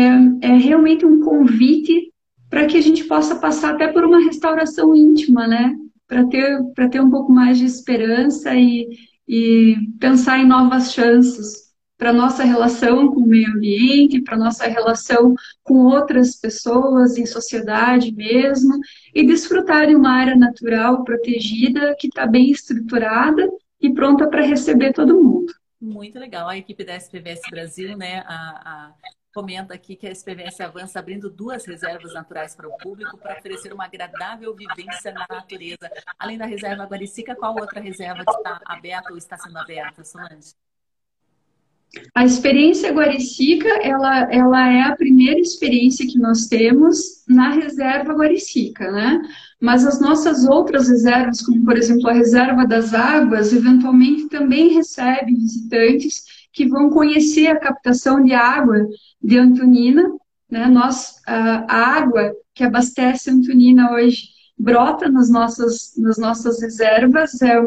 é 0.42 0.56
realmente 0.56 1.04
um 1.04 1.20
convite 1.20 2.12
para 2.48 2.66
que 2.66 2.76
a 2.76 2.80
gente 2.80 3.04
possa 3.04 3.36
passar 3.36 3.74
até 3.74 3.88
por 3.88 4.04
uma 4.04 4.22
restauração 4.22 4.94
íntima, 4.94 5.48
né? 5.48 5.74
Para 6.06 6.24
ter, 6.26 6.60
ter 6.90 7.00
um 7.00 7.10
pouco 7.10 7.32
mais 7.32 7.58
de 7.58 7.64
esperança 7.64 8.54
e, 8.54 8.86
e 9.26 9.76
pensar 9.98 10.38
em 10.38 10.46
novas 10.46 10.92
chances 10.92 11.61
para 12.02 12.12
nossa 12.12 12.42
relação 12.42 13.12
com 13.14 13.20
o 13.20 13.26
meio 13.28 13.48
ambiente, 13.52 14.20
para 14.22 14.36
nossa 14.36 14.66
relação 14.66 15.36
com 15.62 15.84
outras 15.84 16.34
pessoas 16.34 17.16
em 17.16 17.24
sociedade 17.24 18.10
mesmo, 18.10 18.80
e 19.14 19.24
desfrutar 19.24 19.86
de 19.86 19.94
uma 19.94 20.10
área 20.10 20.34
natural 20.34 21.04
protegida 21.04 21.94
que 21.96 22.08
está 22.08 22.26
bem 22.26 22.50
estruturada 22.50 23.48
e 23.80 23.94
pronta 23.94 24.28
para 24.28 24.42
receber 24.42 24.92
todo 24.92 25.14
mundo. 25.22 25.54
Muito 25.80 26.18
legal. 26.18 26.48
A 26.48 26.58
equipe 26.58 26.84
da 26.84 26.96
SPVS 26.96 27.42
Brasil, 27.48 27.96
né, 27.96 28.24
a, 28.26 28.34
a, 28.34 28.92
comenta 29.32 29.72
aqui 29.72 29.94
que 29.94 30.08
a 30.08 30.10
SPVS 30.10 30.60
avança 30.60 30.98
abrindo 30.98 31.30
duas 31.30 31.64
reservas 31.64 32.12
naturais 32.12 32.56
para 32.56 32.66
o 32.66 32.76
público 32.78 33.16
para 33.16 33.38
oferecer 33.38 33.72
uma 33.72 33.84
agradável 33.84 34.52
vivência 34.56 35.12
na 35.12 35.24
natureza. 35.30 35.88
Além 36.18 36.36
da 36.36 36.46
reserva 36.46 36.82
Guaricica, 36.82 37.36
qual 37.36 37.54
outra 37.54 37.80
reserva 37.80 38.24
está 38.28 38.60
aberta 38.64 39.12
ou 39.12 39.16
está 39.16 39.38
sendo 39.38 39.56
aberta, 39.56 40.02
Solange? 40.02 40.52
A 42.14 42.24
experiência 42.24 42.92
Guaricica, 42.92 43.68
ela, 43.82 44.32
ela 44.32 44.68
é 44.68 44.82
a 44.82 44.96
primeira 44.96 45.38
experiência 45.38 46.06
que 46.06 46.18
nós 46.18 46.46
temos 46.46 47.22
na 47.28 47.50
reserva 47.50 48.14
Guaricica, 48.14 48.90
né? 48.90 49.20
Mas 49.60 49.86
as 49.86 50.00
nossas 50.00 50.44
outras 50.44 50.88
reservas, 50.88 51.42
como 51.42 51.64
por 51.64 51.76
exemplo 51.76 52.08
a 52.08 52.14
reserva 52.14 52.66
das 52.66 52.94
águas, 52.94 53.52
eventualmente 53.52 54.28
também 54.28 54.74
recebe 54.74 55.34
visitantes 55.34 56.24
que 56.52 56.66
vão 56.66 56.90
conhecer 56.90 57.48
a 57.48 57.60
captação 57.60 58.22
de 58.22 58.32
água 58.32 58.86
de 59.22 59.38
Antonina, 59.38 60.10
né? 60.50 60.66
Nós, 60.66 61.16
a, 61.26 61.96
água 61.98 62.34
que 62.54 62.64
abastece 62.64 63.30
Antonina 63.30 63.92
hoje 63.92 64.28
brota 64.58 65.10
nas 65.10 65.30
nossas, 65.30 65.92
nas 65.98 66.18
nossas 66.18 66.60
reservas, 66.60 67.40
é 67.42 67.58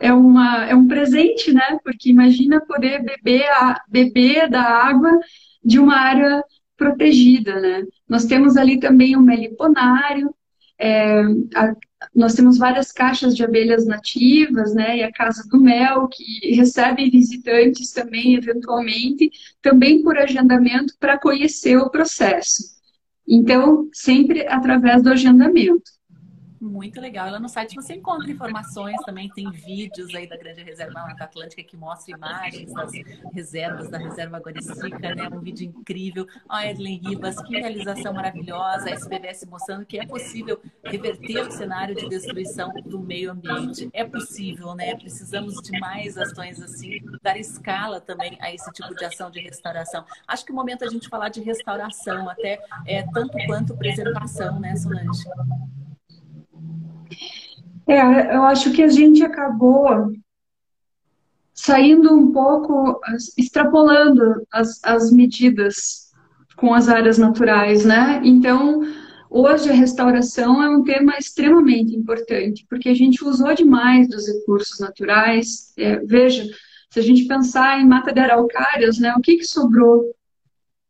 é, 0.00 0.12
uma, 0.12 0.64
é 0.66 0.74
um 0.74 0.86
presente, 0.86 1.52
né? 1.52 1.78
Porque 1.82 2.10
imagina 2.10 2.60
poder 2.60 3.02
beber, 3.02 3.44
a, 3.50 3.80
beber 3.88 4.48
da 4.48 4.62
água 4.62 5.10
de 5.64 5.78
uma 5.78 5.96
área 5.96 6.42
protegida, 6.76 7.60
né? 7.60 7.84
Nós 8.08 8.24
temos 8.24 8.56
ali 8.56 8.78
também 8.78 9.16
o 9.16 9.20
meliponário, 9.20 10.34
é, 10.78 11.22
a, 11.54 11.74
nós 12.14 12.34
temos 12.34 12.58
várias 12.58 12.92
caixas 12.92 13.34
de 13.34 13.44
abelhas 13.44 13.86
nativas, 13.86 14.74
né? 14.74 14.98
E 14.98 15.02
a 15.02 15.12
Casa 15.12 15.42
do 15.48 15.60
Mel, 15.60 16.08
que 16.08 16.54
recebe 16.54 17.10
visitantes 17.10 17.92
também, 17.92 18.34
eventualmente, 18.34 19.30
também 19.62 20.02
por 20.02 20.18
agendamento, 20.18 20.94
para 20.98 21.18
conhecer 21.18 21.76
o 21.76 21.90
processo. 21.90 22.74
Então, 23.26 23.88
sempre 23.92 24.46
através 24.46 25.02
do 25.02 25.10
agendamento. 25.10 25.90
Muito 26.64 26.98
legal. 26.98 27.30
Lá 27.30 27.38
no 27.38 27.48
site 27.48 27.74
você 27.74 27.94
encontra 27.94 28.30
informações 28.30 28.96
também, 29.04 29.28
tem 29.28 29.50
vídeos 29.50 30.14
aí 30.14 30.26
da 30.26 30.34
Grande 30.34 30.62
Reserva 30.62 30.94
Mata 30.94 31.24
Atlântica 31.24 31.62
que 31.62 31.76
mostra 31.76 32.16
imagens 32.16 32.72
das 32.72 32.90
reservas 33.34 33.90
da 33.90 33.98
Reserva 33.98 34.38
Guaricica, 34.38 35.14
né? 35.14 35.28
Um 35.30 35.40
vídeo 35.40 35.66
incrível. 35.66 36.26
Ó, 36.48 36.58
Edlen 36.58 36.98
Ribas, 37.00 37.38
que 37.42 37.60
realização 37.60 38.14
maravilhosa. 38.14 38.88
A 38.88 38.94
SPVS 38.94 39.44
mostrando 39.44 39.84
que 39.84 39.98
é 39.98 40.06
possível 40.06 40.58
reverter 40.82 41.46
o 41.46 41.50
cenário 41.50 41.94
de 41.94 42.08
destruição 42.08 42.72
do 42.86 42.98
meio 42.98 43.32
ambiente. 43.32 43.90
É 43.92 44.02
possível, 44.02 44.74
né? 44.74 44.94
Precisamos 44.96 45.56
de 45.56 45.78
mais 45.78 46.16
ações 46.16 46.62
assim, 46.62 46.98
dar 47.22 47.36
escala 47.36 48.00
também 48.00 48.38
a 48.40 48.54
esse 48.54 48.72
tipo 48.72 48.94
de 48.94 49.04
ação 49.04 49.30
de 49.30 49.38
restauração. 49.40 50.02
Acho 50.26 50.46
que 50.46 50.52
o 50.52 50.54
momento 50.54 50.82
é 50.82 50.86
a 50.86 50.90
gente 50.90 51.10
falar 51.10 51.28
de 51.28 51.42
restauração, 51.42 52.26
até 52.26 52.58
é, 52.86 53.02
tanto 53.12 53.36
quanto 53.46 53.76
preservação, 53.76 54.58
né, 54.58 54.74
Solange? 54.76 55.24
É, 57.86 58.34
eu 58.34 58.42
acho 58.44 58.72
que 58.72 58.82
a 58.82 58.88
gente 58.88 59.22
acabou 59.22 60.12
saindo 61.52 62.12
um 62.12 62.32
pouco, 62.32 63.00
extrapolando 63.38 64.44
as, 64.52 64.80
as 64.82 65.12
medidas 65.12 66.10
com 66.56 66.74
as 66.74 66.88
áreas 66.88 67.18
naturais, 67.18 67.84
né? 67.84 68.20
Então, 68.24 68.80
hoje 69.30 69.70
a 69.70 69.74
restauração 69.74 70.62
é 70.62 70.68
um 70.68 70.82
tema 70.82 71.16
extremamente 71.18 71.94
importante, 71.94 72.66
porque 72.68 72.88
a 72.88 72.94
gente 72.94 73.24
usou 73.24 73.54
demais 73.54 74.08
dos 74.08 74.26
recursos 74.26 74.80
naturais. 74.80 75.72
É, 75.76 75.96
veja, 75.98 76.44
se 76.90 77.00
a 77.00 77.02
gente 77.02 77.26
pensar 77.26 77.80
em 77.80 77.86
mata 77.86 78.12
de 78.12 78.20
araucárias, 78.20 78.98
né? 78.98 79.14
O 79.16 79.20
que, 79.20 79.36
que 79.36 79.44
sobrou? 79.44 80.14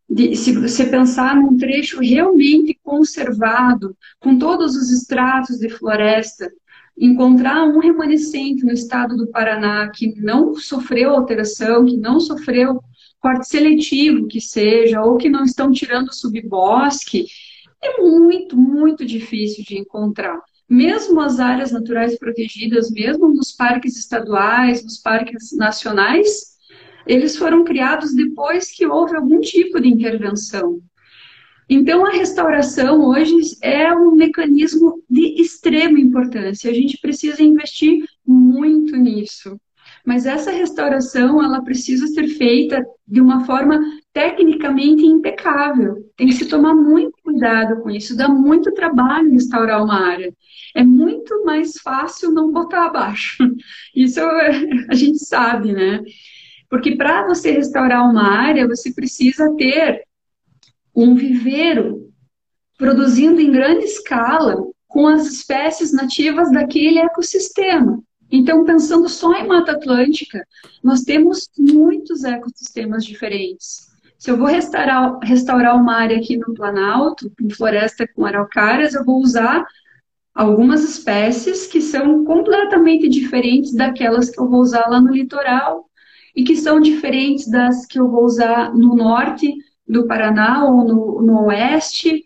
De, 0.09 0.37
se 0.37 0.53
você 0.53 0.85
pensar 0.87 1.35
num 1.35 1.57
trecho 1.57 1.99
realmente 2.01 2.79
conservado, 2.83 3.97
com 4.21 4.39
todos 4.39 4.77
os 4.77 4.93
estratos 4.93 5.59
de 5.59 5.71
floresta, 5.71 6.53
encontrar 6.97 7.65
um 7.65 7.79
remanescente 7.79 8.65
no 8.65 8.73
estado 8.73 9.17
do 9.17 9.27
Paraná 9.29 9.89
que 9.91 10.15
não 10.21 10.55
sofreu 10.55 11.11
alteração, 11.11 11.85
que 11.85 11.97
não 11.97 12.21
sofreu 12.21 12.81
corte 13.21 13.49
seletivo 13.49 14.27
que 14.27 14.41
seja, 14.41 15.01
ou 15.03 15.17
que 15.17 15.31
não 15.31 15.45
estão 15.45 15.73
tirando 15.73 16.15
subbosque, 16.15 17.27
é 17.83 18.01
muito, 18.01 18.57
muito 18.57 19.05
difícil 19.05 19.65
de 19.65 19.79
encontrar. 19.79 20.39
Mesmo 20.69 21.21
as 21.21 21.41
áreas 21.41 21.73
naturais 21.73 22.19
protegidas, 22.19 22.91
mesmo 22.91 23.29
nos 23.29 23.53
parques 23.53 23.97
estaduais, 23.97 24.83
nos 24.85 24.99
parques 24.99 25.57
nacionais, 25.57 26.55
eles 27.07 27.37
foram 27.37 27.65
criados 27.65 28.15
depois 28.15 28.71
que 28.71 28.87
houve 28.87 29.17
algum 29.17 29.41
tipo 29.41 29.81
de 29.81 29.89
intervenção. 29.89 30.81
Então, 31.69 32.05
a 32.05 32.11
restauração 32.11 33.07
hoje 33.07 33.35
é 33.63 33.93
um 33.93 34.13
mecanismo 34.13 35.03
de 35.09 35.41
extrema 35.41 35.99
importância. 35.99 36.71
A 36.71 36.75
gente 36.75 36.99
precisa 36.99 37.43
investir 37.43 38.05
muito 38.27 38.97
nisso. 38.97 39.59
Mas 40.05 40.27
essa 40.27 40.51
restauração, 40.51 41.43
ela 41.43 41.63
precisa 41.63 42.07
ser 42.09 42.29
feita 42.29 42.85
de 43.09 43.21
uma 43.21 43.45
forma 43.47 43.81
tecnicamente 44.13 45.05
impecável. 45.05 46.11
Tem 46.17 46.27
que 46.27 46.35
se 46.35 46.47
tomar 46.47 46.75
muito 46.75 47.17
cuidado 47.23 47.81
com 47.83 47.91
isso. 47.91 48.17
Dá 48.17 48.29
muito 48.29 48.73
trabalho 48.73 49.33
restaurar 49.33 49.83
uma 49.83 49.99
área. 49.99 50.33
É 50.75 50.85
muito 50.85 51.45
mais 51.45 51.79
fácil 51.79 52.31
não 52.33 52.53
botar 52.53 52.87
abaixo. 52.87 53.39
Isso 53.97 54.21
a 54.91 54.95
gente 54.95 55.19
sabe, 55.25 55.73
né? 55.73 56.03
Porque 56.69 56.97
para 56.97 57.27
você 57.27 57.53
restaurar 57.53 58.09
uma 58.09 58.29
área, 58.29 58.67
você 58.67 58.93
precisa 58.93 59.55
ter 59.57 60.03
um 60.95 61.15
viveiro 61.15 62.13
produzindo 62.79 63.41
em 63.41 63.51
grande 63.51 63.85
escala 63.85 64.57
com 64.89 65.07
as 65.07 65.27
espécies 65.27 65.93
nativas 65.93 66.51
daquele 66.53 66.99
ecossistema. 66.99 68.03
Então, 68.31 68.65
pensando 68.65 69.09
só 69.09 69.33
em 69.35 69.47
Mata 69.47 69.73
Atlântica, 69.73 70.45
nós 70.83 71.03
temos 71.03 71.49
muitos 71.59 72.25
ecossistemas 72.25 73.05
diferentes. 73.05 73.87
Se 74.19 74.31
eu 74.31 74.37
vou 74.37 74.47
restaurar, 74.47 75.19
restaurar 75.23 75.77
uma 75.77 75.95
área 75.97 76.17
aqui 76.17 76.37
no 76.37 76.55
Planalto, 76.55 77.31
em 77.41 77.51
floresta 77.51 78.09
com 78.15 78.25
araucárias, 78.25 78.95
eu 78.95 79.05
vou 79.05 79.21
usar 79.21 79.65
algumas 80.35 80.83
espécies 80.83 81.67
que 81.67 81.81
são 81.81 82.25
completamente 82.25 83.09
diferentes 83.09 83.75
daquelas 83.75 84.31
que 84.31 84.41
eu 84.41 84.49
vou 84.49 84.61
usar 84.61 84.89
lá 84.89 85.01
no 85.01 85.13
litoral 85.13 85.89
e 86.35 86.43
que 86.43 86.57
são 86.57 86.81
diferentes 86.81 87.49
das 87.49 87.87
que 87.87 87.99
eu 87.99 88.09
vou 88.09 88.25
usar 88.25 88.75
no 88.75 88.97
norte 88.97 89.55
do 89.87 90.07
Paraná 90.07 90.65
ou 90.65 90.85
no, 90.85 91.23
no 91.23 91.45
oeste. 91.47 92.25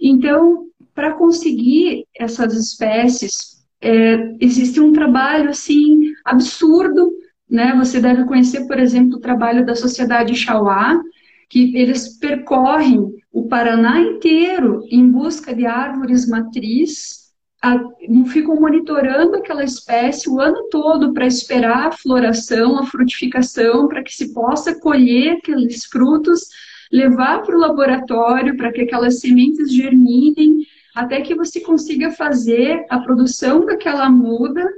Então, 0.00 0.66
para 0.94 1.12
conseguir 1.14 2.06
essas 2.14 2.54
espécies, 2.54 3.62
é, 3.80 4.36
existe 4.40 4.80
um 4.80 4.92
trabalho 4.92 5.50
assim 5.50 6.12
absurdo, 6.24 7.12
né? 7.48 7.74
Você 7.76 8.00
deve 8.00 8.24
conhecer, 8.24 8.66
por 8.66 8.78
exemplo, 8.78 9.16
o 9.16 9.20
trabalho 9.20 9.66
da 9.66 9.74
Sociedade 9.74 10.34
Chauá, 10.34 11.00
que 11.48 11.76
eles 11.76 12.18
percorrem 12.18 13.12
o 13.32 13.46
Paraná 13.46 14.00
inteiro 14.00 14.84
em 14.90 15.06
busca 15.10 15.54
de 15.54 15.66
árvores 15.66 16.28
matriz, 16.28 17.22
a, 17.62 17.78
ficam 18.26 18.56
monitorando 18.56 19.36
aquela 19.36 19.62
espécie 19.62 20.28
o 20.28 20.40
ano 20.40 20.68
todo 20.70 21.12
para 21.12 21.26
esperar 21.26 21.88
a 21.88 21.92
floração, 21.92 22.78
a 22.78 22.86
frutificação, 22.86 23.86
para 23.86 24.02
que 24.02 24.14
se 24.14 24.32
possa 24.32 24.78
colher 24.80 25.36
aqueles 25.36 25.84
frutos 25.84 26.48
levar 26.92 27.42
para 27.42 27.56
o 27.56 27.60
laboratório 27.60 28.56
para 28.56 28.70
que 28.70 28.82
aquelas 28.82 29.18
sementes 29.18 29.72
germinem, 29.72 30.58
até 30.94 31.22
que 31.22 31.34
você 31.34 31.60
consiga 31.60 32.10
fazer 32.12 32.84
a 32.90 32.98
produção 32.98 33.64
daquela 33.64 34.10
muda 34.10 34.68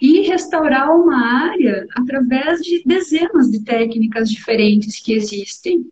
e 0.00 0.20
restaurar 0.20 0.94
uma 0.94 1.48
área 1.48 1.86
através 1.96 2.60
de 2.60 2.82
dezenas 2.84 3.50
de 3.50 3.64
técnicas 3.64 4.30
diferentes 4.30 5.00
que 5.00 5.12
existem. 5.12 5.86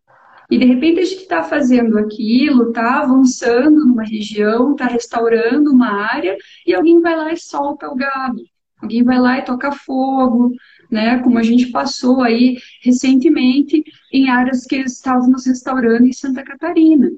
E 0.51 0.59
de 0.59 0.65
repente 0.65 1.01
a 1.01 1.05
gente 1.05 1.23
está 1.23 1.43
fazendo 1.45 1.97
aquilo, 1.97 2.69
está 2.69 3.03
avançando 3.03 3.85
numa 3.85 4.03
região, 4.03 4.73
está 4.73 4.87
restaurando 4.87 5.71
uma 5.71 5.93
área, 6.13 6.37
e 6.67 6.75
alguém 6.75 7.01
vai 7.01 7.17
lá 7.17 7.33
e 7.33 7.37
solta 7.37 7.89
o 7.89 7.95
gado. 7.95 8.43
Alguém 8.83 9.05
vai 9.05 9.21
lá 9.21 9.39
e 9.39 9.45
toca 9.45 9.71
fogo, 9.71 10.53
né? 10.91 11.19
Como 11.21 11.39
a 11.39 11.43
gente 11.43 11.67
passou 11.67 12.23
aí 12.23 12.59
recentemente 12.83 13.85
em 14.13 14.29
áreas 14.29 14.65
que 14.65 14.77
estávamos 14.77 15.47
restaurando 15.47 16.07
em 16.07 16.13
Santa 16.13 16.43
Catarina. 16.43 17.11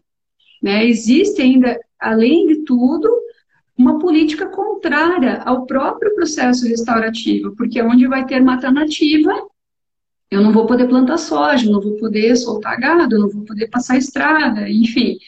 Né? 0.62 0.86
Existe 0.86 1.40
ainda, 1.40 1.80
além 1.98 2.46
de 2.46 2.56
tudo, 2.64 3.08
uma 3.76 3.98
política 3.98 4.46
contrária 4.46 5.42
ao 5.44 5.66
próprio 5.66 6.14
processo 6.14 6.68
restaurativo, 6.68 7.54
porque 7.56 7.80
é 7.80 7.84
onde 7.84 8.06
vai 8.06 8.24
ter 8.26 8.40
mata 8.40 8.70
nativa, 8.70 9.32
eu 10.30 10.40
não 10.40 10.52
vou 10.52 10.66
poder 10.66 10.88
plantar 10.88 11.18
soja, 11.18 11.70
não 11.70 11.80
vou 11.80 11.96
poder 11.96 12.36
soltar 12.36 12.78
gado, 12.78 13.18
não 13.18 13.28
vou 13.28 13.44
poder 13.44 13.68
passar 13.68 13.98
estrada, 13.98 14.68
enfim. 14.68 15.18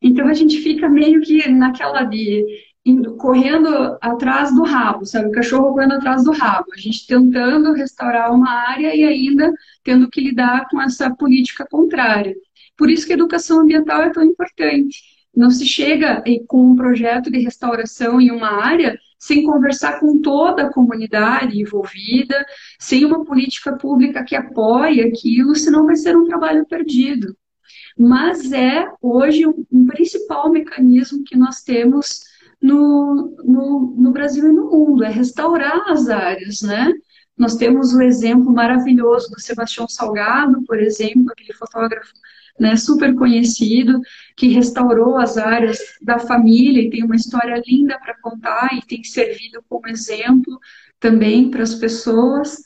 Então 0.00 0.28
a 0.28 0.34
gente 0.34 0.58
fica 0.58 0.88
meio 0.88 1.20
que 1.20 1.48
naquela 1.48 2.04
de 2.04 2.44
indo, 2.86 3.16
correndo 3.16 3.98
atrás 4.00 4.54
do 4.54 4.62
rabo, 4.62 5.04
sabe? 5.04 5.28
O 5.28 5.32
cachorro 5.32 5.72
correndo 5.72 5.94
atrás 5.94 6.24
do 6.24 6.30
rabo. 6.30 6.66
A 6.72 6.80
gente 6.80 7.06
tentando 7.06 7.72
restaurar 7.72 8.32
uma 8.32 8.48
área 8.48 8.94
e 8.94 9.04
ainda 9.04 9.52
tendo 9.82 10.08
que 10.08 10.20
lidar 10.20 10.68
com 10.70 10.80
essa 10.80 11.10
política 11.14 11.66
contrária. 11.68 12.34
Por 12.76 12.88
isso 12.88 13.06
que 13.06 13.12
a 13.12 13.16
educação 13.16 13.60
ambiental 13.60 14.02
é 14.02 14.10
tão 14.10 14.22
importante. 14.22 15.02
Não 15.34 15.50
se 15.50 15.66
chega 15.66 16.22
com 16.46 16.70
um 16.70 16.76
projeto 16.76 17.30
de 17.30 17.40
restauração 17.40 18.20
em 18.20 18.30
uma 18.30 18.64
área 18.64 18.96
sem 19.18 19.44
conversar 19.44 19.98
com 19.98 20.20
toda 20.20 20.62
a 20.62 20.72
comunidade 20.72 21.60
envolvida, 21.60 22.46
sem 22.78 23.04
uma 23.04 23.24
política 23.24 23.72
pública 23.72 24.22
que 24.22 24.36
apoie 24.36 25.00
aquilo, 25.00 25.56
senão 25.56 25.86
vai 25.86 25.96
ser 25.96 26.16
um 26.16 26.26
trabalho 26.26 26.64
perdido. 26.66 27.36
Mas 27.98 28.52
é 28.52 28.86
hoje 29.00 29.46
um, 29.46 29.86
principal 29.86 30.50
mecanismo 30.50 31.24
que 31.24 31.36
nós 31.36 31.62
temos 31.62 32.20
no, 32.60 33.36
no, 33.44 33.94
no 33.96 34.12
Brasil 34.12 34.48
e 34.48 34.52
no 34.52 34.70
mundo, 34.70 35.04
é 35.04 35.10
restaurar 35.10 35.90
as 35.90 36.08
áreas, 36.08 36.62
né? 36.62 36.92
Nós 37.36 37.54
temos 37.56 37.92
o 37.92 38.00
exemplo 38.00 38.52
maravilhoso 38.52 39.30
do 39.30 39.40
Sebastião 39.40 39.86
Salgado, 39.88 40.62
por 40.64 40.80
exemplo, 40.80 41.30
aquele 41.30 41.52
fotógrafo 41.52 42.12
né, 42.58 42.76
super 42.76 43.14
conhecido, 43.14 44.00
que 44.36 44.48
restaurou 44.48 45.16
as 45.18 45.36
áreas 45.36 45.78
da 46.00 46.18
família 46.18 46.82
e 46.82 46.90
tem 46.90 47.04
uma 47.04 47.16
história 47.16 47.62
linda 47.66 47.98
para 47.98 48.18
contar 48.20 48.70
e 48.72 48.86
tem 48.86 49.04
servido 49.04 49.62
como 49.68 49.88
exemplo 49.88 50.58
também 50.98 51.50
para 51.50 51.62
as 51.62 51.74
pessoas. 51.74 52.62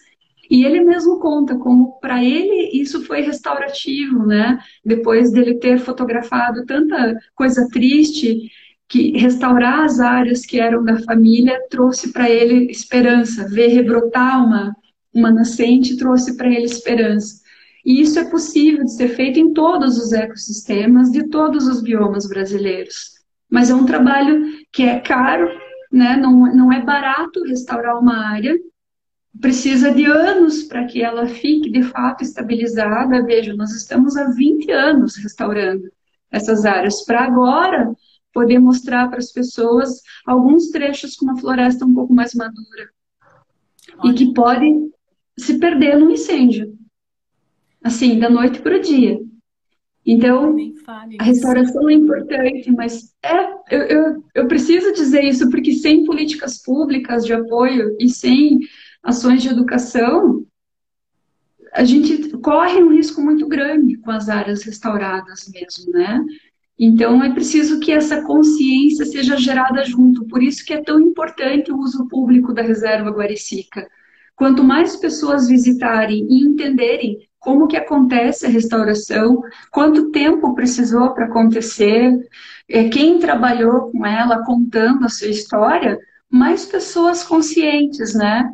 E 0.48 0.64
ele 0.64 0.80
mesmo 0.80 1.20
conta 1.20 1.56
como 1.56 1.98
para 2.00 2.24
ele 2.24 2.70
isso 2.72 3.04
foi 3.04 3.20
restaurativo, 3.20 4.26
né? 4.26 4.58
Depois 4.84 5.32
dele 5.32 5.54
ter 5.54 5.78
fotografado 5.78 6.64
tanta 6.66 7.16
coisa 7.34 7.68
triste, 7.70 8.50
que 8.90 9.16
restaurar 9.16 9.84
as 9.84 10.00
áreas 10.00 10.44
que 10.44 10.60
eram 10.60 10.84
da 10.84 10.98
família 11.04 11.58
trouxe 11.70 12.12
para 12.12 12.28
ele 12.28 12.70
esperança, 12.70 13.48
ver 13.48 13.68
rebrotar 13.68 14.44
uma 14.44 14.74
uma 15.12 15.30
nascente 15.30 15.96
trouxe 15.96 16.36
para 16.36 16.48
ele 16.48 16.64
esperança. 16.64 17.40
E 17.84 18.00
isso 18.00 18.18
é 18.18 18.24
possível 18.30 18.84
de 18.84 18.94
ser 18.94 19.08
feito 19.08 19.38
em 19.38 19.52
todos 19.52 19.98
os 19.98 20.12
ecossistemas 20.12 21.10
de 21.10 21.28
todos 21.28 21.66
os 21.66 21.82
biomas 21.82 22.28
brasileiros. 22.28 23.12
Mas 23.50 23.70
é 23.70 23.74
um 23.74 23.86
trabalho 23.86 24.44
que 24.70 24.82
é 24.82 25.00
caro, 25.00 25.48
né? 25.90 26.16
não, 26.16 26.54
não 26.54 26.72
é 26.72 26.80
barato 26.82 27.42
restaurar 27.44 27.98
uma 27.98 28.28
área, 28.28 28.56
precisa 29.40 29.92
de 29.92 30.04
anos 30.04 30.64
para 30.64 30.84
que 30.84 31.02
ela 31.02 31.26
fique 31.26 31.70
de 31.70 31.82
fato 31.82 32.22
estabilizada. 32.22 33.24
Veja, 33.24 33.54
nós 33.54 33.72
estamos 33.72 34.16
há 34.16 34.30
20 34.30 34.70
anos 34.70 35.16
restaurando 35.16 35.90
essas 36.30 36.64
áreas, 36.64 37.04
para 37.04 37.24
agora 37.24 37.92
poder 38.32 38.58
mostrar 38.58 39.08
para 39.08 39.18
as 39.18 39.32
pessoas 39.32 40.00
alguns 40.26 40.70
trechos 40.70 41.16
com 41.16 41.24
uma 41.26 41.38
floresta 41.38 41.84
um 41.84 41.94
pouco 41.94 42.12
mais 42.12 42.34
madura 42.34 42.90
Olha. 43.98 44.10
e 44.10 44.14
que 44.14 44.32
pode 44.32 44.90
se 45.38 45.58
perder 45.58 45.98
no 45.98 46.10
incêndio 46.10 46.78
assim, 47.82 48.18
da 48.18 48.28
noite 48.28 48.60
para 48.60 48.76
o 48.76 48.80
dia. 48.80 49.18
Então, 50.04 50.56
a 51.18 51.24
restauração 51.24 51.88
é 51.88 51.94
importante, 51.94 52.70
mas 52.70 53.14
é, 53.22 53.52
eu, 53.70 53.82
eu, 53.82 54.24
eu 54.34 54.48
preciso 54.48 54.92
dizer 54.92 55.22
isso 55.24 55.50
porque 55.50 55.72
sem 55.74 56.04
políticas 56.04 56.62
públicas 56.62 57.24
de 57.24 57.32
apoio 57.32 57.96
e 57.98 58.08
sem 58.08 58.60
ações 59.02 59.42
de 59.42 59.48
educação, 59.48 60.46
a 61.72 61.84
gente 61.84 62.30
corre 62.38 62.82
um 62.82 62.92
risco 62.92 63.20
muito 63.20 63.46
grande 63.46 63.96
com 63.98 64.10
as 64.10 64.28
áreas 64.28 64.62
restauradas 64.62 65.48
mesmo, 65.52 65.92
né? 65.92 66.24
Então 66.82 67.22
é 67.22 67.30
preciso 67.30 67.78
que 67.78 67.92
essa 67.92 68.22
consciência 68.22 69.04
seja 69.04 69.36
gerada 69.36 69.84
junto. 69.84 70.24
Por 70.24 70.42
isso 70.42 70.64
que 70.64 70.72
é 70.72 70.82
tão 70.82 70.98
importante 70.98 71.70
o 71.70 71.76
uso 71.76 72.08
público 72.08 72.54
da 72.54 72.62
reserva 72.62 73.10
Guaricica. 73.10 73.86
Quanto 74.34 74.64
mais 74.64 74.96
pessoas 74.96 75.46
visitarem 75.46 76.26
e 76.30 76.42
entenderem 76.42 77.28
como 77.38 77.68
que 77.68 77.76
acontece 77.76 78.46
a 78.46 78.48
restauração, 78.48 79.42
quanto 79.70 80.10
tempo 80.10 80.54
precisou 80.54 81.10
para 81.10 81.26
acontecer, 81.26 82.18
é, 82.66 82.88
quem 82.88 83.18
trabalhou 83.18 83.92
com 83.92 84.06
ela 84.06 84.42
contando 84.42 85.04
a 85.04 85.10
sua 85.10 85.28
história, 85.28 85.98
mais 86.30 86.64
pessoas 86.64 87.22
conscientes, 87.22 88.14
né? 88.14 88.50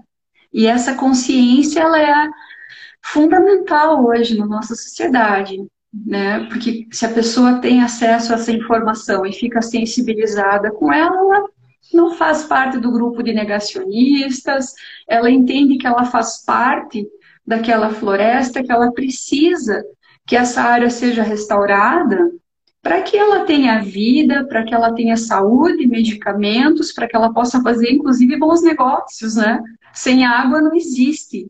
E 0.52 0.66
essa 0.66 0.94
consciência 0.94 1.78
ela 1.78 2.00
é 2.00 2.28
fundamental 3.00 4.04
hoje 4.04 4.36
na 4.36 4.46
nossa 4.46 4.74
sociedade, 4.74 5.56
né? 6.04 6.46
Porque 6.48 6.86
se 6.90 7.06
a 7.06 7.12
pessoa 7.12 7.58
tem 7.60 7.82
acesso 7.82 8.32
a 8.32 8.36
essa 8.36 8.52
informação 8.52 9.24
e 9.24 9.32
fica 9.32 9.62
sensibilizada 9.62 10.70
com 10.70 10.92
ela, 10.92 11.16
ela 11.16 11.44
não 11.94 12.14
faz 12.14 12.44
parte 12.44 12.78
do 12.78 12.90
grupo 12.90 13.22
de 13.22 13.32
negacionistas, 13.32 14.72
ela 15.08 15.30
entende 15.30 15.78
que 15.78 15.86
ela 15.86 16.04
faz 16.04 16.44
parte 16.44 17.06
daquela 17.46 17.90
floresta, 17.90 18.62
que 18.62 18.72
ela 18.72 18.92
precisa 18.92 19.84
que 20.26 20.34
essa 20.34 20.62
área 20.62 20.90
seja 20.90 21.22
restaurada 21.22 22.30
para 22.82 23.02
que 23.02 23.16
ela 23.16 23.44
tenha 23.44 23.82
vida, 23.82 24.44
para 24.46 24.64
que 24.64 24.74
ela 24.74 24.92
tenha 24.92 25.16
saúde, 25.16 25.86
medicamentos, 25.86 26.92
para 26.92 27.08
que 27.08 27.16
ela 27.16 27.32
possa 27.32 27.60
fazer, 27.62 27.90
inclusive, 27.90 28.36
bons 28.38 28.62
negócios, 28.62 29.36
né? 29.36 29.60
Sem 29.92 30.24
água 30.24 30.60
não 30.60 30.74
existe 30.74 31.48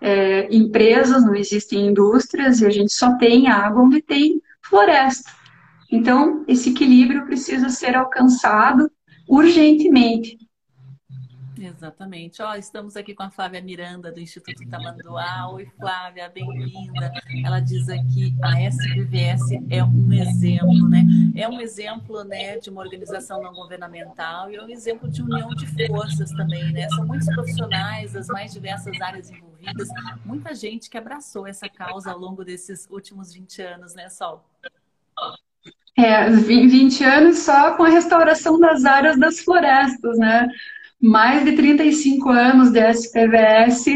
é, 0.00 0.54
empresas, 0.54 1.24
não 1.24 1.34
existem 1.34 1.86
indústrias, 1.86 2.60
e 2.60 2.66
a 2.66 2.70
gente 2.70 2.92
só 2.92 3.16
tem 3.16 3.48
água 3.48 3.82
onde 3.82 4.00
tem 4.00 4.40
floresta. 4.62 5.30
Então, 5.90 6.44
esse 6.46 6.70
equilíbrio 6.70 7.24
precisa 7.24 7.68
ser 7.70 7.96
alcançado 7.96 8.90
urgentemente. 9.28 10.38
Exatamente. 11.60 12.40
Ó, 12.40 12.54
estamos 12.54 12.96
aqui 12.96 13.14
com 13.14 13.24
a 13.24 13.30
Flávia 13.30 13.60
Miranda, 13.60 14.12
do 14.12 14.20
Instituto 14.20 14.64
Tamanduá. 14.68 15.50
Oi, 15.52 15.68
Flávia, 15.76 16.28
bem-vinda. 16.28 17.12
Ela 17.44 17.58
diz 17.58 17.88
aqui, 17.88 18.34
a 18.42 18.62
SPVS 18.62 19.40
é 19.68 19.82
um 19.82 20.12
exemplo, 20.12 20.88
né? 20.88 21.04
É 21.34 21.48
um 21.48 21.60
exemplo, 21.60 22.22
né, 22.24 22.58
de 22.58 22.70
uma 22.70 22.82
organização 22.82 23.42
não 23.42 23.52
governamental 23.52 24.50
e 24.50 24.56
é 24.56 24.62
um 24.62 24.68
exemplo 24.68 25.10
de 25.10 25.20
união 25.20 25.50
de 25.50 25.66
forças 25.86 26.30
também, 26.30 26.72
né? 26.72 26.88
São 26.90 27.04
muitos 27.06 27.26
profissionais 27.26 28.12
das 28.12 28.28
mais 28.28 28.52
diversas 28.52 29.00
áreas 29.00 29.30
envolvidas, 29.30 29.88
muita 30.24 30.54
gente 30.54 30.88
que 30.88 30.96
abraçou 30.96 31.46
essa 31.46 31.68
causa 31.68 32.12
ao 32.12 32.18
longo 32.18 32.44
desses 32.44 32.86
últimos 32.88 33.32
20 33.32 33.62
anos, 33.62 33.94
né, 33.94 34.08
Sol? 34.08 34.44
É, 35.96 36.30
20 36.30 37.02
anos 37.02 37.38
só 37.38 37.76
com 37.76 37.82
a 37.82 37.88
restauração 37.88 38.58
das 38.60 38.84
áreas 38.84 39.18
das 39.18 39.40
florestas, 39.40 40.16
né? 40.16 40.48
Mais 41.00 41.44
de 41.44 41.52
35 41.52 42.28
anos 42.30 42.70
de 42.70 42.80
SPVS, 42.80 43.86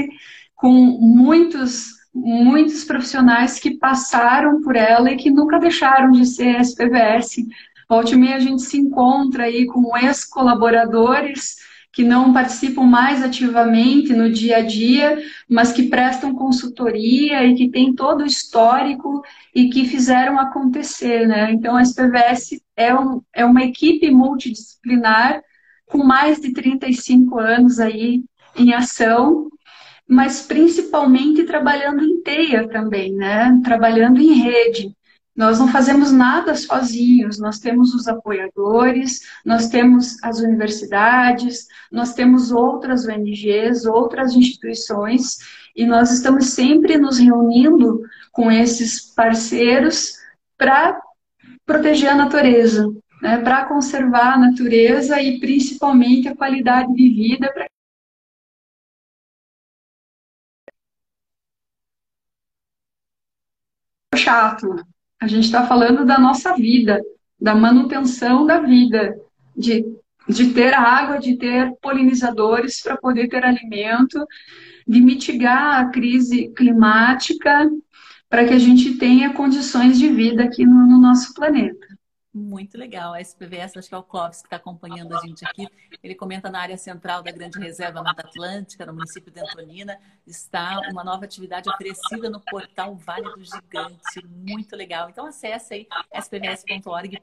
com 0.55 0.73
muitos, 0.73 1.87
muitos 2.15 2.85
profissionais 2.85 3.59
que 3.59 3.73
passaram 3.73 4.61
por 4.63 4.77
ela 4.77 5.11
e 5.11 5.17
que 5.17 5.31
nunca 5.31 5.59
deixaram 5.59 6.13
de 6.13 6.27
ser 6.27 6.61
SPVS. 6.61 7.45
Volte 7.89 8.17
meia 8.17 8.37
a 8.37 8.41
gente 8.41 8.63
se 8.63 8.79
encontra 8.79 9.45
aí 9.45 9.67
com 9.67 9.97
ex-colaboradores 9.97 11.57
que 11.93 12.03
não 12.03 12.33
participam 12.33 12.85
mais 12.85 13.23
ativamente 13.23 14.15
no 14.15 14.33
dia 14.33 14.59
a 14.59 14.63
dia, 14.63 15.23
mas 15.47 15.73
que 15.73 15.89
prestam 15.91 16.35
consultoria 16.35 17.45
e 17.45 17.55
que 17.55 17.69
têm 17.69 17.95
todo 17.95 18.23
o 18.23 18.27
histórico 18.27 19.23
e 19.55 19.69
que 19.69 19.85
fizeram 19.85 20.41
acontecer, 20.41 21.29
né? 21.29 21.53
Então, 21.53 21.77
a 21.77 21.83
SPVS 21.83 22.63
é, 22.75 22.95
um, 22.95 23.21
é 23.35 23.45
uma 23.45 23.63
equipe 23.63 24.11
multidisciplinar 24.11 25.43
com 25.93 26.03
mais 26.03 26.41
de 26.41 26.53
35 26.53 27.39
anos 27.39 27.79
aí 27.79 28.25
em 28.57 28.73
ação, 28.73 29.51
mas 30.09 30.43
principalmente 30.43 31.45
trabalhando 31.45 32.03
em 32.03 32.23
teia 32.23 32.67
também, 32.69 33.13
né? 33.13 33.61
Trabalhando 33.63 34.19
em 34.19 34.33
rede. 34.33 34.97
Nós 35.35 35.59
não 35.59 35.69
fazemos 35.69 36.13
nada 36.13 36.55
sozinhos, 36.55 37.39
nós 37.39 37.59
temos 37.59 37.95
os 37.95 38.07
apoiadores, 38.07 39.21
nós 39.45 39.69
temos 39.69 40.23
as 40.23 40.41
universidades, 40.41 41.67
nós 41.91 42.13
temos 42.13 42.51
outras 42.53 43.07
ONGs, 43.07 43.87
outras 43.87 44.35
instituições, 44.35 45.39
e 45.75 45.87
nós 45.87 46.11
estamos 46.11 46.49
sempre 46.49 46.99
nos 46.99 47.19
reunindo 47.19 48.03
com 48.31 48.51
esses 48.51 49.01
parceiros 49.01 50.13
para 50.59 51.01
proteger 51.65 52.11
a 52.11 52.15
natureza, 52.15 52.93
né, 53.23 53.39
para 53.39 53.67
conservar 53.67 54.35
a 54.35 54.39
natureza 54.39 55.23
e 55.23 55.39
principalmente 55.39 56.29
a 56.29 56.35
qualidade 56.35 56.93
de 56.93 57.09
vida 57.09 57.47
é 64.13 64.17
chato. 64.17 64.75
A 65.21 65.29
gente 65.29 65.45
está 65.45 65.65
falando 65.65 66.05
da 66.05 66.19
nossa 66.19 66.57
vida, 66.57 67.01
da 67.41 67.55
manutenção 67.55 68.45
da 68.45 68.59
vida, 68.59 69.17
de, 69.57 69.85
de 70.29 70.53
ter 70.53 70.75
água, 70.75 71.21
de 71.21 71.37
ter 71.37 71.73
polinizadores 71.81 72.83
para 72.83 72.97
poder 72.97 73.29
ter 73.29 73.45
alimento, 73.45 74.19
de 74.87 75.01
mitigar 75.01 75.81
a 75.81 75.91
crise 75.91 76.49
climática 76.57 77.71
para 78.29 78.45
que 78.45 78.53
a 78.53 78.59
gente 78.59 78.97
tenha 78.99 79.33
condições 79.33 79.97
de 79.97 80.09
vida 80.09 80.43
aqui 80.43 80.67
no, 80.67 80.87
no 80.89 80.99
nosso 80.99 81.33
planeta. 81.35 81.92
Muito 82.35 82.79
legal. 82.79 83.13
A 83.13 83.21
SPVS, 83.21 83.77
acho 83.77 83.89
que 83.89 83.95
é 83.95 83.99
o 83.99 84.03
Clóvis 84.03 84.41
que 84.41 84.47
está 84.47 84.57
acompanhando 84.57 85.15
a 85.15 85.21
gente 85.21 85.45
aqui. 85.45 85.69
Ele 86.03 86.15
comenta 86.15 86.51
na 86.51 86.61
área 86.61 86.79
central 86.79 87.23
da 87.23 87.31
Grande 87.31 87.59
Reserva 87.59 88.03
Mata 88.03 88.23
Atlântica, 88.23 88.87
no 88.87 88.95
município 88.95 89.31
de 89.31 89.39
Antonina, 89.41 89.99
está 90.27 90.81
uma 90.91 91.05
nova 91.05 91.27
atividade 91.27 91.69
oferecida 91.69 92.31
no 92.31 92.41
portal 92.41 92.97
Vale 92.97 93.31
do 93.35 93.45
Gigante. 93.45 94.27
Muito 94.27 94.75
legal. 94.75 95.11
Então 95.11 95.27
acesse 95.27 95.75
aí 95.75 95.89
spvs.org.br. 96.15 97.21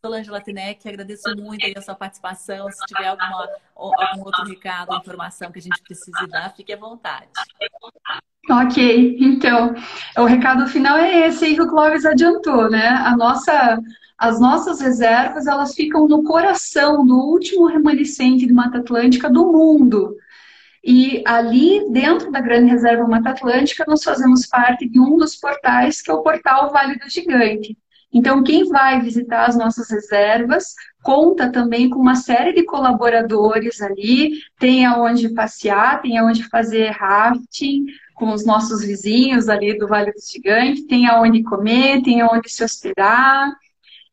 Solange 0.00 0.30
Latinec, 0.30 0.88
agradeço 0.88 1.34
muito 1.36 1.66
a 1.76 1.82
sua 1.82 1.96
participação. 1.96 2.70
Se 2.70 2.86
tiver 2.86 3.08
alguma, 3.08 3.48
algum 3.74 4.24
outro 4.24 4.44
recado, 4.44 4.94
informação 4.94 5.50
que 5.50 5.58
a 5.58 5.62
gente 5.62 5.82
precise 5.82 6.26
dar, 6.28 6.54
fique 6.54 6.72
à 6.72 6.76
vontade. 6.76 7.30
Ok, 8.50 9.16
então, 9.20 9.72
o 10.18 10.24
recado 10.24 10.66
final 10.66 10.98
é 10.98 11.28
esse 11.28 11.44
aí 11.44 11.54
que 11.54 11.62
o 11.62 11.68
Clóvis 11.68 12.04
adiantou, 12.04 12.68
né? 12.68 12.88
A 12.88 13.16
nossa, 13.16 13.80
as 14.18 14.40
nossas 14.40 14.80
reservas, 14.80 15.46
elas 15.46 15.74
ficam 15.74 16.08
no 16.08 16.24
coração 16.24 17.06
do 17.06 17.16
último 17.16 17.66
remanescente 17.66 18.44
de 18.44 18.52
Mata 18.52 18.78
Atlântica 18.78 19.30
do 19.30 19.46
mundo. 19.52 20.16
E 20.84 21.22
ali, 21.24 21.88
dentro 21.92 22.32
da 22.32 22.40
Grande 22.40 22.72
Reserva 22.72 23.06
Mata 23.06 23.30
Atlântica, 23.30 23.84
nós 23.86 24.02
fazemos 24.02 24.44
parte 24.46 24.88
de 24.88 24.98
um 24.98 25.16
dos 25.16 25.36
portais, 25.36 26.02
que 26.02 26.10
é 26.10 26.14
o 26.14 26.22
portal 26.22 26.72
Vale 26.72 26.98
do 26.98 27.08
Gigante. 27.08 27.78
Então, 28.12 28.42
quem 28.42 28.68
vai 28.68 29.00
visitar 29.00 29.46
as 29.46 29.56
nossas 29.56 29.90
reservas 29.90 30.74
conta 31.02 31.50
também 31.50 31.88
com 31.88 31.98
uma 31.98 32.14
série 32.14 32.52
de 32.52 32.64
colaboradores 32.64 33.80
ali, 33.80 34.38
tem 34.58 34.84
aonde 34.84 35.30
passear, 35.30 36.00
tem 36.00 36.18
aonde 36.18 36.44
fazer 36.44 36.90
rafting, 36.90 37.86
com 38.14 38.32
os 38.32 38.46
nossos 38.46 38.82
vizinhos 38.84 39.48
ali 39.48 39.76
do 39.76 39.88
Vale 39.88 40.12
do 40.12 40.20
Gigante, 40.20 40.86
tem 40.86 41.08
aonde 41.08 41.42
comer, 41.42 42.02
tem 42.02 42.20
aonde 42.20 42.48
se 42.48 42.62
hospedar, 42.62 43.52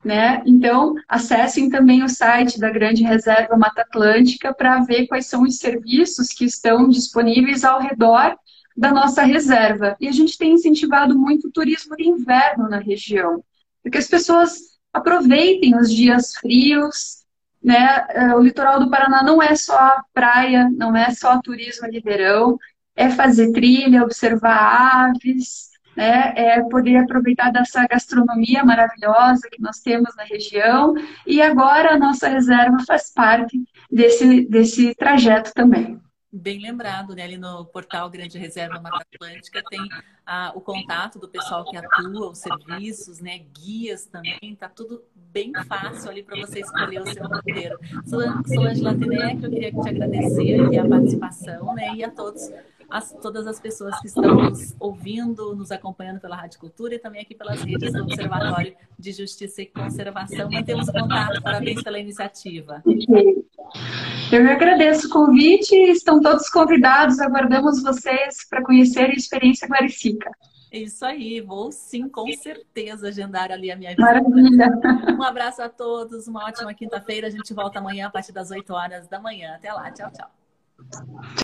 né? 0.04 0.42
Então, 0.46 0.96
acessem 1.08 1.70
também 1.70 2.04
o 2.04 2.10
site 2.10 2.60
da 2.60 2.72
Grande 2.72 3.04
Reserva 3.04 3.58
Mata 3.58 3.82
Atlântica 3.82 4.54
para 4.54 4.80
ver 4.80 5.08
quais 5.08 5.28
são 5.28 5.44
os 5.44 5.58
serviços 5.58 6.30
que 6.30 6.46
estão 6.46 6.88
disponíveis 6.88 7.64
ao 7.64 7.82
redor 7.82 8.36
da 8.76 8.92
nossa 8.92 9.24
reserva. 9.24 9.96
E 10.00 10.08
a 10.08 10.12
gente 10.12 10.38
tem 10.38 10.54
incentivado 10.54 11.18
muito 11.18 11.50
o 11.50 11.52
turismo 11.52 11.96
de 11.96 12.08
inverno 12.08 12.70
na 12.70 12.80
região, 12.80 13.44
porque 13.84 13.98
as 13.98 14.08
pessoas 14.08 14.60
aproveitem 14.94 15.76
os 15.78 15.94
dias 15.94 16.34
frios, 16.36 17.20
né? 17.64 18.06
É, 18.10 18.36
o 18.36 18.42
litoral 18.42 18.80
do 18.80 18.90
Paraná 18.90 19.22
não 19.24 19.42
é 19.42 19.56
só 19.56 20.02
praia, 20.14 20.70
não 20.72 20.96
é 20.96 21.12
só 21.12 21.42
turismo 21.42 21.90
de 21.90 22.00
verão, 22.00 22.58
é 22.96 23.10
fazer 23.10 23.52
trilha, 23.52 24.04
observar 24.04 25.10
aves, 25.10 25.70
né, 25.96 26.34
é 26.36 26.62
poder 26.62 26.96
aproveitar 26.98 27.52
dessa 27.52 27.86
gastronomia 27.86 28.64
maravilhosa 28.64 29.50
que 29.52 29.62
nós 29.62 29.80
temos 29.80 30.16
na 30.16 30.24
região. 30.24 30.94
E 31.28 31.42
agora 31.42 31.94
a 31.94 31.98
nossa 31.98 32.30
reserva 32.30 32.78
faz 32.88 33.12
parte 33.14 33.62
desse, 33.92 34.46
desse 34.46 34.96
trajeto 34.96 35.52
também. 35.54 36.00
Bem 36.32 36.62
lembrado, 36.62 37.16
né? 37.16 37.24
Ali 37.24 37.38
no 37.38 37.66
portal 37.66 38.08
Grande 38.08 38.38
Reserva 38.38 38.80
Mata 38.80 39.04
Atlântica 39.14 39.64
tem 39.68 39.80
ah, 40.24 40.52
o 40.54 40.62
contato 40.62 41.18
do 41.18 41.28
pessoal 41.28 41.66
que 41.66 41.76
atua, 41.76 42.30
os 42.30 42.38
serviços, 42.38 43.20
né? 43.20 43.40
Guias 43.52 44.06
também, 44.06 44.56
tá 44.56 44.70
tudo 44.70 45.04
bem 45.16 45.52
fácil 45.68 46.12
ali 46.12 46.22
para 46.22 46.40
você 46.40 46.60
escolher 46.60 47.02
o 47.02 47.08
seu 47.08 47.28
roteiro. 47.28 47.80
Solange 48.06 48.82
Latinec, 48.82 49.44
eu 49.44 49.50
queria 49.50 49.72
te 49.72 49.90
agradecer 49.90 50.62
aqui 50.62 50.78
a 50.78 50.88
participação, 50.88 51.74
né? 51.74 51.96
E 51.96 52.04
a 52.04 52.12
todos 52.12 52.52
as, 52.90 53.12
todas 53.22 53.48
as 53.48 53.60
pessoas 53.60 54.00
que 54.00 54.08
estão 54.08 54.36
nos 54.36 54.76
ouvindo, 54.80 55.56
nos 55.56 55.72
acompanhando 55.72 56.20
pela 56.20 56.36
Rádio 56.36 56.60
Cultura 56.60 56.96
e 56.96 57.00
também 57.00 57.22
aqui 57.22 57.36
pelas 57.36 57.62
redes 57.62 57.94
do 57.94 58.04
Observatório 58.04 58.76
de 58.98 59.12
Justiça 59.12 59.62
e 59.62 59.66
Conservação. 59.66 60.50
Mantemos 60.50 60.90
contato, 60.90 61.42
parabéns 61.42 61.84
pela 61.84 62.00
iniciativa. 62.00 62.84
Eu 64.32 64.48
agradeço 64.50 65.08
o 65.08 65.10
convite, 65.10 65.76
estão 65.76 66.22
todos 66.22 66.50
convidados, 66.50 67.20
aguardamos 67.20 67.82
vocês 67.82 68.48
para 68.50 68.64
conhecer 68.64 69.06
a 69.06 69.14
experiência 69.14 69.68
Guaricica. 69.68 70.32
Isso 70.72 71.04
aí, 71.04 71.42
vou 71.42 71.72
sim, 71.72 72.08
com 72.08 72.32
certeza, 72.34 73.08
agendar 73.08 73.52
ali 73.52 73.72
a 73.72 73.76
minha 73.76 73.90
visita. 73.90 74.06
Maravilha. 74.06 74.80
Um 75.18 75.24
abraço 75.24 75.64
a 75.64 75.70
todos, 75.70 76.28
uma 76.28 76.46
ótima 76.46 76.74
quinta-feira. 76.76 77.26
A 77.26 77.32
gente 77.32 77.54
volta 77.56 77.80
amanhã 77.80 78.06
a 78.06 78.10
partir 78.12 78.32
das 78.32 78.52
8 78.52 78.72
horas 78.72 79.08
da 79.08 79.20
manhã. 79.20 79.56
Até 79.56 79.74
lá, 79.74 79.92
tchau, 79.92 80.12
tchau. 80.12 80.30